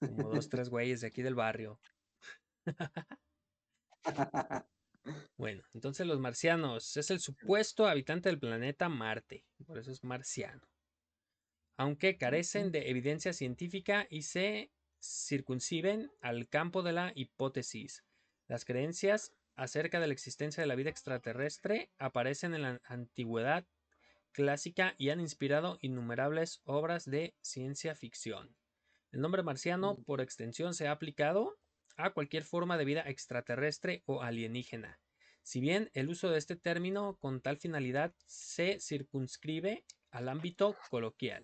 Como 0.00 0.30
dos, 0.30 0.48
tres 0.48 0.68
güeyes 0.68 1.02
de 1.02 1.08
aquí 1.08 1.22
del 1.22 1.34
barrio. 1.34 1.80
Bueno, 5.36 5.62
entonces 5.72 6.04
los 6.04 6.18
marcianos 6.18 6.96
es 6.96 7.12
el 7.12 7.20
supuesto 7.20 7.86
habitante 7.86 8.28
del 8.28 8.40
planeta 8.40 8.88
Marte, 8.88 9.44
por 9.64 9.78
eso 9.78 9.92
es 9.92 10.02
marciano. 10.02 10.68
Aunque 11.76 12.16
carecen 12.16 12.72
de 12.72 12.90
evidencia 12.90 13.32
científica 13.32 14.08
y 14.10 14.22
se 14.22 14.72
circunscriben 15.00 16.10
al 16.20 16.48
campo 16.48 16.82
de 16.82 16.92
la 16.92 17.12
hipótesis. 17.14 18.02
Las 18.48 18.64
creencias 18.64 19.32
acerca 19.54 20.00
de 20.00 20.08
la 20.08 20.12
existencia 20.12 20.60
de 20.60 20.66
la 20.66 20.74
vida 20.74 20.90
extraterrestre 20.90 21.92
aparecen 21.98 22.54
en 22.54 22.62
la 22.62 22.80
antigüedad 22.84 23.64
clásica 24.36 24.94
y 24.98 25.08
han 25.08 25.20
inspirado 25.20 25.78
innumerables 25.80 26.60
obras 26.64 27.06
de 27.06 27.34
ciencia 27.40 27.94
ficción. 27.94 28.54
El 29.10 29.22
nombre 29.22 29.42
marciano, 29.42 29.94
Mm. 29.94 30.04
por 30.04 30.20
extensión, 30.20 30.74
se 30.74 30.86
ha 30.86 30.92
aplicado 30.92 31.56
a 31.96 32.10
cualquier 32.10 32.44
forma 32.44 32.76
de 32.76 32.84
vida 32.84 33.00
extraterrestre 33.06 34.02
o 34.04 34.20
alienígena. 34.22 35.00
Si 35.42 35.58
bien 35.60 35.90
el 35.94 36.10
uso 36.10 36.28
de 36.28 36.36
este 36.36 36.54
término 36.54 37.16
con 37.16 37.40
tal 37.40 37.56
finalidad 37.56 38.14
se 38.26 38.78
circunscribe 38.78 39.84
al 40.10 40.28
ámbito 40.28 40.76
coloquial. 40.90 41.42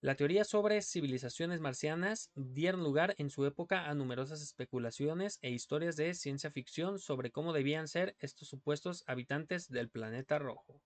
La 0.00 0.14
teoría 0.14 0.44
sobre 0.44 0.80
civilizaciones 0.80 1.60
marcianas 1.60 2.30
dieron 2.34 2.82
lugar 2.82 3.14
en 3.18 3.28
su 3.28 3.44
época 3.44 3.90
a 3.90 3.94
numerosas 3.94 4.40
especulaciones 4.40 5.38
e 5.42 5.50
historias 5.50 5.96
de 5.96 6.14
ciencia 6.14 6.50
ficción 6.50 6.98
sobre 6.98 7.30
cómo 7.32 7.52
debían 7.52 7.86
ser 7.86 8.16
estos 8.18 8.48
supuestos 8.48 9.04
habitantes 9.06 9.68
del 9.68 9.90
planeta 9.90 10.38
rojo. 10.38 10.80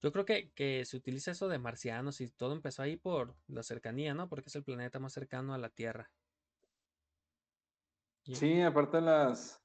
Yo 0.00 0.12
creo 0.12 0.24
que, 0.24 0.52
que 0.52 0.84
se 0.84 0.96
utiliza 0.96 1.32
eso 1.32 1.48
de 1.48 1.58
marcianos 1.58 2.20
y 2.20 2.28
todo 2.28 2.52
empezó 2.52 2.82
ahí 2.82 2.96
por 2.96 3.36
la 3.48 3.62
cercanía, 3.62 4.14
¿no? 4.14 4.28
Porque 4.28 4.48
es 4.48 4.56
el 4.56 4.64
planeta 4.64 5.00
más 5.00 5.12
cercano 5.12 5.54
a 5.54 5.58
la 5.58 5.70
Tierra. 5.70 6.12
Y- 8.24 8.34
Sí, 8.36 8.60
aparte 8.60 9.00
las... 9.00 9.60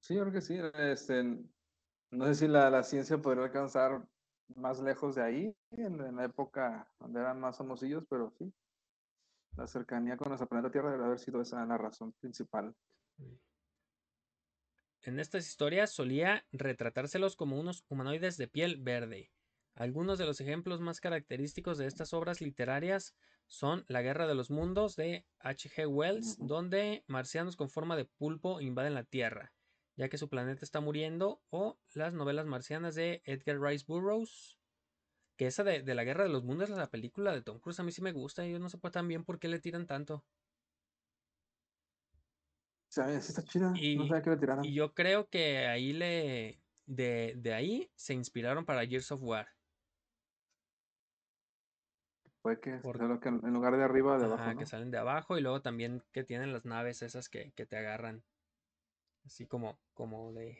Sí, 0.00 0.14
yo 0.14 0.20
creo 0.22 0.32
que 0.32 0.40
sí. 0.40 0.58
Este, 0.74 1.22
no 2.10 2.26
sé 2.26 2.34
si 2.34 2.48
la, 2.48 2.70
la 2.70 2.82
ciencia 2.82 3.18
podría 3.18 3.44
alcanzar 3.44 4.06
más 4.54 4.80
lejos 4.80 5.14
de 5.14 5.22
ahí, 5.22 5.56
en, 5.70 6.00
en 6.00 6.16
la 6.16 6.24
época 6.24 6.92
donde 6.98 7.20
eran 7.20 7.40
más 7.40 7.56
famosillos, 7.58 8.04
pero 8.08 8.30
sí. 8.30 8.52
La 9.56 9.66
cercanía 9.66 10.16
con 10.16 10.28
nuestro 10.28 10.48
planeta 10.48 10.70
Tierra 10.70 10.92
debe 10.92 11.04
haber 11.04 11.18
sido 11.18 11.40
esa 11.40 11.64
la 11.64 11.78
razón 11.78 12.12
principal. 12.12 12.74
En 15.02 15.20
estas 15.20 15.46
historias 15.46 15.92
solía 15.92 16.46
retratárselos 16.52 17.36
como 17.36 17.58
unos 17.58 17.84
humanoides 17.88 18.36
de 18.36 18.48
piel 18.48 18.76
verde. 18.80 19.30
Algunos 19.78 20.18
de 20.18 20.26
los 20.26 20.40
ejemplos 20.40 20.80
más 20.80 21.00
característicos 21.00 21.78
de 21.78 21.86
estas 21.86 22.12
obras 22.12 22.40
literarias 22.40 23.14
son 23.46 23.84
La 23.86 24.02
Guerra 24.02 24.26
de 24.26 24.34
los 24.34 24.50
Mundos 24.50 24.96
de 24.96 25.24
H.G. 25.38 25.86
Wells, 25.86 26.36
donde 26.40 27.04
marcianos 27.06 27.54
con 27.54 27.70
forma 27.70 27.94
de 27.94 28.04
pulpo 28.04 28.60
invaden 28.60 28.94
la 28.94 29.04
Tierra, 29.04 29.52
ya 29.94 30.08
que 30.08 30.18
su 30.18 30.28
planeta 30.28 30.64
está 30.64 30.80
muriendo, 30.80 31.40
o 31.50 31.78
las 31.94 32.12
novelas 32.12 32.46
marcianas 32.46 32.96
de 32.96 33.22
Edgar 33.24 33.60
Rice 33.60 33.84
Burroughs, 33.86 34.58
que 35.36 35.46
esa 35.46 35.62
de, 35.62 35.84
de 35.84 35.94
La 35.94 36.02
Guerra 36.02 36.24
de 36.24 36.30
los 36.30 36.42
Mundos, 36.42 36.70
la 36.70 36.90
película 36.90 37.32
de 37.32 37.42
Tom 37.42 37.60
Cruise, 37.60 37.78
a 37.78 37.84
mí 37.84 37.92
sí 37.92 38.02
me 38.02 38.10
gusta, 38.10 38.44
y 38.44 38.50
yo 38.50 38.58
no 38.58 38.68
sé 38.68 38.78
tan 38.78 39.06
bien 39.06 39.24
por 39.24 39.38
qué 39.38 39.46
le 39.46 39.60
tiran 39.60 39.86
tanto. 39.86 40.24
Sí 42.88 43.00
está 43.28 43.44
chida. 43.44 43.72
Y- 43.76 43.94
no 43.94 44.08
sabía 44.08 44.22
que 44.22 44.30
le 44.30 44.36
tiraran. 44.38 44.64
Y 44.64 44.74
yo 44.74 44.92
creo 44.92 45.28
que 45.28 45.68
ahí 45.68 45.92
le. 45.92 46.58
De, 46.86 47.34
de 47.36 47.52
ahí 47.52 47.92
se 47.94 48.14
inspiraron 48.14 48.64
para 48.64 48.84
Gears 48.84 49.12
of 49.12 49.22
War. 49.22 49.46
Fue 52.42 52.60
que, 52.60 52.80
por- 52.80 52.98
solo 52.98 53.20
que 53.20 53.28
en 53.28 53.52
lugar 53.52 53.76
de 53.76 53.84
arriba, 53.84 54.18
de 54.18 54.24
Ajá, 54.24 54.34
abajo, 54.34 54.52
¿no? 54.54 54.60
que 54.60 54.66
salen 54.66 54.90
de 54.90 54.98
abajo 54.98 55.38
y 55.38 55.40
luego 55.40 55.60
también 55.62 56.02
que 56.12 56.24
tienen 56.24 56.52
las 56.52 56.64
naves 56.64 57.02
esas 57.02 57.28
que, 57.28 57.52
que 57.52 57.66
te 57.66 57.76
agarran. 57.76 58.24
Así 59.24 59.46
como, 59.46 59.78
como 59.94 60.32
de. 60.32 60.58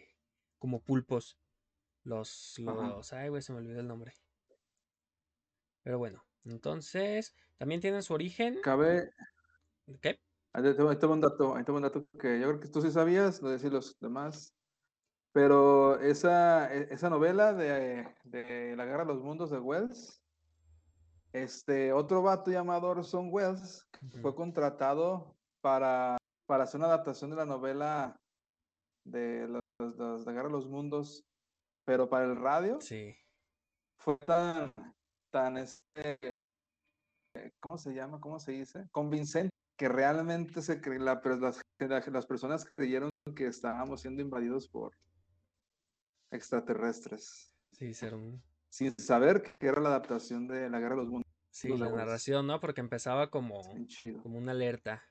como 0.59 0.81
pulpos. 0.81 1.39
Los. 2.05 2.59
Ajá. 2.66 2.89
los 2.99 3.12
ay, 3.12 3.29
güey, 3.31 3.43
se 3.43 3.53
me 3.53 3.59
olvidó 3.59 3.81
el 3.81 3.89
nombre. 3.89 4.12
Pero 5.83 5.99
bueno. 5.99 6.22
Entonces. 6.45 7.35
También 7.59 7.81
tienen 7.81 8.03
su 8.05 8.14
origen. 8.14 8.57
Cabe, 8.62 9.11
¿Qué? 10.01 10.20
ahí 10.53 10.62
te, 10.62 10.83
ahí 10.83 10.99
te 10.99 11.07
un 11.07 11.20
dato, 11.20 11.55
ahí 11.55 11.64
te 11.64 11.72
un 11.72 11.83
dato 11.83 12.07
que 12.20 12.41
yo 12.41 12.49
creo 12.49 12.61
que 12.61 12.68
tú 12.68 12.81
sí 12.83 12.91
sabías, 12.91 13.43
lo 13.43 13.51
decir 13.51 13.72
los 13.72 13.99
demás. 14.01 14.55
Pero 15.33 16.01
esa, 16.01 16.72
e- 16.74 16.89
esa 16.93 17.11
novela 17.11 17.55
de, 17.55 18.09
de 18.24 18.74
La 18.76 18.87
Guerra 18.87 19.05
de 19.05 19.14
los 19.14 19.22
Mundos 19.22 19.51
de 19.51 19.61
Wells, 19.61 20.22
este 21.43 21.93
otro 21.93 22.22
vato 22.22 22.51
llamado 22.51 22.89
Orson 22.89 23.28
Welles 23.32 23.86
fue 24.22 24.34
contratado 24.34 25.36
para, 25.61 26.16
para 26.47 26.64
hacer 26.64 26.78
una 26.78 26.86
adaptación 26.89 27.30
de 27.30 27.36
la 27.36 27.45
novela 27.47 28.16
de 29.05 29.49
los, 29.49 29.61
los- 29.80 30.24
La 30.26 30.32
Guerra 30.32 30.49
de 30.49 30.53
los 30.55 30.68
Mundos, 30.68 31.22
pero 31.84 32.09
para 32.09 32.24
el 32.26 32.36
radio 32.36 32.80
Sí. 32.80 33.14
fue 34.01 34.16
tan, 34.18 34.72
tan 35.32 35.57
este, 35.59 36.18
¿cómo 37.61 37.78
se 37.78 37.95
llama? 37.95 38.20
¿Cómo 38.20 38.39
se 38.39 38.53
dice? 38.53 38.89
Convincente 38.93 39.51
que 39.78 39.89
realmente 39.89 40.61
se 40.61 40.80
cre- 40.80 40.99
la, 40.99 41.20
las, 41.39 41.61
la- 41.78 42.01
las 42.12 42.26
personas 42.26 42.64
creyeron 42.76 43.11
que 43.36 43.47
estábamos 43.47 44.01
siendo 44.01 44.22
invadidos 44.22 44.68
por 44.68 44.93
extraterrestres, 46.30 47.55
Sí, 47.72 47.86
hicieron. 47.86 48.43
sin 48.70 48.95
saber 48.99 49.43
que 49.59 49.66
era 49.66 49.80
la 49.80 49.91
adaptación 49.91 50.47
de 50.49 50.68
la 50.68 50.78
Guerra 50.80 50.97
de 50.97 51.03
los 51.03 51.09
Mundos. 51.11 51.28
Sí, 51.59 51.66
los 51.66 51.80
la 51.80 51.90
narración, 51.90 52.46
¿no? 52.46 52.61
Porque 52.61 52.80
empezaba 52.80 53.30
como. 53.30 53.62
Como 54.22 54.38
una 54.38 54.52
alerta. 54.52 55.02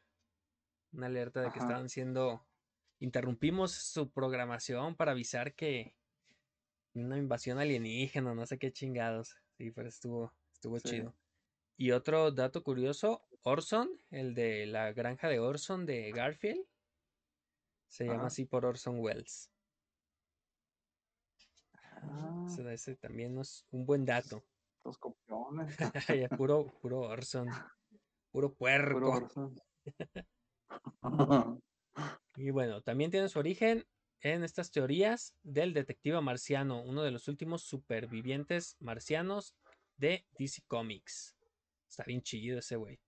Una 0.94 1.08
alerta 1.08 1.42
de 1.42 1.52
que 1.52 1.60
estaban 1.60 1.90
siendo. 1.90 2.48
Interrumpimos 3.00 3.74
su 3.74 4.10
programación 4.12 4.96
para 4.96 5.12
avisar 5.12 5.56
que 5.56 5.94
una 6.94 7.18
invasión 7.18 7.60
alienígena, 7.60 8.34
no 8.34 8.46
sé 8.46 8.58
qué 8.58 8.72
chingados. 8.72 9.36
Sí, 9.58 9.72
pero 9.72 9.90
estuvo, 9.90 10.34
estuvo 10.54 10.80
Sí. 10.80 10.90
chido. 10.90 11.14
Y 11.76 11.92
otro 11.92 12.32
dato 12.32 12.64
curioso, 12.64 13.28
Orson, 13.42 13.90
el 14.10 14.34
de 14.34 14.68
la 14.68 14.94
granja 14.94 15.28
de 15.28 15.40
Orson 15.40 15.86
de 15.86 16.14
Garfield, 16.14 16.66
se 17.90 18.06
llama 18.06 18.28
así 18.28 18.46
por 18.46 18.66
Orson 18.66 19.00
Welles. 19.00 19.52
Ah, 22.02 22.48
ese 22.72 22.96
también 22.96 23.38
es 23.38 23.66
un 23.70 23.86
buen 23.86 24.06
dato. 24.06 24.46
Los 24.88 24.98
copiones. 24.98 25.78
Ya, 26.24 26.30
puro, 26.30 26.66
puro 26.82 27.02
Orson. 27.02 27.48
Puro 28.32 28.54
puerco. 28.54 28.94
puro 28.94 29.10
Orson. 29.12 29.56
Y 32.36 32.52
bueno, 32.52 32.84
también 32.84 33.10
tiene 33.10 33.30
su 33.30 33.40
origen 33.40 33.88
en 34.22 34.44
estas 34.44 34.72
teorías 34.72 35.34
del 35.42 35.74
detective 35.74 36.22
marciano, 36.22 36.84
uno 36.84 37.02
de 37.02 37.10
los 37.10 37.28
últimos 37.28 37.64
supervivientes 37.64 38.76
marcianos 38.80 39.56
de 39.98 40.28
DC 40.38 40.62
Comics. 40.68 41.36
Está 41.90 42.04
bien 42.04 42.22
chido 42.22 42.60
ese 42.60 42.76
güey. 42.76 43.00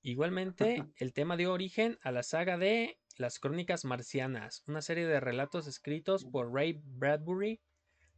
Igualmente, 0.00 0.82
el 0.96 1.12
tema 1.12 1.36
dio 1.36 1.52
origen 1.52 1.98
a 2.00 2.10
la 2.10 2.22
saga 2.22 2.56
de 2.56 2.98
Las 3.18 3.38
Crónicas 3.38 3.84
Marcianas, 3.84 4.64
una 4.66 4.80
serie 4.80 5.06
de 5.06 5.20
relatos 5.20 5.66
escritos 5.66 6.24
por 6.24 6.50
Ray 6.50 6.80
Bradbury, 6.82 7.60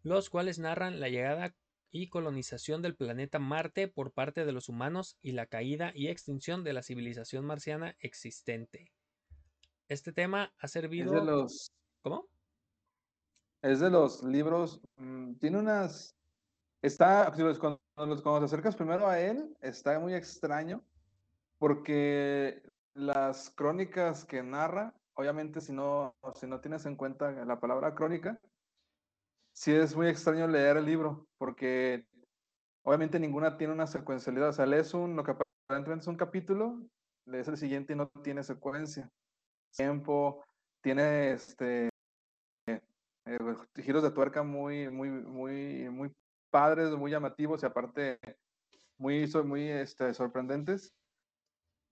los 0.02 0.30
cuales 0.30 0.60
narran 0.60 1.00
la 1.00 1.08
llegada 1.08 1.56
y 1.94 2.08
colonización 2.08 2.82
del 2.82 2.96
planeta 2.96 3.38
Marte 3.38 3.86
por 3.86 4.10
parte 4.10 4.44
de 4.44 4.50
los 4.50 4.68
humanos 4.68 5.16
y 5.22 5.30
la 5.30 5.46
caída 5.46 5.92
y 5.94 6.08
extinción 6.08 6.64
de 6.64 6.72
la 6.72 6.82
civilización 6.82 7.44
marciana 7.46 7.94
existente. 8.00 8.90
Este 9.86 10.12
tema 10.12 10.52
ha 10.58 10.66
Es 10.66 10.72
servido... 10.72 11.12
de 11.12 11.24
los, 11.24 11.70
¿Cómo? 12.02 12.26
es 13.62 13.78
de 13.78 13.90
los 13.90 14.24
libros, 14.24 14.80
mm, 14.96 15.34
tiene 15.34 15.60
unas, 15.60 16.16
está, 16.82 17.32
cuando, 17.60 17.80
cuando 17.94 18.40
te 18.40 18.44
acercas 18.46 18.74
primero 18.74 19.06
a 19.06 19.20
él, 19.20 19.56
está 19.60 19.96
muy 20.00 20.14
extraño, 20.14 20.84
porque 21.58 22.60
las 22.94 23.50
crónicas 23.50 24.24
que 24.24 24.42
narra, 24.42 24.92
obviamente 25.14 25.60
si 25.60 25.72
no, 25.72 26.16
si 26.34 26.48
no 26.48 26.60
tienes 26.60 26.86
en 26.86 26.96
cuenta 26.96 27.30
la 27.44 27.60
palabra 27.60 27.94
crónica, 27.94 28.40
sí 29.54 29.72
es 29.72 29.96
muy 29.96 30.08
extraño 30.08 30.46
leer 30.46 30.76
el 30.76 30.84
libro, 30.84 31.26
porque 31.38 32.04
obviamente 32.82 33.18
ninguna 33.18 33.56
tiene 33.56 33.72
una 33.72 33.86
secuencialidad, 33.86 34.50
o 34.50 34.52
sea, 34.52 34.66
lees 34.66 34.92
un, 34.92 35.16
lo 35.16 35.24
que 35.24 35.32
aparentemente 35.66 36.02
es 36.02 36.08
un 36.08 36.16
capítulo, 36.16 36.82
lees 37.26 37.48
el 37.48 37.56
siguiente 37.56 37.94
y 37.94 37.96
no 37.96 38.08
tiene 38.22 38.42
secuencia. 38.42 39.10
Tiempo, 39.74 40.44
tiene 40.82 41.32
este 41.32 41.88
eh, 42.66 42.80
giros 43.76 44.02
de 44.02 44.10
tuerca 44.10 44.42
muy, 44.42 44.90
muy, 44.90 45.08
muy, 45.10 45.88
muy 45.88 46.12
padres, 46.50 46.90
muy 46.90 47.10
llamativos 47.10 47.62
y 47.62 47.66
aparte 47.66 48.18
muy, 48.98 49.30
muy 49.44 49.68
este, 49.68 50.12
sorprendentes. 50.14 50.92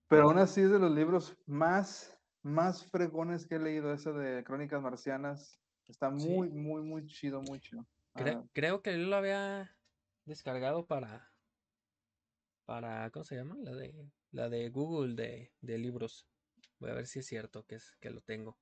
Pero 0.07 0.23
aún 0.23 0.37
así 0.37 0.61
es 0.61 0.69
de 0.69 0.79
los 0.79 0.91
libros 0.91 1.35
más, 1.47 2.17
más 2.43 2.85
fregones 2.85 3.47
que 3.47 3.55
he 3.55 3.59
leído, 3.59 3.91
ese 3.93 4.11
de 4.11 4.43
Crónicas 4.43 4.81
Marcianas. 4.81 5.62
Está 5.87 6.17
Sí. 6.17 6.27
muy, 6.29 6.49
muy, 6.49 6.81
muy 6.81 7.05
chido, 7.07 7.41
muy 7.41 7.59
chido. 7.59 7.85
Cre- 8.15 8.37
Ah, 8.37 8.47
creo 8.53 8.81
que 8.81 8.91
él 8.93 9.09
lo 9.09 9.15
había 9.15 9.75
descargado 10.25 10.85
para... 10.87 11.31
Para... 12.65 13.09
¿Cómo 13.11 13.25
se 13.25 13.35
llama? 13.35 13.55
La 13.59 13.71
de, 13.75 14.11
la 14.31 14.49
de 14.49 14.69
Google 14.69 15.15
de, 15.15 15.53
de 15.61 15.77
libros. 15.77 16.27
Voy 16.79 16.89
a 16.91 16.93
ver 16.93 17.07
si 17.07 17.19
es 17.19 17.25
cierto 17.25 17.65
que, 17.65 17.75
es, 17.75 17.95
que 17.99 18.09
lo 18.09 18.21
tengo. 18.21 18.57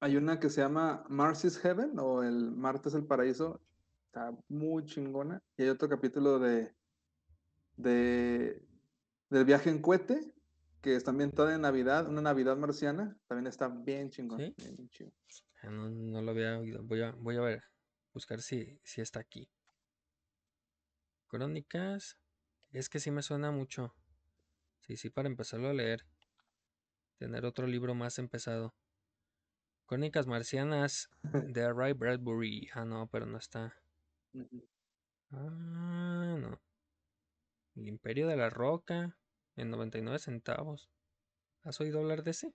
hay 0.00 0.16
una 0.16 0.38
que 0.40 0.48
se 0.48 0.60
llama 0.60 1.04
Mars 1.08 1.44
is 1.44 1.58
Heaven 1.58 1.98
o 1.98 2.22
el 2.22 2.50
Marte 2.52 2.88
es 2.88 2.94
el 2.94 3.06
Paraíso. 3.06 3.60
Está 4.06 4.32
muy 4.48 4.84
chingona. 4.86 5.42
Y 5.56 5.62
hay 5.64 5.68
otro 5.68 5.88
capítulo 5.88 6.38
de, 6.38 6.74
de 7.76 8.66
del 9.28 9.44
viaje 9.44 9.70
en 9.70 9.80
cohete, 9.80 10.34
que 10.80 10.96
está 10.96 11.10
ambientada 11.10 11.54
en 11.54 11.60
Navidad, 11.60 12.08
una 12.08 12.22
Navidad 12.22 12.56
marciana. 12.56 13.16
También 13.26 13.46
está 13.46 13.68
bien 13.68 14.10
chingón. 14.10 14.38
¿Sí? 14.38 14.54
bien, 14.56 14.76
bien 14.76 14.88
chido. 14.90 15.12
Ah, 15.62 15.70
No, 15.70 15.88
no 15.90 16.22
lo 16.22 16.30
había 16.30 16.58
oído. 16.58 16.82
Voy 16.82 17.02
a, 17.02 17.12
voy 17.12 17.36
a 17.36 17.40
ver. 17.40 17.64
Buscar 18.12 18.40
si, 18.40 18.80
si 18.82 19.00
está 19.00 19.20
aquí. 19.20 19.48
Crónicas. 21.28 22.18
Es 22.72 22.88
que 22.88 23.00
sí 23.00 23.10
me 23.10 23.22
suena 23.22 23.50
mucho. 23.50 23.94
Sí, 24.80 24.96
sí, 24.96 25.10
para 25.10 25.28
empezarlo 25.28 25.68
a 25.68 25.74
leer. 25.74 26.06
Tener 27.18 27.44
otro 27.44 27.66
libro 27.66 27.94
más 27.94 28.18
empezado. 28.18 28.74
Crónicas 29.86 30.26
marcianas 30.26 31.10
de 31.54 31.72
Ray 31.72 31.92
Bradbury. 31.92 32.70
Ah, 32.74 32.84
no, 32.84 33.08
pero 33.08 33.26
no 33.26 33.38
está. 33.38 33.74
Ah, 35.32 36.36
no. 36.38 36.60
El 37.76 37.88
Imperio 37.88 38.26
de 38.26 38.36
la 38.36 38.50
Roca. 38.50 39.16
En 39.60 39.70
99 39.70 40.18
centavos. 40.18 40.90
¿Has 41.64 41.78
oído 41.80 42.00
hablar 42.00 42.22
de 42.22 42.30
ese? 42.30 42.54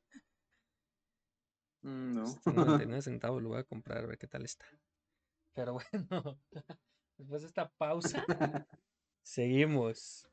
Mm, 1.83 2.15
No. 2.15 2.23
Está 2.23 2.49
en 2.49 2.55
99 2.55 3.01
centavos. 3.01 3.43
Lo 3.43 3.49
voy 3.49 3.59
a 3.59 3.63
comprar 3.63 4.03
a 4.03 4.07
ver 4.07 4.17
qué 4.17 4.27
tal 4.27 4.43
está. 4.43 4.65
Pero 5.53 5.73
bueno. 5.73 6.39
Después 7.17 7.43
de 7.43 7.47
esta 7.47 7.69
pausa. 7.77 8.25
Seguimos. 9.21 10.27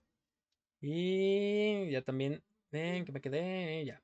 Y 0.80 1.90
ya 1.90 2.02
también, 2.02 2.42
ven 2.70 3.04
que 3.04 3.12
me 3.12 3.20
quedé, 3.20 3.84
ya. 3.84 4.02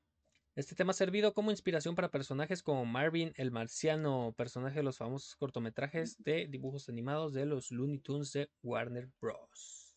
Este 0.55 0.75
tema 0.75 0.91
ha 0.91 0.95
servido 0.95 1.35
como 1.35 1.51
inspiración 1.51 1.95
para 1.95 2.11
personajes 2.11 2.63
como 2.63 2.85
Marvin 2.85 3.33
el 3.37 3.51
Marciano, 3.51 4.35
personaje 4.37 4.77
de 4.77 4.83
los 4.83 4.99
famosos 4.99 5.35
cortometrajes 5.37 6.23
de 6.23 6.47
dibujos 6.49 6.89
animados 6.89 7.33
de 7.33 7.47
los 7.47 7.71
Looney 7.71 7.99
Tunes 7.99 8.33
de 8.33 8.51
Warner 8.63 9.09
Bros. 9.21 9.97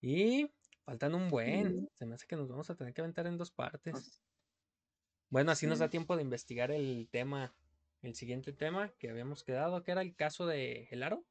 Y 0.00 0.50
faltan 0.88 1.14
un 1.14 1.28
buen. 1.28 1.86
Se 1.98 2.06
me 2.06 2.14
hace 2.14 2.26
que 2.26 2.34
nos 2.34 2.48
vamos 2.48 2.70
a 2.70 2.74
tener 2.74 2.94
que 2.94 3.02
aventar 3.02 3.26
en 3.26 3.36
dos 3.36 3.50
partes. 3.50 4.22
Bueno, 5.28 5.52
así 5.52 5.66
nos 5.66 5.80
da 5.80 5.90
tiempo 5.90 6.16
de 6.16 6.22
investigar 6.22 6.70
el 6.70 7.10
tema, 7.12 7.54
el 8.00 8.14
siguiente 8.14 8.54
tema 8.54 8.88
que 8.98 9.10
habíamos 9.10 9.44
quedado, 9.44 9.82
que 9.82 9.92
era 9.92 10.00
el 10.00 10.16
caso 10.16 10.46
de 10.46 10.88
El 10.90 11.02
Aro. 11.02 11.26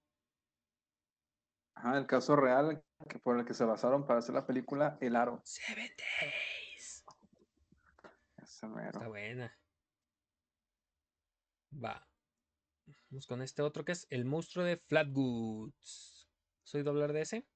Ajá, 1.74 1.98
el 1.98 2.06
caso 2.06 2.36
real 2.36 2.84
que 3.10 3.18
por 3.18 3.40
el 3.40 3.46
que 3.46 3.56
se 3.56 3.66
basaron 3.66 4.06
para 4.06 4.20
hacer 4.20 4.36
la 4.36 4.46
película 4.46 5.00
El 5.02 5.16
Aro. 5.16 5.42
Seven 5.44 5.90
Days. 5.98 7.04
Está 8.38 9.08
buena. 9.08 9.58
Va. 11.84 12.08
Vamos 13.10 13.26
con 13.26 13.42
este 13.42 13.64
otro 13.64 13.84
que 13.84 13.94
es 13.94 14.06
el 14.12 14.24
monstruo 14.24 14.64
de 14.64 14.78
Flatwoods. 14.78 16.30
¿Has 16.64 16.76
oído 16.76 16.92
hablar 16.92 17.12
de 17.12 17.22
ese? 17.22 17.48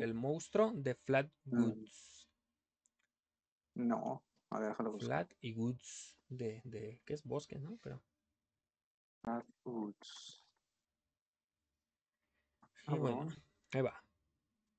El 0.00 0.14
monstruo 0.14 0.72
de 0.74 0.94
Flatwoods. 0.94 2.28
No, 3.74 4.24
a 4.50 4.58
ver, 4.58 4.68
déjalo 4.70 4.92
buscar. 4.92 5.26
Flat 5.26 5.32
y 5.40 5.54
Woods. 5.54 6.18
De, 6.28 6.62
de, 6.64 7.00
¿qué 7.04 7.14
es? 7.14 7.24
Bosque, 7.24 7.58
¿no? 7.58 7.78
Pero. 7.82 8.02
Flatwoods. 9.22 10.44
Y 12.88 12.90
bueno, 12.98 13.18
Cabrón. 13.18 13.44
ahí 13.72 13.80
va. 13.82 14.04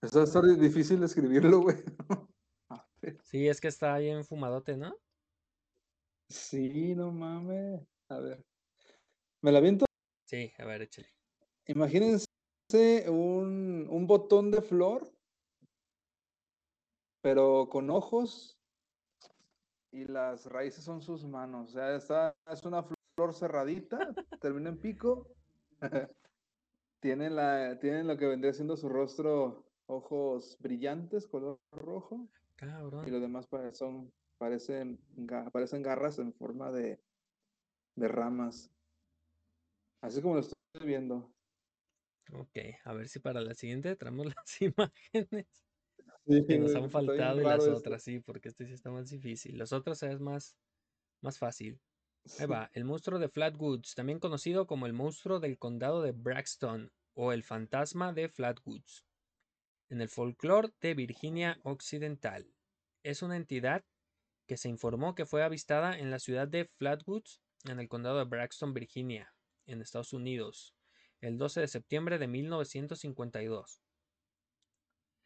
Eso 0.01 0.17
va 0.17 0.23
a 0.23 0.25
estar 0.25 0.43
difícil 0.43 0.99
de 0.99 1.05
escribirlo, 1.05 1.61
güey. 1.61 1.77
A 2.69 2.87
ver. 3.01 3.21
Sí, 3.23 3.47
es 3.47 3.61
que 3.61 3.69
está 3.69 3.93
ahí 3.93 4.09
en 4.09 4.25
fumadote, 4.25 4.75
¿no? 4.77 4.95
Sí, 6.29 6.95
no 6.95 7.11
mames. 7.11 7.81
A 8.09 8.19
ver. 8.19 8.45
Me 9.41 9.51
la 9.51 9.59
viento. 9.59 9.85
Sí, 10.25 10.51
a 10.57 10.65
ver, 10.65 10.81
échale. 10.81 11.07
Imagínense 11.67 12.25
un, 12.73 13.87
un 13.89 14.07
botón 14.07 14.51
de 14.51 14.61
flor, 14.61 15.07
pero 17.21 17.69
con 17.69 17.89
ojos 17.89 18.59
y 19.91 20.05
las 20.05 20.47
raíces 20.47 20.83
son 20.83 21.01
sus 21.01 21.25
manos. 21.25 21.69
O 21.69 21.73
sea, 21.73 22.33
es 22.51 22.63
una 22.63 22.83
flor 22.83 23.33
cerradita, 23.33 23.99
termina 24.41 24.69
en 24.69 24.79
pico. 24.79 25.27
tiene, 26.99 27.29
la, 27.29 27.77
tiene 27.79 28.03
lo 28.03 28.17
que 28.17 28.25
vendría 28.25 28.53
siendo 28.53 28.75
su 28.75 28.89
rostro, 28.89 29.63
ojos 29.87 30.57
brillantes, 30.59 31.27
color 31.27 31.59
rojo, 31.71 32.27
y 32.55 32.55
Cabrón. 32.55 33.11
los 33.11 33.21
demás 33.21 33.47
son, 33.73 34.11
parecen, 34.37 34.99
parecen 35.51 35.83
garras 35.83 36.17
en 36.19 36.33
forma 36.33 36.71
de, 36.71 36.99
de 37.95 38.07
ramas. 38.07 38.71
Así 40.01 40.21
como 40.21 40.35
lo 40.35 40.39
estoy 40.41 40.57
viendo. 40.85 41.32
Ok, 42.31 42.57
a 42.85 42.93
ver 42.93 43.07
si 43.07 43.19
para 43.19 43.41
la 43.41 43.53
siguiente 43.53 43.95
traemos 43.95 44.25
las 44.35 44.61
imágenes. 44.61 45.47
Sí, 46.25 46.45
que 46.47 46.57
nos 46.57 46.73
han 46.75 46.89
faltado 46.89 47.41
y 47.41 47.43
las 47.43 47.67
otras, 47.67 48.01
sí, 48.01 48.19
porque 48.19 48.47
este 48.47 48.65
sí 48.65 48.73
está 48.73 48.91
más 48.91 49.09
difícil. 49.09 49.57
Los 49.57 49.73
otros 49.73 50.01
es 50.03 50.19
más, 50.19 50.55
más 51.21 51.37
fácil. 51.37 51.81
Ahí 52.39 52.45
va, 52.45 52.69
el 52.73 52.85
monstruo 52.85 53.19
de 53.19 53.27
Flatwoods, 53.27 53.95
también 53.95 54.19
conocido 54.19 54.65
como 54.65 54.85
el 54.85 54.93
monstruo 54.93 55.41
del 55.41 55.57
condado 55.57 56.01
de 56.01 56.13
Braxton 56.13 56.91
o 57.13 57.33
el 57.33 57.43
fantasma 57.43 58.13
de 58.13 58.29
Flatwoods. 58.29 59.05
En 59.89 59.99
el 59.99 60.07
folclore 60.07 60.73
de 60.79 60.93
Virginia 60.93 61.59
Occidental, 61.63 62.55
es 63.03 63.21
una 63.21 63.35
entidad 63.35 63.83
que 64.47 64.55
se 64.55 64.69
informó 64.69 65.15
que 65.15 65.25
fue 65.25 65.43
avistada 65.43 65.97
en 65.99 66.09
la 66.09 66.19
ciudad 66.19 66.47
de 66.47 66.65
Flatwoods, 66.65 67.41
en 67.65 67.79
el 67.79 67.89
condado 67.89 68.19
de 68.19 68.25
Braxton, 68.25 68.73
Virginia, 68.73 69.33
en 69.65 69.81
Estados 69.81 70.13
Unidos, 70.13 70.73
el 71.23 71.37
12 71.37 71.61
de 71.61 71.67
septiembre 71.67 72.17
de 72.19 72.27
1952 72.27 73.81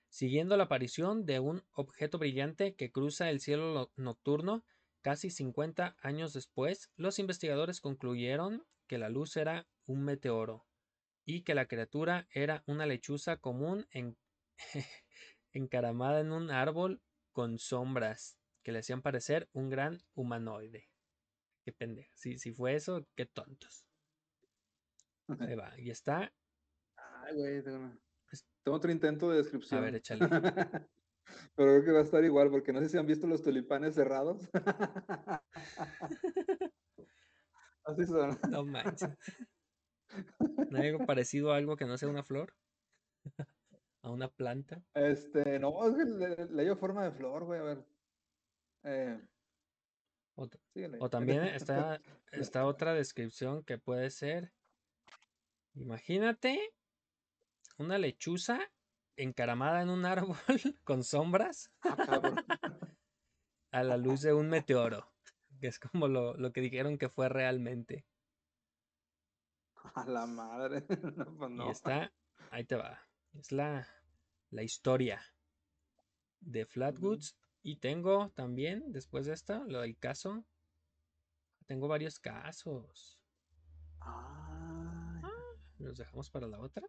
siguiendo 0.09 0.57
la 0.57 0.63
aparición 0.63 1.25
de 1.25 1.39
un 1.39 1.63
objeto 1.71 2.17
brillante 2.17 2.75
que 2.75 2.91
cruza 2.91 3.29
el 3.29 3.39
cielo 3.39 3.73
lo- 3.73 3.91
nocturno 3.95 4.63
casi 5.01 5.29
50 5.29 5.95
años 6.01 6.33
después, 6.33 6.91
los 6.95 7.19
investigadores 7.19 7.81
concluyeron 7.81 8.65
que 8.87 8.97
la 8.97 9.09
luz 9.09 9.37
era 9.37 9.67
un 9.85 10.03
meteoro 10.03 10.65
y 11.25 11.43
que 11.43 11.55
la 11.55 11.67
criatura 11.67 12.27
era 12.31 12.63
una 12.65 12.85
lechuza 12.85 13.37
común 13.37 13.85
en- 13.91 14.17
encaramada 15.53 16.19
en 16.21 16.31
un 16.31 16.51
árbol 16.51 17.01
con 17.31 17.59
sombras 17.59 18.37
que 18.63 18.71
le 18.71 18.79
hacían 18.79 19.01
parecer 19.01 19.49
un 19.53 19.69
gran 19.69 19.99
humanoide. 20.13 20.89
Qué 21.63 21.73
pendejo. 21.73 22.11
Si, 22.15 22.37
si 22.37 22.51
fue 22.51 22.75
eso, 22.75 23.05
qué 23.15 23.25
tontos. 23.25 23.86
Ahí 25.39 25.55
va. 25.55 25.73
Y 25.79 25.89
está. 25.89 26.31
Ay, 26.95 27.35
güey, 27.35 27.63
tengo, 27.63 27.77
una- 27.77 27.99
tengo 28.63 28.77
otro 28.77 28.91
intento 28.91 29.29
de 29.29 29.37
descripción. 29.37 29.79
A 29.79 29.83
ver, 29.83 29.95
échale. 29.95 30.27
Pero 31.55 31.71
creo 31.71 31.83
que 31.83 31.91
va 31.91 31.99
a 31.99 32.03
estar 32.03 32.23
igual, 32.23 32.49
porque 32.49 32.71
no 32.71 32.79
sé 32.79 32.87
si 32.89 32.97
han 32.97 33.05
visto 33.05 33.27
los 33.27 33.43
tulipanes 33.43 33.95
cerrados. 33.95 34.49
Así 37.83 38.05
son. 38.05 38.37
No 38.49 38.65
manches. 38.65 39.09
¿No 40.69 40.77
hay 40.79 40.89
algo 40.89 41.05
parecido 41.05 41.51
a 41.51 41.57
algo 41.57 41.75
que 41.75 41.85
no 41.85 41.97
sea 41.97 42.09
una 42.09 42.23
flor? 42.23 42.53
¿A 44.01 44.11
una 44.11 44.29
planta? 44.29 44.83
Este, 44.93 45.59
no, 45.59 45.85
es 45.85 45.95
que 45.95 46.05
le, 46.05 46.45
le 46.45 46.63
dio 46.63 46.77
forma 46.77 47.03
de 47.03 47.11
flor, 47.11 47.43
güey, 47.43 47.59
a 47.59 47.63
ver. 47.63 47.85
Eh, 48.83 49.27
O, 50.35 50.47
o 50.99 51.09
también 51.09 51.43
está, 51.43 51.99
está 52.31 52.65
otra 52.65 52.93
descripción 52.93 53.63
que 53.63 53.77
puede 53.77 54.09
ser. 54.11 54.56
Imagínate 55.79 56.73
una 57.77 57.97
lechuza 57.97 58.59
encaramada 59.15 59.81
en 59.81 59.89
un 59.89 60.05
árbol 60.05 60.37
con 60.83 61.03
sombras 61.03 61.71
Ah, 61.83 62.43
a 63.71 63.83
la 63.83 63.97
luz 63.97 64.21
de 64.21 64.33
un 64.33 64.49
meteoro, 64.49 65.11
que 65.59 65.67
es 65.67 65.79
como 65.79 66.07
lo, 66.07 66.35
lo 66.35 66.51
que 66.51 66.61
dijeron 66.61 66.97
que 66.97 67.09
fue 67.09 67.29
realmente. 67.29 68.05
A 69.95 70.05
la 70.05 70.25
madre. 70.25 70.85
No, 71.17 71.25
pues 71.37 71.51
Y 71.51 71.55
no. 71.55 71.71
está, 71.71 72.11
ahí 72.51 72.63
te 72.65 72.75
va. 72.75 72.99
Es 73.33 73.51
la, 73.51 73.87
la 74.49 74.63
historia 74.63 75.21
de 76.39 76.65
Flatwoods. 76.65 77.35
Y 77.63 77.77
tengo 77.77 78.29
también, 78.29 78.91
después 78.93 79.25
de 79.25 79.33
esta, 79.33 79.59
lo 79.65 79.81
del 79.81 79.97
caso. 79.97 80.45
Tengo 81.65 81.87
varios 81.87 82.19
casos. 82.19 83.19
Ah, 83.99 84.56
¿Los 85.79 85.97
dejamos 85.97 86.29
para 86.29 86.47
la 86.47 86.59
otra? 86.59 86.87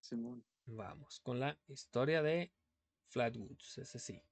Simón. 0.00 0.44
Vamos, 0.66 1.20
con 1.20 1.40
la 1.40 1.58
historia 1.66 2.22
de 2.22 2.52
Flatwoods, 3.08 3.78
ese 3.78 3.98
sí. 3.98 4.22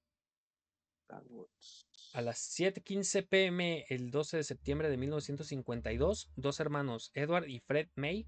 Dagwoods. 1.07 1.87
A 2.13 2.21
las 2.21 2.37
7:15 2.37 3.27
pm 3.27 3.85
el 3.89 4.11
12 4.11 4.37
de 4.37 4.43
septiembre 4.43 4.89
de 4.89 4.97
1952, 4.97 6.31
dos 6.35 6.59
hermanos, 6.59 7.11
Edward 7.13 7.47
y 7.47 7.59
Fred 7.59 7.89
May, 7.95 8.27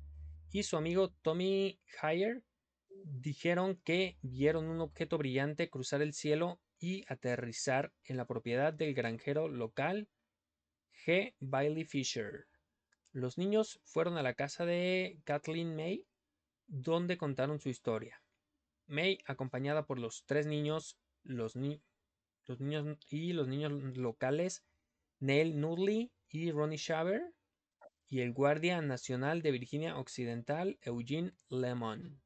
y 0.52 0.64
su 0.64 0.78
amigo 0.78 1.12
Tommy 1.22 1.80
Heyer, 2.02 2.44
dijeron 3.04 3.76
que 3.84 4.18
vieron 4.22 4.66
un 4.68 4.82
objeto 4.82 5.18
brillante 5.18 5.70
cruzar 5.70 6.02
el 6.02 6.14
cielo 6.14 6.62
y 6.80 7.04
aterrizar 7.12 7.94
en 8.04 8.18
la 8.18 8.26
propiedad 8.26 8.74
del 8.74 8.94
granjero 8.94 9.48
local 9.48 10.10
G. 11.06 11.36
Bailey 11.40 11.86
Fisher. 11.86 12.48
Los 13.12 13.38
niños 13.38 13.80
fueron 13.84 14.18
a 14.18 14.24
la 14.24 14.36
casa 14.36 14.66
de 14.66 15.20
Kathleen 15.24 15.76
May, 15.76 16.06
donde 16.68 17.18
contaron 17.18 17.60
su 17.60 17.70
historia. 17.70 18.22
May, 18.86 19.18
acompañada 19.26 19.86
por 19.86 20.00
los 20.00 20.26
tres 20.26 20.46
niños, 20.46 20.98
los, 21.24 21.56
ni- 21.56 21.82
los 22.46 22.60
niños 22.60 22.98
y 23.08 23.34
los 23.34 23.48
niños 23.48 23.72
locales 23.98 24.64
Neil 25.20 25.60
Nudley 25.60 26.12
y 26.30 26.52
Ronnie 26.52 26.78
Shaver, 26.78 27.34
y 28.08 28.22
el 28.22 28.34
guardia 28.34 28.82
nacional 28.82 29.42
de 29.42 29.52
Virginia 29.52 29.98
Occidental 29.98 30.80
Eugene 30.82 31.34
Lemon. 31.50 32.22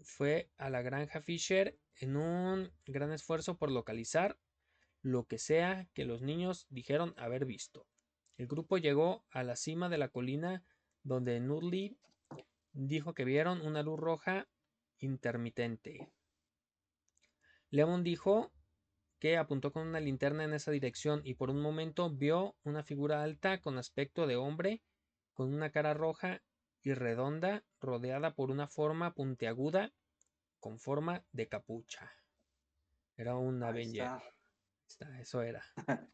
Fue 0.00 0.50
a 0.56 0.70
la 0.70 0.82
granja 0.82 1.20
Fisher 1.20 1.78
en 1.96 2.16
un 2.16 2.72
gran 2.86 3.12
esfuerzo 3.12 3.58
por 3.58 3.70
localizar 3.70 4.38
lo 5.02 5.24
que 5.24 5.38
sea 5.38 5.88
que 5.92 6.04
los 6.04 6.22
niños 6.22 6.66
dijeron 6.70 7.14
haber 7.18 7.44
visto. 7.44 7.86
El 8.36 8.46
grupo 8.46 8.78
llegó 8.78 9.24
a 9.30 9.42
la 9.42 9.56
cima 9.56 9.88
de 9.88 9.98
la 9.98 10.08
colina 10.08 10.64
donde 11.02 11.38
Nudley 11.40 11.96
dijo 12.72 13.14
que 13.14 13.24
vieron 13.24 13.60
una 13.60 13.82
luz 13.82 13.98
roja 13.98 14.48
intermitente. 14.98 16.10
Lemon 17.70 18.02
dijo 18.02 18.52
que 19.18 19.36
apuntó 19.36 19.72
con 19.72 19.86
una 19.86 20.00
linterna 20.00 20.44
en 20.44 20.54
esa 20.54 20.70
dirección 20.70 21.20
y 21.24 21.34
por 21.34 21.50
un 21.50 21.60
momento 21.60 22.10
vio 22.10 22.56
una 22.62 22.82
figura 22.82 23.22
alta 23.22 23.60
con 23.60 23.78
aspecto 23.78 24.26
de 24.26 24.36
hombre, 24.36 24.82
con 25.32 25.54
una 25.54 25.70
cara 25.70 25.94
roja 25.94 26.42
y 26.82 26.92
redonda, 26.94 27.64
rodeada 27.80 28.34
por 28.34 28.50
una 28.50 28.68
forma 28.68 29.14
puntiaguda 29.14 29.92
con 30.58 30.78
forma 30.78 31.24
de 31.32 31.48
capucha. 31.48 32.12
Era 33.16 33.36
un 33.36 33.62
Avenger. 33.62 34.02
está. 34.02 34.22
Está, 34.86 35.20
eso 35.20 35.42
era. 35.42 35.64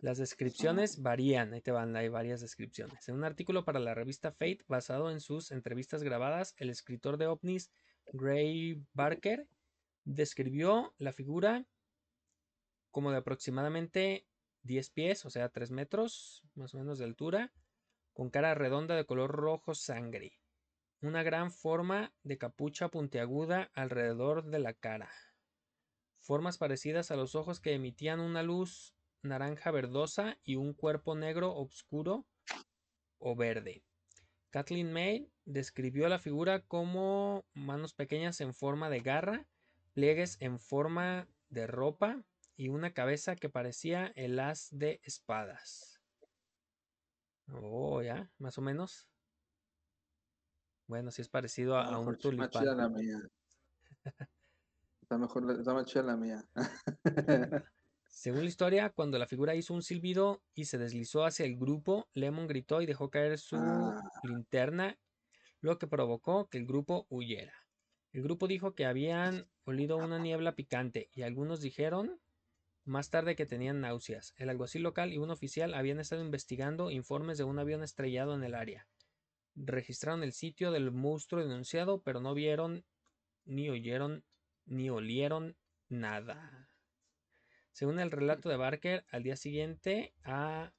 Las 0.00 0.18
descripciones 0.18 1.00
varían, 1.02 1.54
ahí 1.54 1.60
te 1.60 1.70
van, 1.70 1.96
hay 1.96 2.08
varias 2.08 2.40
descripciones. 2.40 3.08
En 3.08 3.14
un 3.14 3.24
artículo 3.24 3.64
para 3.64 3.80
la 3.80 3.94
revista 3.94 4.32
Fate, 4.32 4.64
basado 4.68 5.10
en 5.10 5.20
sus 5.20 5.50
entrevistas 5.50 6.02
grabadas, 6.02 6.54
el 6.58 6.68
escritor 6.68 7.16
de 7.16 7.26
ovnis 7.26 7.70
Gray 8.12 8.82
Barker 8.92 9.48
describió 10.04 10.94
la 10.98 11.12
figura 11.12 11.66
como 12.90 13.10
de 13.10 13.18
aproximadamente 13.18 14.26
10 14.62 14.90
pies, 14.90 15.24
o 15.24 15.30
sea, 15.30 15.48
3 15.48 15.70
metros 15.70 16.44
más 16.54 16.74
o 16.74 16.78
menos 16.78 16.98
de 16.98 17.04
altura, 17.04 17.52
con 18.12 18.30
cara 18.30 18.54
redonda 18.54 18.94
de 18.96 19.06
color 19.06 19.30
rojo 19.30 19.74
sangre, 19.74 20.38
una 21.00 21.22
gran 21.22 21.50
forma 21.50 22.14
de 22.22 22.38
capucha 22.38 22.88
puntiaguda 22.88 23.70
alrededor 23.74 24.44
de 24.44 24.58
la 24.58 24.74
cara, 24.74 25.10
formas 26.20 26.58
parecidas 26.58 27.10
a 27.10 27.16
los 27.16 27.34
ojos 27.34 27.60
que 27.60 27.74
emitían 27.74 28.20
una 28.20 28.42
luz 28.42 28.94
naranja 29.24 29.70
verdosa 29.70 30.38
y 30.44 30.56
un 30.56 30.74
cuerpo 30.74 31.14
negro 31.14 31.54
oscuro 31.54 32.26
o 33.18 33.34
verde. 33.34 33.82
Kathleen 34.50 34.92
May 34.92 35.30
describió 35.44 36.08
la 36.08 36.18
figura 36.18 36.60
como 36.60 37.44
manos 37.54 37.94
pequeñas 37.94 38.40
en 38.40 38.54
forma 38.54 38.88
de 38.90 39.00
garra, 39.00 39.46
pliegues 39.94 40.36
en 40.40 40.60
forma 40.60 41.28
de 41.48 41.66
ropa 41.66 42.22
y 42.56 42.68
una 42.68 42.92
cabeza 42.92 43.34
que 43.36 43.48
parecía 43.48 44.12
el 44.14 44.38
as 44.38 44.68
de 44.70 45.00
espadas. 45.02 46.00
Oh, 47.52 48.00
ya, 48.02 48.30
más 48.38 48.56
o 48.58 48.62
menos. 48.62 49.08
Bueno, 50.86 51.10
sí 51.10 51.22
es 51.22 51.28
parecido 51.28 51.76
a, 51.76 51.86
A 51.86 51.98
un 51.98 52.06
mejor 52.06 52.16
está 52.16 52.36
más 52.36 52.50
chida 52.50 52.74
tulipán. 52.74 52.76
la 52.76 52.88
mía. 52.88 53.18
Está 55.02 55.18
mejor, 55.18 55.50
está 55.50 55.74
más 55.74 55.84
chida 55.84 56.02
la 56.02 56.16
mía. 56.16 56.44
Según 58.14 58.42
la 58.42 58.48
historia, 58.48 58.90
cuando 58.90 59.18
la 59.18 59.26
figura 59.26 59.56
hizo 59.56 59.74
un 59.74 59.82
silbido 59.82 60.40
y 60.54 60.66
se 60.66 60.78
deslizó 60.78 61.24
hacia 61.24 61.44
el 61.46 61.56
grupo, 61.56 62.08
Lemon 62.14 62.46
gritó 62.46 62.80
y 62.80 62.86
dejó 62.86 63.10
caer 63.10 63.38
su 63.38 63.56
Ah. 63.56 64.00
linterna, 64.22 64.96
lo 65.60 65.78
que 65.78 65.88
provocó 65.88 66.48
que 66.48 66.58
el 66.58 66.64
grupo 66.64 67.06
huyera. 67.10 67.52
El 68.12 68.22
grupo 68.22 68.46
dijo 68.46 68.74
que 68.76 68.86
habían 68.86 69.50
olido 69.64 69.96
una 69.96 70.20
niebla 70.20 70.54
picante 70.54 71.08
y 71.12 71.22
algunos 71.22 71.60
dijeron 71.60 72.20
más 72.84 73.10
tarde 73.10 73.34
que 73.34 73.46
tenían 73.46 73.80
náuseas. 73.80 74.32
El 74.36 74.48
alguacil 74.48 74.82
local 74.84 75.12
y 75.12 75.18
un 75.18 75.30
oficial 75.30 75.74
habían 75.74 75.98
estado 75.98 76.22
investigando 76.22 76.92
informes 76.92 77.36
de 77.36 77.44
un 77.44 77.58
avión 77.58 77.82
estrellado 77.82 78.34
en 78.36 78.44
el 78.44 78.54
área. 78.54 78.86
Registraron 79.56 80.22
el 80.22 80.32
sitio 80.32 80.70
del 80.70 80.92
monstruo 80.92 81.42
denunciado, 81.42 82.00
pero 82.02 82.20
no 82.20 82.32
vieron, 82.32 82.84
ni 83.44 83.68
oyeron, 83.70 84.24
ni 84.66 84.88
olieron 84.88 85.56
nada. 85.88 86.70
Según 87.74 87.98
el 87.98 88.12
relato 88.12 88.48
de 88.48 88.56
Barker, 88.56 89.04
al 89.10 89.24
día 89.24 89.34
siguiente 89.34 90.14
a 90.22 90.72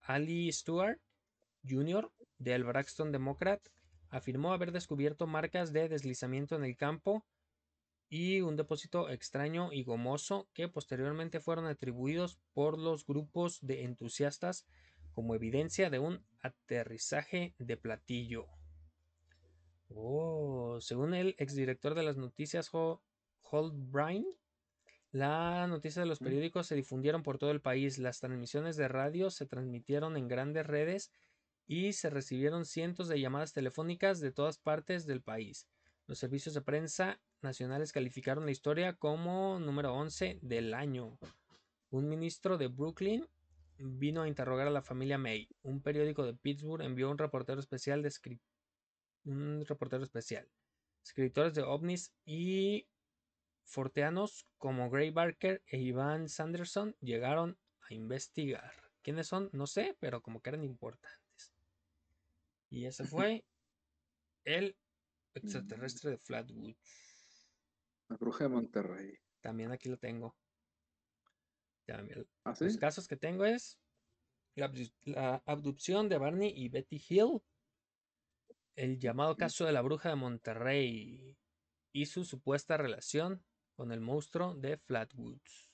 Ali 0.00 0.50
Stewart 0.50 0.98
Jr. 1.64 2.10
del 2.38 2.64
Braxton 2.64 3.12
Democrat 3.12 3.62
afirmó 4.10 4.52
haber 4.52 4.72
descubierto 4.72 5.28
marcas 5.28 5.72
de 5.72 5.88
deslizamiento 5.88 6.56
en 6.56 6.64
el 6.64 6.76
campo 6.76 7.24
y 8.08 8.40
un 8.40 8.56
depósito 8.56 9.10
extraño 9.10 9.72
y 9.72 9.84
gomoso 9.84 10.48
que 10.54 10.66
posteriormente 10.66 11.38
fueron 11.38 11.66
atribuidos 11.66 12.40
por 12.52 12.80
los 12.80 13.06
grupos 13.06 13.60
de 13.60 13.84
entusiastas 13.84 14.66
como 15.12 15.36
evidencia 15.36 15.88
de 15.88 16.00
un 16.00 16.26
aterrizaje 16.42 17.54
de 17.60 17.76
platillo. 17.76 18.48
Oh, 19.88 20.78
según 20.80 21.14
el 21.14 21.36
exdirector 21.38 21.94
de 21.94 22.02
las 22.02 22.16
noticias 22.16 22.70
Ho- 22.72 23.04
Holt 23.42 23.72
Bryan, 23.76 24.26
la 25.18 25.66
noticia 25.66 26.00
de 26.00 26.06
los 26.06 26.20
periódicos 26.20 26.68
se 26.68 26.76
difundieron 26.76 27.24
por 27.24 27.38
todo 27.38 27.50
el 27.50 27.60
país, 27.60 27.98
las 27.98 28.20
transmisiones 28.20 28.76
de 28.76 28.86
radio 28.86 29.30
se 29.30 29.46
transmitieron 29.46 30.16
en 30.16 30.28
grandes 30.28 30.64
redes 30.64 31.10
y 31.66 31.92
se 31.92 32.08
recibieron 32.08 32.64
cientos 32.64 33.08
de 33.08 33.20
llamadas 33.20 33.52
telefónicas 33.52 34.20
de 34.20 34.30
todas 34.30 34.58
partes 34.58 35.06
del 35.06 35.20
país. 35.20 35.66
Los 36.06 36.20
servicios 36.20 36.54
de 36.54 36.62
prensa 36.62 37.20
nacionales 37.42 37.90
calificaron 37.90 38.44
la 38.44 38.52
historia 38.52 38.94
como 38.94 39.58
número 39.58 39.92
11 39.92 40.38
del 40.40 40.72
año. 40.72 41.18
Un 41.90 42.08
ministro 42.08 42.56
de 42.56 42.68
Brooklyn 42.68 43.26
vino 43.76 44.22
a 44.22 44.28
interrogar 44.28 44.68
a 44.68 44.70
la 44.70 44.82
familia 44.82 45.18
May. 45.18 45.48
Un 45.62 45.82
periódico 45.82 46.24
de 46.24 46.34
Pittsburgh 46.34 46.82
envió 46.82 47.10
un 47.10 47.18
reportero 47.18 47.58
especial 47.58 48.02
de 48.02 48.12
un 49.24 49.64
reportero 49.66 50.04
especial. 50.04 50.48
Escritores 51.02 51.54
de 51.54 51.62
ovnis 51.62 52.12
y 52.24 52.86
forteanos 53.68 54.46
como 54.56 54.88
Gray 54.90 55.10
Barker 55.10 55.62
e 55.66 55.78
Ivan 55.78 56.28
Sanderson 56.28 56.96
llegaron 57.00 57.58
a 57.88 57.94
investigar. 57.94 58.72
¿Quiénes 59.02 59.26
son? 59.28 59.50
No 59.52 59.66
sé, 59.66 59.96
pero 60.00 60.22
como 60.22 60.40
que 60.40 60.50
eran 60.50 60.64
importantes. 60.64 61.54
Y 62.70 62.86
ese 62.86 63.04
fue 63.04 63.44
el 64.44 64.76
extraterrestre 65.34 66.10
de 66.12 66.18
Flatwood. 66.18 66.74
La 68.08 68.16
bruja 68.16 68.44
de 68.44 68.50
Monterrey. 68.50 69.18
También 69.40 69.70
aquí 69.70 69.88
lo 69.88 69.98
tengo. 69.98 70.36
También- 71.86 72.26
¿Ah, 72.44 72.54
sí? 72.54 72.64
Los 72.64 72.76
casos 72.78 73.06
que 73.06 73.16
tengo 73.16 73.44
es 73.44 73.78
la, 74.54 74.72
la 75.04 75.42
abducción 75.46 76.08
de 76.08 76.18
Barney 76.18 76.52
y 76.54 76.68
Betty 76.68 77.02
Hill, 77.08 77.40
El 78.76 78.98
llamado 78.98 79.32
Ujú. 79.32 79.38
caso 79.38 79.64
de 79.66 79.72
la 79.72 79.82
bruja 79.82 80.08
de 80.08 80.16
Monterrey 80.16 81.36
y 81.92 82.06
su 82.06 82.24
supuesta 82.24 82.76
relación 82.76 83.44
con 83.78 83.92
el 83.92 84.00
monstruo 84.00 84.56
de 84.56 84.76
Flatwoods. 84.76 85.72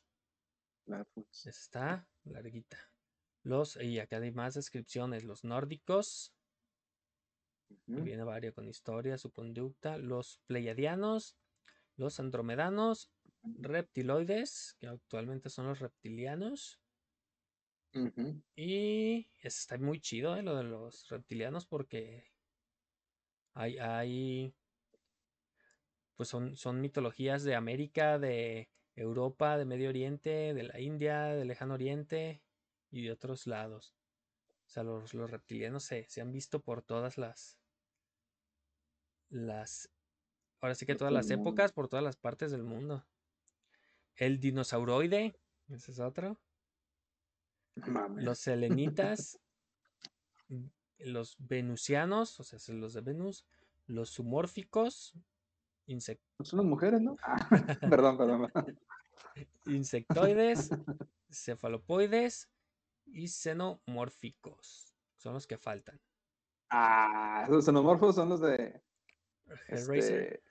Flatwoods. 0.84 1.46
Está 1.46 2.06
larguita. 2.24 2.76
Los, 3.42 3.76
y 3.76 3.98
acá 3.98 4.18
hay 4.18 4.30
más 4.30 4.52
descripciones. 4.52 5.24
Los 5.24 5.42
nórdicos, 5.42 6.34
Ujú. 7.70 8.04
viene 8.04 8.22
varios 8.22 8.52
con 8.52 8.68
historia, 8.68 9.16
su 9.16 9.32
conducta. 9.32 9.96
Los 9.96 10.42
pleiadianos, 10.46 11.38
los 11.96 12.20
andromedanos, 12.20 13.10
reptiloides, 13.42 14.76
que 14.78 14.88
actualmente 14.88 15.48
son 15.48 15.68
los 15.68 15.78
reptilianos. 15.78 16.82
Y 18.54 19.30
está 19.40 19.78
muy 19.78 19.98
chido, 19.98 20.36
eh, 20.36 20.42
lo 20.42 20.56
de 20.56 20.64
los 20.64 21.08
reptilianos, 21.08 21.64
porque 21.64 22.34
hay, 23.54 23.78
hay 23.78 24.54
pues 26.16 26.28
son, 26.28 26.56
son 26.56 26.80
mitologías 26.80 27.44
de 27.44 27.54
América, 27.54 28.18
de 28.18 28.68
Europa, 28.94 29.56
de 29.56 29.64
Medio 29.64 29.88
Oriente, 29.88 30.54
de 30.54 30.62
la 30.62 30.80
India, 30.80 31.24
del 31.24 31.48
Lejano 31.48 31.74
Oriente 31.74 32.42
y 32.90 33.02
de 33.02 33.12
otros 33.12 33.46
lados. 33.46 33.96
O 34.66 34.70
sea, 34.70 34.82
los, 34.82 35.14
los 35.14 35.30
reptilianos 35.30 35.84
se, 35.84 36.06
se 36.08 36.20
han 36.20 36.32
visto 36.32 36.60
por 36.60 36.82
todas 36.82 37.18
las, 37.18 37.58
las, 39.28 39.90
ahora 40.60 40.74
sí 40.74 40.86
que 40.86 40.94
todas 40.94 41.12
las 41.12 41.30
épocas, 41.30 41.72
por 41.72 41.88
todas 41.88 42.04
las 42.04 42.16
partes 42.16 42.50
del 42.50 42.62
mundo. 42.62 43.04
El 44.14 44.38
dinosauroide, 44.38 45.38
ese 45.68 45.92
es 45.92 45.98
otro. 45.98 46.38
Los 48.16 48.38
selenitas, 48.38 49.40
mm, 50.48 50.66
los 50.98 51.36
venusianos, 51.38 52.38
o 52.38 52.44
sea, 52.44 52.58
los 52.74 52.94
de 52.94 53.00
Venus, 53.00 53.44
los 53.86 54.10
sumórficos, 54.10 55.14
insec- 55.86 56.20
Son 56.42 56.58
las 56.58 56.66
mujeres, 56.66 57.00
¿no? 57.00 57.16
Ah, 57.22 57.36
perdón, 57.90 58.16
perdón. 58.18 58.50
perdón. 58.52 58.78
insectoides, 59.66 60.70
cefalopoides 61.30 62.48
y 63.06 63.28
xenomórficos. 63.28 64.94
Son 65.16 65.34
los 65.34 65.46
que 65.46 65.58
faltan. 65.58 66.00
Ah, 66.70 67.46
los 67.48 67.64
xenomorfos 67.64 68.14
son 68.14 68.28
los 68.30 68.40
de. 68.40 68.82
Hellraiser. 69.68 70.22
Este, 70.22 70.42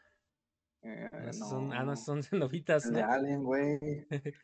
eh, 0.86 1.10
ah, 1.12 1.30
esos 1.30 1.50
son, 1.50 1.72
ah, 1.74 1.80
no, 1.80 1.86
no, 1.92 1.96
son 1.96 2.24
cenobitas, 2.24 2.86
el 2.86 2.94
de 2.94 3.02
¿no? 3.02 3.12
Alien, 3.12 3.44
güey. 3.44 3.80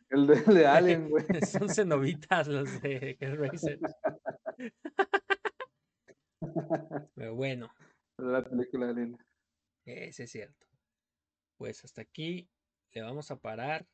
El 0.10 0.28
de, 0.28 0.34
el 0.34 0.56
de 0.56 0.68
Alien, 0.68 1.10
güey. 1.10 1.26
son 1.46 1.70
cenobitas 1.70 2.48
los 2.48 2.82
de 2.82 3.18
Hellraiser. 3.20 3.80
Pero 7.16 7.36
bueno, 7.36 7.70
de 8.18 8.26
la 8.26 8.44
película 8.44 8.90
Alien. 8.90 9.18
ese 9.86 10.24
es 10.24 10.32
cierto. 10.32 10.66
Pues 11.60 11.84
hasta 11.84 12.02
aquí 12.02 12.50
le 12.94 13.02
vamos 13.02 13.32
a 13.32 13.36
parar 13.36 13.86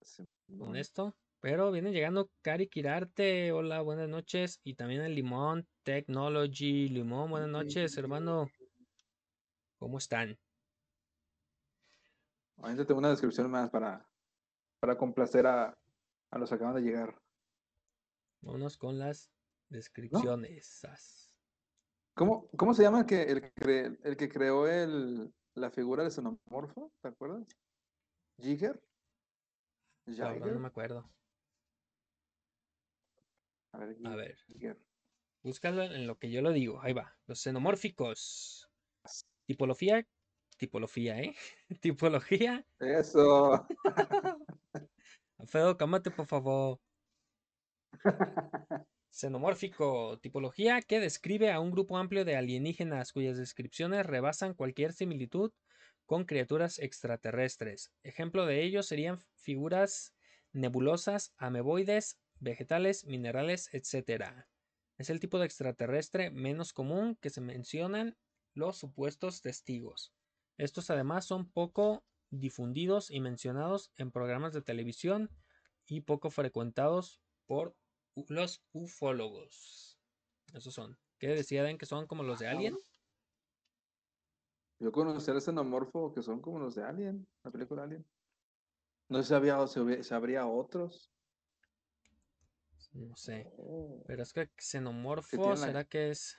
Sí, 0.00 0.26
con 0.58 0.76
esto. 0.76 1.14
Pero 1.40 1.70
vienen 1.70 1.92
llegando 1.92 2.30
Cari 2.40 2.68
Quirarte. 2.68 3.52
Hola, 3.52 3.82
buenas 3.82 4.08
noches. 4.08 4.58
Y 4.64 4.74
también 4.74 5.02
el 5.02 5.14
Limón 5.14 5.68
Technology. 5.82 6.88
Limón, 6.88 7.30
buenas 7.30 7.50
noches, 7.50 7.98
hermano. 7.98 8.48
¿Cómo 9.78 9.98
están? 9.98 10.38
Ahorita 12.56 12.86
tengo 12.86 13.00
una 13.00 13.10
descripción 13.10 13.50
más 13.50 13.68
para, 13.68 14.08
para 14.80 14.96
complacer 14.96 15.46
a, 15.46 15.78
a 16.30 16.38
los 16.38 16.48
que 16.48 16.54
acaban 16.54 16.76
de 16.76 16.80
llegar. 16.80 17.14
Vámonos 18.40 18.78
con 18.78 18.98
las 18.98 19.30
descripciones. 19.68 20.80
¿Cómo, 22.14 22.48
cómo 22.56 22.72
se 22.72 22.84
llama 22.84 23.00
el 23.00 23.06
que, 23.06 23.22
el, 23.24 24.00
el 24.02 24.16
que 24.16 24.28
creó 24.30 24.66
el, 24.66 25.30
la 25.58 25.70
figura 25.70 26.02
del 26.02 26.12
xenomorfo? 26.12 26.92
¿Te 27.00 27.08
acuerdas? 27.08 27.46
¿Jigger? 28.40 28.80
No 30.06 30.58
me 30.60 30.68
acuerdo. 30.68 31.04
A 33.72 33.78
ver, 33.78 33.90
A 33.90 33.94
Giger, 33.94 34.16
ver, 34.16 34.36
Giger. 34.46 34.76
búscalo 35.42 35.82
en 35.82 36.06
lo 36.06 36.18
que 36.18 36.30
yo 36.30 36.40
lo 36.40 36.52
digo. 36.52 36.80
Ahí 36.80 36.92
va. 36.92 37.18
Los 37.26 37.40
xenomórficos. 37.40 38.68
Tipología. 39.46 40.06
Tipología, 40.56 41.20
¿eh? 41.20 41.34
Tipología. 41.80 42.66
Eso. 42.80 43.66
Alfredo, 45.38 45.76
cámate, 45.76 46.10
por 46.10 46.26
favor. 46.26 46.80
Xenomórfico, 49.18 50.20
tipología 50.20 50.80
que 50.80 51.00
describe 51.00 51.50
a 51.50 51.58
un 51.58 51.72
grupo 51.72 51.98
amplio 51.98 52.24
de 52.24 52.36
alienígenas 52.36 53.12
cuyas 53.12 53.36
descripciones 53.36 54.06
rebasan 54.06 54.54
cualquier 54.54 54.92
similitud 54.92 55.50
con 56.06 56.24
criaturas 56.24 56.78
extraterrestres. 56.78 57.90
Ejemplo 58.04 58.46
de 58.46 58.62
ello 58.62 58.84
serían 58.84 59.18
figuras 59.34 60.14
nebulosas, 60.52 61.34
ameboides, 61.36 62.20
vegetales, 62.38 63.06
minerales, 63.06 63.68
etc. 63.74 64.46
Es 64.98 65.10
el 65.10 65.18
tipo 65.18 65.40
de 65.40 65.46
extraterrestre 65.46 66.30
menos 66.30 66.72
común 66.72 67.18
que 67.20 67.30
se 67.30 67.40
mencionan 67.40 68.16
los 68.54 68.78
supuestos 68.78 69.42
testigos. 69.42 70.12
Estos 70.58 70.90
además 70.90 71.26
son 71.26 71.50
poco 71.50 72.04
difundidos 72.30 73.10
y 73.10 73.18
mencionados 73.18 73.90
en 73.96 74.12
programas 74.12 74.52
de 74.52 74.62
televisión 74.62 75.28
y 75.88 76.02
poco 76.02 76.30
frecuentados 76.30 77.20
por 77.46 77.74
los 78.28 78.62
ufólogos. 78.72 79.98
Esos 80.54 80.74
son. 80.74 80.98
¿Qué 81.18 81.28
decían 81.28 81.78
que 81.78 81.86
son 81.86 82.06
como 82.06 82.22
los 82.22 82.38
de 82.38 82.48
Alien? 82.48 82.76
Yo 84.80 84.92
conocí 84.92 85.30
al 85.30 85.40
xenomorfo 85.40 86.12
que 86.14 86.22
son 86.22 86.40
como 86.40 86.60
los 86.60 86.74
de 86.76 86.84
Alien, 86.84 87.26
la 87.42 87.50
película 87.50 87.82
Alien. 87.82 88.06
No 89.08 89.22
sé 89.22 89.28
si, 89.28 90.14
habría 90.14 90.46
otros. 90.46 91.10
No 92.92 93.16
sé. 93.16 93.50
Oh, 93.56 94.02
Pero 94.06 94.22
es 94.22 94.32
que 94.32 94.50
xenomorfo, 94.56 95.50
la- 95.50 95.56
¿será 95.56 95.84
que 95.84 96.10
es? 96.10 96.36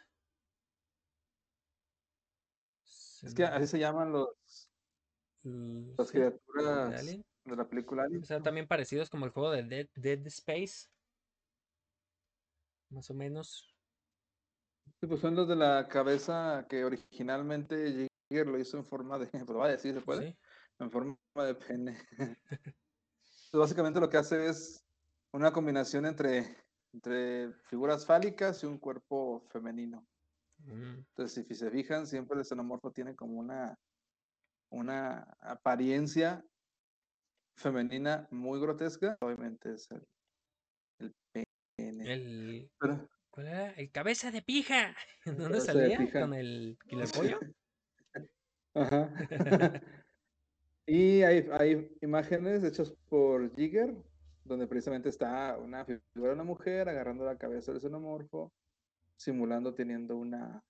Es 3.24 3.34
que 3.34 3.44
así 3.44 3.68
se 3.68 3.80
llaman 3.80 4.12
los, 4.14 4.30
las 5.44 6.08
sí, 6.08 6.20
¿de 6.20 6.30
criaturas 6.32 7.06
de 7.06 7.56
la 7.56 7.68
película 7.68 8.04
Alien. 8.04 8.24
O 8.24 8.26
sea, 8.26 8.42
también 8.42 8.68
parecidos 8.68 9.10
como 9.10 9.26
el 9.26 9.32
juego 9.32 9.52
de 9.52 9.64
Dead, 9.64 9.88
Dead 9.96 10.26
Space. 10.28 10.88
Más 12.92 13.10
o 13.10 13.14
menos. 13.14 13.76
Sí, 15.02 15.08
pues 15.08 15.22
son 15.22 15.36
los 15.36 15.48
de 15.48 15.56
la 15.56 15.88
cabeza 15.88 16.66
que 16.70 16.84
originalmente 16.84 18.10
Jigger 18.30 18.48
lo 18.48 18.60
hizo 18.60 18.78
en 18.78 18.86
forma 18.86 19.18
de, 19.18 19.28
pues 19.32 19.48
lo 19.50 19.56
voy 19.60 19.68
a 19.70 19.72
decir, 19.72 19.94
¿se 19.94 20.02
puede? 20.02 20.28
sí. 20.28 20.38
En 20.80 20.92
forma 20.92 21.18
de 21.36 21.56
pene. 21.56 21.98
Pues 22.18 22.38
básicamente 23.54 24.00
lo 24.00 24.10
que 24.10 24.18
hace 24.18 24.48
es 24.48 24.86
una 25.34 25.52
combinación 25.52 26.06
entre, 26.06 26.58
entre 26.94 27.54
figuras 27.70 28.06
fálicas 28.06 28.64
y 28.64 28.66
un 28.66 28.78
cuerpo 28.78 29.42
femenino. 29.52 30.06
Mm, 30.68 31.06
Entonces, 31.10 31.46
si 31.48 31.56
se 31.56 31.70
fijan, 31.70 32.08
siempre 32.08 32.38
el 32.38 32.46
xenomorfo 32.46 32.92
tiene 32.92 33.16
como 33.16 33.40
una, 33.40 33.76
una 34.72 35.26
apariencia 35.42 36.44
femenina 37.58 38.28
muy 38.32 38.60
grotesca. 38.60 39.18
Obviamente 39.22 39.74
es 39.74 39.90
el, 39.92 40.04
el 41.00 41.14
pene. 41.34 41.49
El, 41.90 42.72
Pero- 42.80 43.10
¿cuál 43.30 43.48
era? 43.48 43.72
El 43.72 43.92
cabeza 43.92 44.32
de 44.32 44.42
pija. 44.42 44.96
¿Dónde 45.26 45.62
salía? 45.62 45.98
Con 46.12 46.34
el 46.34 46.78
killer 46.88 47.08
pollo. 47.12 47.40
Ajá. 48.74 49.12
y 50.86 51.22
hay, 51.24 51.48
hay 51.52 51.92
imágenes 52.02 52.64
hechas 52.64 52.94
por 53.10 53.56
Jigger, 53.56 53.96
donde 54.44 54.68
precisamente 54.68 55.10
está 55.10 55.58
una 55.58 55.86
figura 55.86 56.30
de 56.30 56.34
una 56.36 56.44
mujer 56.44 56.90
agarrando 56.90 57.26
la 57.26 57.38
cabeza 57.38 57.72
del 57.72 57.82
xenomorfo, 57.82 58.54
simulando 59.16 59.74
teniendo 59.74 60.16
una 60.18 60.64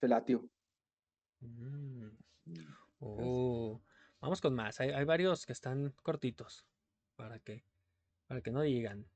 felatio. 0.00 0.48
Mm. 1.40 2.08
Oh, 3.00 3.82
vamos 4.20 4.40
con 4.40 4.54
más. 4.54 4.80
Hay, 4.80 4.90
hay 4.90 5.04
varios 5.04 5.44
que 5.46 5.52
están 5.52 5.92
cortitos 6.02 6.66
para 7.16 7.38
que, 7.38 7.64
para 8.26 8.40
que 8.40 8.50
no 8.50 8.62
digan. 8.62 9.06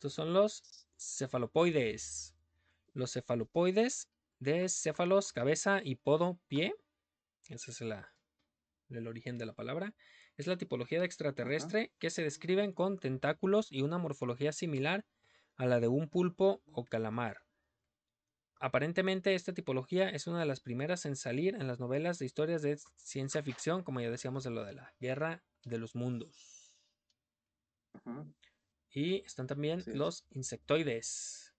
Estos 0.00 0.14
son 0.14 0.32
los 0.32 0.62
cefalopoides. 0.98 2.34
Los 2.94 3.12
cefalopoides 3.12 4.08
de 4.38 4.66
céfalos, 4.70 5.30
cabeza 5.34 5.82
y 5.84 5.96
podo, 5.96 6.40
pie. 6.48 6.74
Ese 7.50 7.70
es 7.70 7.82
la- 7.82 8.10
el 8.88 9.06
origen 9.06 9.36
de 9.36 9.44
la 9.44 9.52
palabra. 9.52 9.94
Es 10.38 10.46
la 10.46 10.56
tipología 10.56 11.00
de 11.00 11.04
extraterrestre 11.04 11.92
que 11.98 12.08
se 12.08 12.22
describen 12.22 12.72
con 12.72 12.98
tentáculos 12.98 13.70
y 13.70 13.82
una 13.82 13.98
morfología 13.98 14.52
similar 14.52 15.04
a 15.56 15.66
la 15.66 15.80
de 15.80 15.88
un 15.88 16.08
pulpo 16.08 16.62
o 16.72 16.86
calamar. 16.86 17.42
Aparentemente 18.58 19.34
esta 19.34 19.52
tipología 19.52 20.08
es 20.08 20.26
una 20.26 20.40
de 20.40 20.46
las 20.46 20.60
primeras 20.60 21.04
en 21.04 21.14
salir 21.14 21.56
en 21.56 21.66
las 21.66 21.78
novelas 21.78 22.18
de 22.18 22.24
historias 22.24 22.62
de 22.62 22.78
ciencia 22.96 23.42
ficción, 23.42 23.82
como 23.84 24.00
ya 24.00 24.10
decíamos 24.10 24.44
de 24.44 24.50
lo 24.50 24.64
de 24.64 24.72
la 24.72 24.94
guerra 24.98 25.44
de 25.62 25.76
los 25.76 25.94
mundos. 25.94 26.74
Ajá. 27.92 28.24
Y 28.92 29.24
están 29.24 29.46
también 29.46 29.82
los 29.86 30.26
insectoides. 30.30 31.54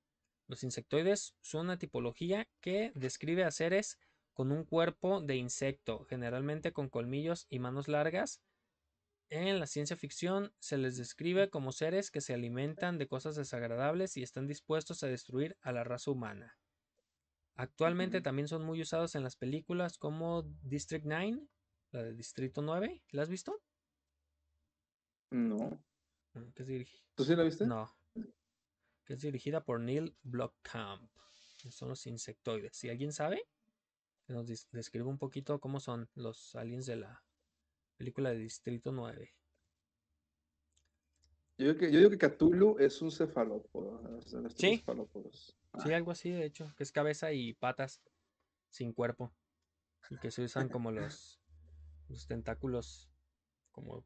Los 0.48 0.64
insectoides 0.64 1.36
son 1.42 1.68
una 1.68 1.80
tipología 1.80 2.48
que 2.60 2.92
describe 2.94 3.46
a 3.46 3.52
seres 3.52 3.98
con 4.34 4.52
un 4.52 4.66
cuerpo 4.66 5.22
de 5.22 5.38
insecto, 5.38 6.06
generalmente 6.06 6.74
con 6.74 6.90
colmillos 6.90 7.48
y 7.50 7.60
manos 7.60 7.88
largas. 7.88 8.42
En 9.30 9.60
la 9.60 9.68
ciencia 9.68 9.96
ficción 9.96 10.54
se 10.60 10.78
les 10.78 10.98
describe 10.98 11.50
como 11.50 11.72
seres 11.72 12.12
que 12.12 12.20
se 12.20 12.34
alimentan 12.34 12.98
de 12.98 13.08
cosas 13.08 13.38
desagradables 13.38 14.18
y 14.18 14.24
están 14.24 14.48
dispuestos 14.48 15.04
a 15.04 15.08
destruir 15.08 15.58
a 15.62 15.72
la 15.72 15.86
raza 15.86 16.12
humana. 16.12 16.58
Actualmente 17.56 18.22
también 18.22 18.48
son 18.48 18.66
muy 18.66 18.82
usados 18.82 19.16
en 19.16 19.24
las 19.24 19.38
películas 19.38 19.98
como 19.98 20.44
District 20.64 21.06
9, 21.06 21.48
la 21.92 22.04
de 22.04 22.14
Distrito 22.14 22.62
9. 22.62 23.04
¿La 23.12 23.22
has 23.22 23.30
visto? 23.30 23.62
No. 25.30 25.82
Que 26.34 26.64
es 26.64 26.68
dirigi- 26.70 27.04
¿Tú 27.16 27.24
sí 27.26 27.36
la 27.36 27.44
viste? 27.44 27.66
No. 27.66 27.94
Que 29.06 29.14
es 29.14 29.22
dirigida 29.22 29.64
por 29.64 29.80
Neil 29.80 30.16
Blomkamp. 30.24 31.12
Son 31.70 31.90
los 31.90 32.08
insectoides. 32.08 32.76
Si 32.76 32.90
alguien 32.90 33.12
sabe, 33.14 33.48
que 34.26 34.34
nos 34.34 34.48
describe 34.72 35.06
un 35.08 35.18
poquito 35.18 35.60
cómo 35.60 35.80
son 35.80 36.10
los 36.16 36.56
aliens 36.56 36.86
de 36.86 36.96
la 36.96 37.24
película 37.98 38.32
de 38.32 38.38
Distrito 38.38 38.92
9. 38.92 39.36
Yo 41.58 41.68
digo 41.68 41.80
que, 41.80 41.92
yo 41.92 42.00
digo 42.00 42.10
que 42.10 42.18
Cthulhu 42.18 42.78
es 42.80 43.02
un 43.02 43.12
cefalópodo. 43.12 44.02
Sí. 44.56 44.78
cefalópodos. 44.78 45.56
Sí, 45.84 45.94
algo 45.94 46.12
así, 46.12 46.32
de 46.32 46.46
hecho, 46.46 46.74
que 46.76 46.84
es 46.84 46.92
cabeza 46.92 47.32
y 47.34 47.54
patas 47.54 48.02
sin 48.70 48.94
cuerpo. 48.94 49.32
Y 50.10 50.18
que 50.18 50.32
se 50.32 50.44
usan 50.44 50.70
como 50.70 50.92
los, 50.92 51.40
los 52.08 52.26
tentáculos 52.26 53.10
como 53.72 54.04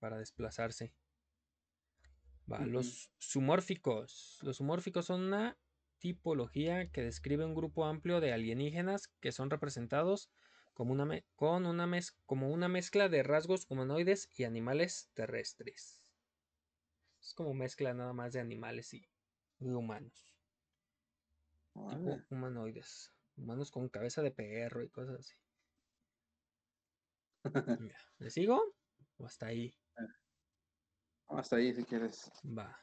para 0.00 0.18
desplazarse. 0.18 0.92
Va, 2.50 2.64
los 2.66 3.10
zoomórficos. 3.20 4.38
Los 4.42 4.58
zoomórficos 4.58 5.06
son 5.06 5.22
una 5.22 5.58
tipología 5.98 6.90
que 6.90 7.02
describe 7.02 7.44
un 7.44 7.54
grupo 7.54 7.84
amplio 7.86 8.20
de 8.20 8.32
alienígenas 8.32 9.08
que 9.20 9.32
son 9.32 9.50
representados 9.50 10.30
como 10.74 10.92
una, 10.92 11.22
con 11.34 11.66
una 11.66 11.86
mez- 11.86 12.16
como 12.26 12.50
una 12.50 12.68
mezcla 12.68 13.08
de 13.08 13.22
rasgos 13.22 13.66
humanoides 13.68 14.30
y 14.36 14.44
animales 14.44 15.10
terrestres. 15.14 16.12
Es 17.20 17.34
como 17.34 17.52
mezcla 17.52 17.92
nada 17.92 18.14
más 18.14 18.32
de 18.32 18.40
animales 18.40 18.94
y 18.94 19.06
y 19.58 19.68
humanos. 19.68 20.34
Tipo 21.88 22.22
humanoides. 22.30 23.12
Humanos 23.36 23.70
con 23.72 23.88
cabeza 23.88 24.22
de 24.22 24.30
perro 24.30 24.84
y 24.84 24.88
cosas 24.88 25.18
así. 25.20 25.34
¿Le 28.18 28.30
sigo? 28.30 28.62
¿O 29.18 29.26
hasta 29.26 29.46
ahí? 29.46 29.74
Hasta 31.28 31.56
ahí 31.56 31.74
si 31.74 31.84
quieres. 31.84 32.30
Va. 32.46 32.78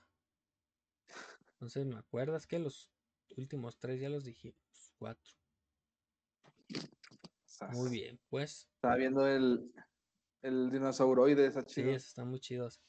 Entonces, 1.54 1.86
¿me 1.86 1.98
acuerdas 1.98 2.46
que 2.46 2.60
los 2.60 2.90
últimos 3.38 3.78
tres 3.80 4.00
ya 4.02 4.10
los 4.10 4.24
dijimos? 4.26 4.58
Cuatro. 4.98 5.34
Sas. 7.46 7.76
Muy 7.76 7.90
bien, 7.90 8.20
pues. 8.30 8.68
Estaba 8.76 8.96
viendo 8.96 9.28
el, 9.28 9.72
el 10.42 10.70
dinosauroide, 10.72 11.52
Sí, 11.52 11.60
chido. 11.66 11.92
esos 11.92 12.10
están 12.10 12.30
muy 12.30 12.40
chidos. 12.40 12.82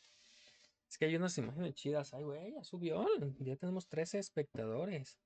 Es 0.88 0.98
que 0.98 1.06
hay 1.06 1.16
unas 1.16 1.36
imágenes 1.38 1.74
chidas. 1.74 2.14
Ay, 2.14 2.24
güey, 2.24 2.52
ya 2.54 2.64
subió. 2.64 3.04
Ya 3.40 3.56
tenemos 3.56 3.88
13 3.88 4.18
espectadores. 4.18 5.18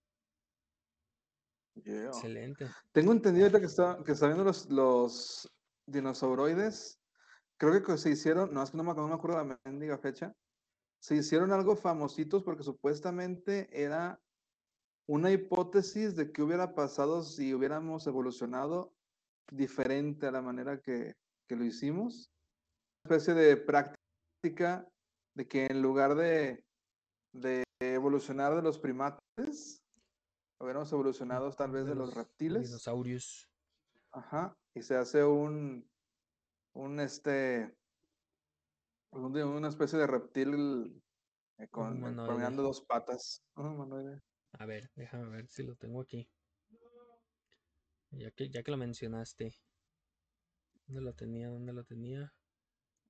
Yeah. 1.75 2.07
Excelente. 2.07 2.67
Tengo 2.93 3.13
entendido 3.13 3.47
ahorita 3.47 3.61
que 3.61 3.67
está, 3.67 4.03
que 4.05 4.13
está 4.13 4.27
viendo 4.27 4.45
los, 4.45 4.67
los 4.69 5.49
dinosauroides. 5.87 6.99
Creo 7.59 7.83
que 7.83 7.99
se 7.99 8.11
hicieron, 8.11 8.55
no, 8.55 8.63
es 8.63 8.71
que 8.71 8.77
no 8.77 8.85
me, 8.85 8.93
acuerdo- 8.93 9.09
no 9.09 9.15
me 9.15 9.15
acuerdo 9.19 9.45
la 9.45 9.61
mendiga 9.65 9.99
fecha. 9.99 10.35
Se 11.01 11.17
hicieron 11.17 11.53
algo 11.53 11.77
famositos 11.77 12.43
porque 12.43 12.63
supuestamente 12.63 13.69
era 13.73 14.21
una 15.09 15.31
hipótesis 15.31 16.17
de 16.17 16.33
qué 16.33 16.43
hubiera 16.43 16.75
pasado 16.75 17.23
si 17.23 17.55
hubiéramos 17.55 18.07
evolucionado 18.07 18.93
diferente 19.51 20.27
a 20.27 20.31
la 20.33 20.43
manera 20.43 20.81
que, 20.81 21.15
que 21.49 21.57
lo 21.57 21.65
hicimos. 21.65 22.31
Una 23.05 23.17
especie 23.17 23.35
de 23.35 23.57
práctica 23.57 24.87
de 25.35 25.49
que 25.49 25.67
en 25.67 25.83
lugar 25.83 26.15
de, 26.15 26.65
de 27.33 27.65
evolucionar 27.81 28.55
de 28.55 28.63
los 28.63 28.79
primates, 28.79 29.83
hubiéramos 30.61 30.93
evolucionado 30.93 31.51
tal 31.53 31.71
vez 31.71 31.87
de, 31.87 31.95
los, 31.95 32.15
reptiles. 32.15 32.67
Dinosaurios. 32.69 33.49
Ajá, 34.13 34.55
y 34.75 34.83
se 34.83 34.97
hace 34.97 35.25
un, 35.25 35.89
un 36.79 37.01
este, 37.01 37.75
un 39.11 39.37
una 39.37 39.69
especie 39.69 39.99
de 39.99 40.07
reptil 40.07 41.03
eh, 41.59 41.69
con, 41.69 42.05
eh, 42.07 42.51
dos 42.53 42.83
patas. 42.83 43.43
A 44.53 44.67
ver, 44.67 44.91
déjame 44.95 45.29
ver 45.29 45.49
si 45.49 45.65
lo 45.65 45.75
tengo 45.75 46.01
aquí. 46.01 46.31
Ya 48.11 48.31
que, 48.31 48.49
ya 48.49 48.63
que 48.63 48.71
lo 48.71 48.77
mencionaste. 48.77 49.55
¿Dónde 50.87 51.03
lo 51.03 51.15
tenía? 51.15 51.49
¿Dónde 51.49 51.73
lo 51.73 51.85
tenía? 51.85 52.33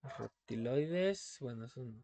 Reptiloides. 0.03 1.37
Bueno, 1.41 1.67
eso 1.67 1.85
no. 1.85 2.03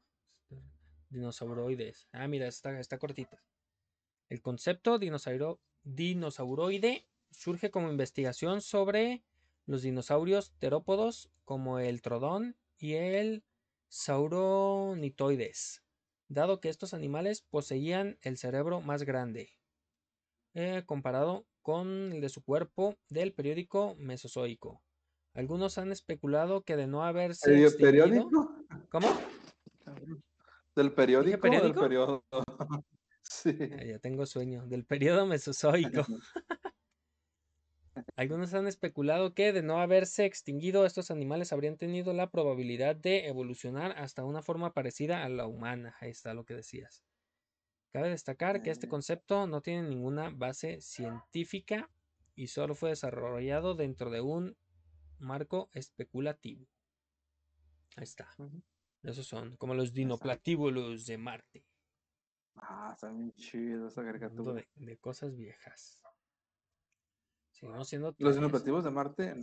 Este, 0.50 0.62
Dinosauroides. 1.08 2.08
Ah, 2.12 2.28
mira, 2.28 2.46
está, 2.46 2.78
está 2.78 2.98
cortita. 2.98 3.42
El 4.28 4.42
concepto 4.42 4.98
dinosauro, 4.98 5.60
dinosauroide 5.82 7.08
surge 7.30 7.70
como 7.70 7.90
investigación 7.90 8.60
sobre 8.60 9.24
los 9.66 9.82
dinosaurios 9.82 10.52
terópodos 10.58 11.30
como 11.44 11.78
el 11.78 12.02
trodón 12.02 12.56
y 12.78 12.94
el 12.94 13.44
sauronitoides, 13.88 15.82
dado 16.28 16.60
que 16.60 16.68
estos 16.68 16.94
animales 16.94 17.42
poseían 17.42 18.18
el 18.22 18.36
cerebro 18.38 18.80
más 18.80 19.04
grande, 19.04 19.56
eh, 20.54 20.82
comparado 20.86 21.46
con 21.62 22.12
el 22.12 22.20
de 22.20 22.28
su 22.28 22.42
cuerpo 22.42 22.96
del 23.08 23.32
periódico 23.32 23.94
Mesozoico. 23.96 24.82
Algunos 25.34 25.78
han 25.78 25.90
especulado 25.92 26.62
que 26.62 26.76
de 26.76 26.86
no 26.86 27.04
haberse 27.04 27.50
¿Perio- 27.50 27.68
extinguido... 27.68 28.30
¿Periódico? 28.30 28.66
¿Cómo? 28.90 29.08
¿Del 30.76 30.92
periódico? 30.92 31.38
o 31.38 31.40
periódico? 31.40 31.80
Del 31.80 31.88
periodo. 31.88 32.24
sí. 33.22 33.56
Ah, 33.72 33.84
Ya 33.84 33.98
tengo 33.98 34.26
sueño. 34.26 34.66
Del 34.66 34.84
periodo 34.84 35.26
Mesozoico. 35.26 36.04
Algunos 38.16 38.54
han 38.54 38.68
especulado 38.68 39.34
que 39.34 39.52
de 39.52 39.62
no 39.62 39.80
haberse 39.80 40.24
extinguido, 40.24 40.86
estos 40.86 41.10
animales 41.10 41.52
habrían 41.52 41.76
tenido 41.76 42.12
la 42.12 42.30
probabilidad 42.30 42.94
de 42.94 43.26
evolucionar 43.26 43.92
hasta 43.98 44.24
una 44.24 44.40
forma 44.40 44.72
parecida 44.72 45.24
a 45.24 45.28
la 45.28 45.46
humana. 45.48 45.96
Ahí 46.00 46.10
está 46.10 46.32
lo 46.32 46.44
que 46.44 46.54
decías. 46.54 47.02
Cabe 47.92 48.10
destacar 48.10 48.62
que 48.62 48.70
este 48.70 48.88
concepto 48.88 49.46
no 49.46 49.62
tiene 49.62 49.88
ninguna 49.88 50.30
base 50.30 50.80
científica 50.80 51.90
y 52.36 52.48
solo 52.48 52.74
fue 52.74 52.90
desarrollado 52.90 53.74
dentro 53.74 54.10
de 54.10 54.20
un 54.20 54.56
marco 55.18 55.70
especulativo. 55.72 56.66
Ahí 57.96 58.04
está. 58.04 58.28
Esos 59.02 59.26
son 59.26 59.56
como 59.56 59.74
los 59.74 59.92
dinoplatíbulos 59.92 61.06
de 61.06 61.18
Marte. 61.18 61.64
Ah, 62.56 62.90
está 62.94 63.10
bien 63.10 63.32
chido 63.34 63.88
esa 63.88 64.04
caricatura. 64.04 64.54
de, 64.54 64.68
de 64.74 64.96
cosas 64.98 65.36
viejas. 65.36 66.00
Seguimos 67.54 67.88
siendo 67.88 68.08
Los 68.08 68.16
tres. 68.18 68.34
dinoplativos 68.36 68.84
de 68.84 68.90
Marte, 68.90 69.34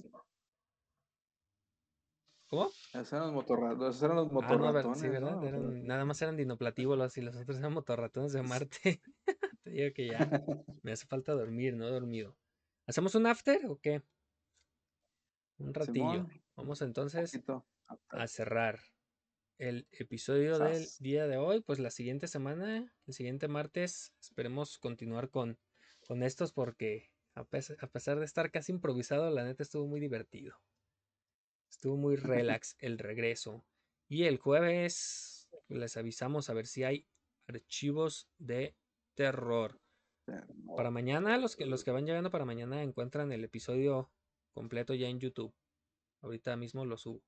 ¿Cómo? 2.47 2.67
esos 2.67 3.13
eran 3.13 3.27
los, 3.27 3.33
motorra- 3.33 3.71
esos 3.89 4.03
eran 4.03 4.17
los 4.17 4.27
Ah, 4.27 4.33
no, 4.33 4.41
motorratones, 4.41 4.99
sí, 4.99 5.07
¿verdad? 5.07 5.37
nada 5.37 6.03
más 6.03 6.21
eran 6.21 6.35
dinoplatíbulos 6.35 7.17
y 7.17 7.21
los 7.21 7.37
otros 7.37 7.57
eran 7.57 7.71
motorratones 7.71 8.33
de 8.33 8.41
Marte. 8.43 9.01
Te 9.63 9.69
digo 9.69 9.93
que 9.95 10.07
ya 10.07 10.17
me 10.83 10.91
hace 10.91 11.07
falta 11.07 11.31
dormir, 11.31 11.75
no 11.77 11.87
he 11.87 11.91
dormido. 11.91 12.37
¿Hacemos 12.85 13.15
un 13.15 13.25
after 13.27 13.65
o 13.67 13.79
qué? 13.79 14.03
Un 15.59 15.73
ratillo. 15.73 15.93
Simón, 16.25 16.43
Vamos 16.57 16.81
entonces 16.81 17.31
poquito. 17.31 17.65
a 18.09 18.27
cerrar 18.27 18.79
el 19.57 19.87
episodio 19.91 20.59
del 20.59 20.85
día 20.99 21.27
de 21.27 21.37
hoy. 21.37 21.61
Pues 21.61 21.79
la 21.79 21.91
siguiente 21.91 22.27
semana, 22.27 22.93
el 23.05 23.13
siguiente 23.13 23.47
martes, 23.47 24.13
esperemos 24.19 24.77
continuar 24.77 25.29
con, 25.29 25.57
con 26.05 26.21
estos 26.23 26.51
porque 26.51 27.10
a, 27.35 27.43
pes- 27.43 27.77
a 27.79 27.87
pesar 27.87 28.19
de 28.19 28.25
estar 28.25 28.51
casi 28.51 28.71
improvisado, 28.71 29.29
la 29.29 29.43
neta 29.43 29.63
estuvo 29.63 29.87
muy 29.87 29.99
divertido. 29.99 30.55
Estuvo 31.69 31.97
muy 31.97 32.15
relax 32.55 32.75
el 32.79 32.97
regreso. 32.97 33.65
Y 34.07 34.23
el 34.25 34.37
jueves 34.37 35.49
les 35.69 35.95
avisamos 35.97 36.49
a 36.49 36.53
ver 36.53 36.67
si 36.67 36.83
hay 36.83 37.07
archivos 37.47 38.27
de 38.37 38.75
terror. 39.15 39.79
Para 40.75 40.91
mañana, 40.91 41.37
los 41.37 41.55
que, 41.55 41.65
los 41.65 41.83
que 41.83 41.91
van 41.91 42.05
llegando 42.05 42.29
para 42.29 42.45
mañana 42.45 42.83
encuentran 42.83 43.31
el 43.31 43.43
episodio 43.43 44.11
completo 44.53 44.93
ya 44.93 45.07
en 45.07 45.19
YouTube. 45.19 45.53
Ahorita 46.21 46.55
mismo 46.55 46.85
lo 46.85 46.97
subo. 46.97 47.23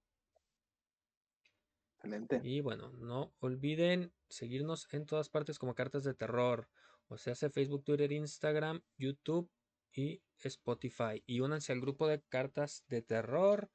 Excelente. 1.98 2.42
Y 2.44 2.62
bueno, 2.62 2.92
no 2.94 3.34
olviden 3.40 4.14
seguirnos 4.30 4.88
en 4.94 5.06
todas 5.06 5.30
partes 5.30 5.58
como 5.58 5.74
Cartas 5.74 6.04
de 6.04 6.14
Terror. 6.14 6.70
O 7.08 7.18
sea, 7.18 7.34
hace 7.34 7.50
Facebook, 7.50 7.84
Twitter, 7.84 8.12
Instagram, 8.12 8.82
YouTube 8.98 9.50
y 9.94 10.22
Spotify. 10.40 11.24
Y 11.26 11.40
únanse 11.40 11.72
al 11.72 11.82
grupo 11.82 12.08
de 12.08 12.22
Cartas 12.22 12.84
de 12.88 13.02
Terror, 13.02 13.72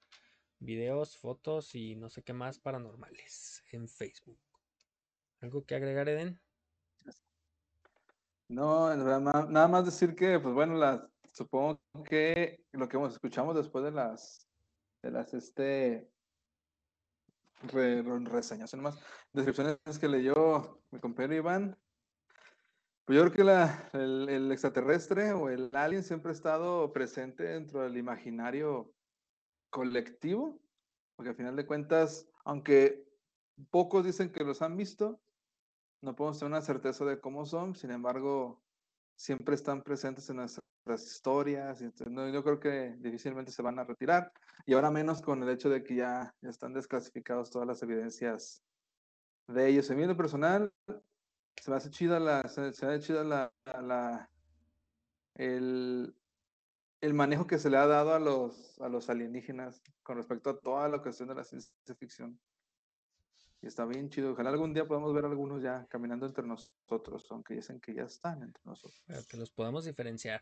videos, 0.58 1.16
fotos 1.16 1.74
y 1.74 1.96
no 1.96 2.08
sé 2.10 2.22
qué 2.22 2.32
más 2.32 2.58
paranormales 2.58 3.64
en 3.72 3.88
Facebook. 3.88 4.40
¿Algo 5.40 5.64
que 5.64 5.74
agregar, 5.76 6.08
Eden? 6.08 6.40
No, 8.48 8.94
nada 8.96 9.68
más 9.68 9.84
decir 9.84 10.14
que, 10.14 10.40
pues 10.40 10.54
bueno, 10.54 10.74
las, 10.74 11.02
supongo 11.32 11.80
que 12.04 12.64
lo 12.72 12.88
que 12.88 12.96
escuchamos 13.04 13.54
después 13.54 13.84
de 13.84 13.90
las, 13.90 14.48
de 15.02 15.10
las, 15.10 15.34
este, 15.34 16.10
re- 17.62 18.02
re- 18.02 18.24
reseñas, 18.24 18.74
descripciones 19.32 19.98
que 20.00 20.08
leyó 20.08 20.82
mi 20.90 20.98
compañero 20.98 21.34
Iván, 21.34 21.78
pues 23.08 23.16
yo 23.16 23.22
creo 23.22 23.32
que 23.32 23.44
la, 23.44 23.88
el, 23.94 24.28
el 24.28 24.52
extraterrestre 24.52 25.32
o 25.32 25.48
el 25.48 25.70
alien 25.72 26.04
siempre 26.04 26.28
ha 26.28 26.34
estado 26.34 26.92
presente 26.92 27.42
dentro 27.42 27.80
del 27.80 27.96
imaginario 27.96 28.92
colectivo, 29.70 30.60
porque 31.16 31.30
al 31.30 31.34
final 31.34 31.56
de 31.56 31.64
cuentas, 31.64 32.28
aunque 32.44 33.08
pocos 33.70 34.04
dicen 34.04 34.30
que 34.30 34.44
los 34.44 34.60
han 34.60 34.76
visto, 34.76 35.18
no 36.02 36.14
podemos 36.14 36.38
tener 36.38 36.52
una 36.52 36.60
certeza 36.60 37.06
de 37.06 37.18
cómo 37.18 37.46
son, 37.46 37.74
sin 37.74 37.92
embargo, 37.92 38.62
siempre 39.16 39.54
están 39.54 39.82
presentes 39.82 40.28
en 40.28 40.36
nuestras 40.36 40.62
historias, 41.02 41.80
y 41.80 41.84
entonces, 41.84 42.10
no, 42.12 42.28
yo 42.28 42.44
creo 42.44 42.60
que 42.60 42.94
difícilmente 42.98 43.52
se 43.52 43.62
van 43.62 43.78
a 43.78 43.84
retirar, 43.84 44.30
y 44.66 44.74
ahora 44.74 44.90
menos 44.90 45.22
con 45.22 45.42
el 45.42 45.48
hecho 45.48 45.70
de 45.70 45.82
que 45.82 45.94
ya, 45.94 46.34
están 46.42 46.74
desclasificados 46.74 47.48
todas 47.48 47.66
las 47.66 47.82
evidencias 47.82 48.62
de 49.46 49.66
ellos. 49.66 49.88
En 49.88 50.06
lo 50.06 50.14
personal, 50.14 50.70
se 51.60 51.70
me 51.70 51.76
hace 51.76 51.90
chida 51.90 52.20
la, 52.20 52.48
se, 52.48 52.72
se 52.72 52.86
me 52.86 52.94
hace 52.94 53.06
chida 53.06 53.24
la, 53.24 53.52
la- 53.64 54.30
el, 55.34 56.16
el 57.00 57.14
manejo 57.14 57.46
que 57.46 57.58
se 57.58 57.70
le 57.70 57.76
ha 57.76 57.86
dado 57.86 58.14
a 58.14 58.18
los, 58.18 58.80
a 58.80 58.88
los 58.88 59.08
alienígenas 59.08 59.82
con 60.02 60.16
respecto 60.16 60.50
a 60.50 60.58
toda 60.58 60.88
la 60.88 61.00
cuestión 61.02 61.28
de 61.28 61.34
la 61.36 61.44
ciencia 61.44 61.72
ficción. 61.96 62.40
Y 63.60 63.66
está 63.66 63.84
bien 63.86 64.08
chido. 64.08 64.32
Ojalá 64.32 64.50
algún 64.50 64.72
día 64.72 64.86
podamos 64.86 65.12
ver 65.12 65.24
algunos 65.24 65.62
ya 65.62 65.86
caminando 65.88 66.26
entre 66.26 66.46
nosotros, 66.46 67.26
aunque 67.30 67.54
dicen 67.54 67.80
que 67.80 67.92
ya 67.94 68.04
están 68.04 68.42
entre 68.42 68.62
nosotros. 68.64 69.02
Que 69.28 69.36
los 69.36 69.50
podamos 69.50 69.84
diferenciar. 69.84 70.40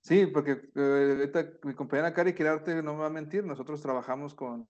Sí, 0.00 0.26
porque 0.26 0.70
eh, 0.74 1.16
ahorita 1.18 1.58
mi 1.64 1.74
compañera 1.74 2.12
Cari 2.14 2.34
Quirarte 2.34 2.80
no 2.82 2.94
me 2.94 3.00
va 3.00 3.06
a 3.06 3.10
mentir, 3.10 3.44
nosotros 3.44 3.80
trabajamos 3.82 4.34
con 4.34 4.68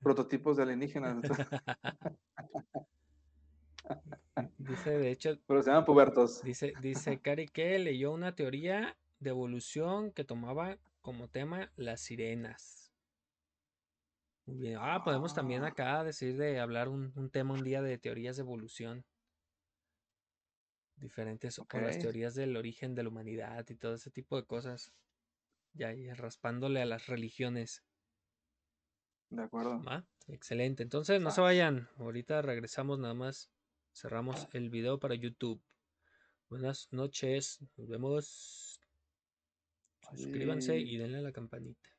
prototipos 0.00 0.56
de 0.56 0.64
alienígenas, 0.64 1.16
Dice, 4.58 4.90
de 4.90 5.10
hecho, 5.10 5.38
pero 5.46 5.62
se 5.62 5.70
llaman 5.70 5.84
pubertos. 5.84 6.42
dice, 6.42 6.72
dice 6.80 7.20
Cari 7.20 7.46
que 7.46 7.78
leyó 7.78 8.12
una 8.12 8.34
teoría 8.34 8.96
de 9.20 9.30
evolución 9.30 10.10
que 10.12 10.24
tomaba 10.24 10.78
como 11.00 11.28
tema 11.28 11.70
las 11.76 12.00
sirenas. 12.00 12.92
Muy 14.46 14.58
bien. 14.58 14.78
Ah, 14.80 15.02
podemos 15.04 15.34
también 15.34 15.64
Ah. 15.64 15.68
acá 15.68 16.02
decir 16.04 16.36
de 16.36 16.60
hablar 16.60 16.88
un, 16.88 17.12
un 17.16 17.30
tema 17.30 17.54
un 17.54 17.62
día 17.64 17.80
de 17.82 17.96
teorías 17.98 18.36
de 18.36 18.42
evolución. 18.42 19.04
Diferentes 20.96 21.58
o 21.58 21.66
las 21.72 21.98
teorías 21.98 22.34
del 22.34 22.56
origen 22.56 22.94
de 22.94 23.02
la 23.02 23.08
humanidad 23.08 23.66
y 23.68 23.74
todo 23.74 23.94
ese 23.94 24.10
tipo 24.10 24.36
de 24.36 24.44
cosas. 24.44 24.92
Ya, 25.72 25.92
ya 25.92 26.14
raspándole 26.14 26.80
a 26.80 26.86
las 26.86 27.06
religiones. 27.06 27.82
De 29.30 29.42
acuerdo. 29.42 29.82
¿Va? 29.82 30.06
Excelente. 30.28 30.82
Entonces 30.82 31.20
no 31.20 31.30
se 31.30 31.36
Sas. 31.36 31.42
vayan. 31.42 31.88
Ahorita 31.98 32.42
regresamos 32.42 32.98
nada 32.98 33.14
más. 33.14 33.50
Cerramos 33.94 34.48
el 34.52 34.70
video 34.70 34.98
para 34.98 35.14
YouTube. 35.14 35.62
Buenas 36.48 36.88
noches. 36.90 37.60
Nos 37.76 37.88
vemos. 37.88 38.80
Suscríbanse 40.10 40.80
y 40.80 40.96
denle 40.96 41.18
a 41.18 41.22
la 41.22 41.30
campanita. 41.30 41.94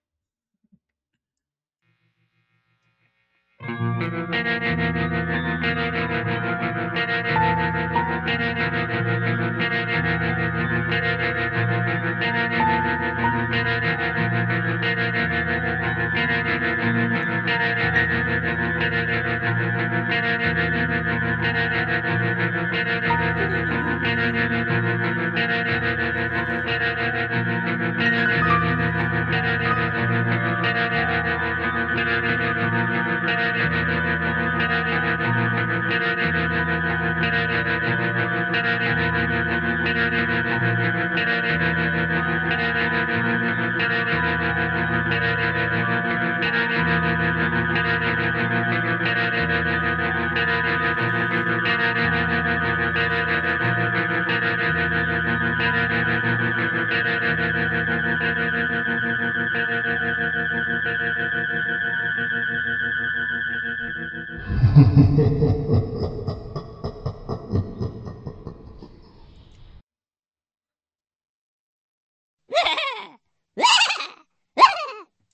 Ha 21.46 21.52
ha 21.52 21.76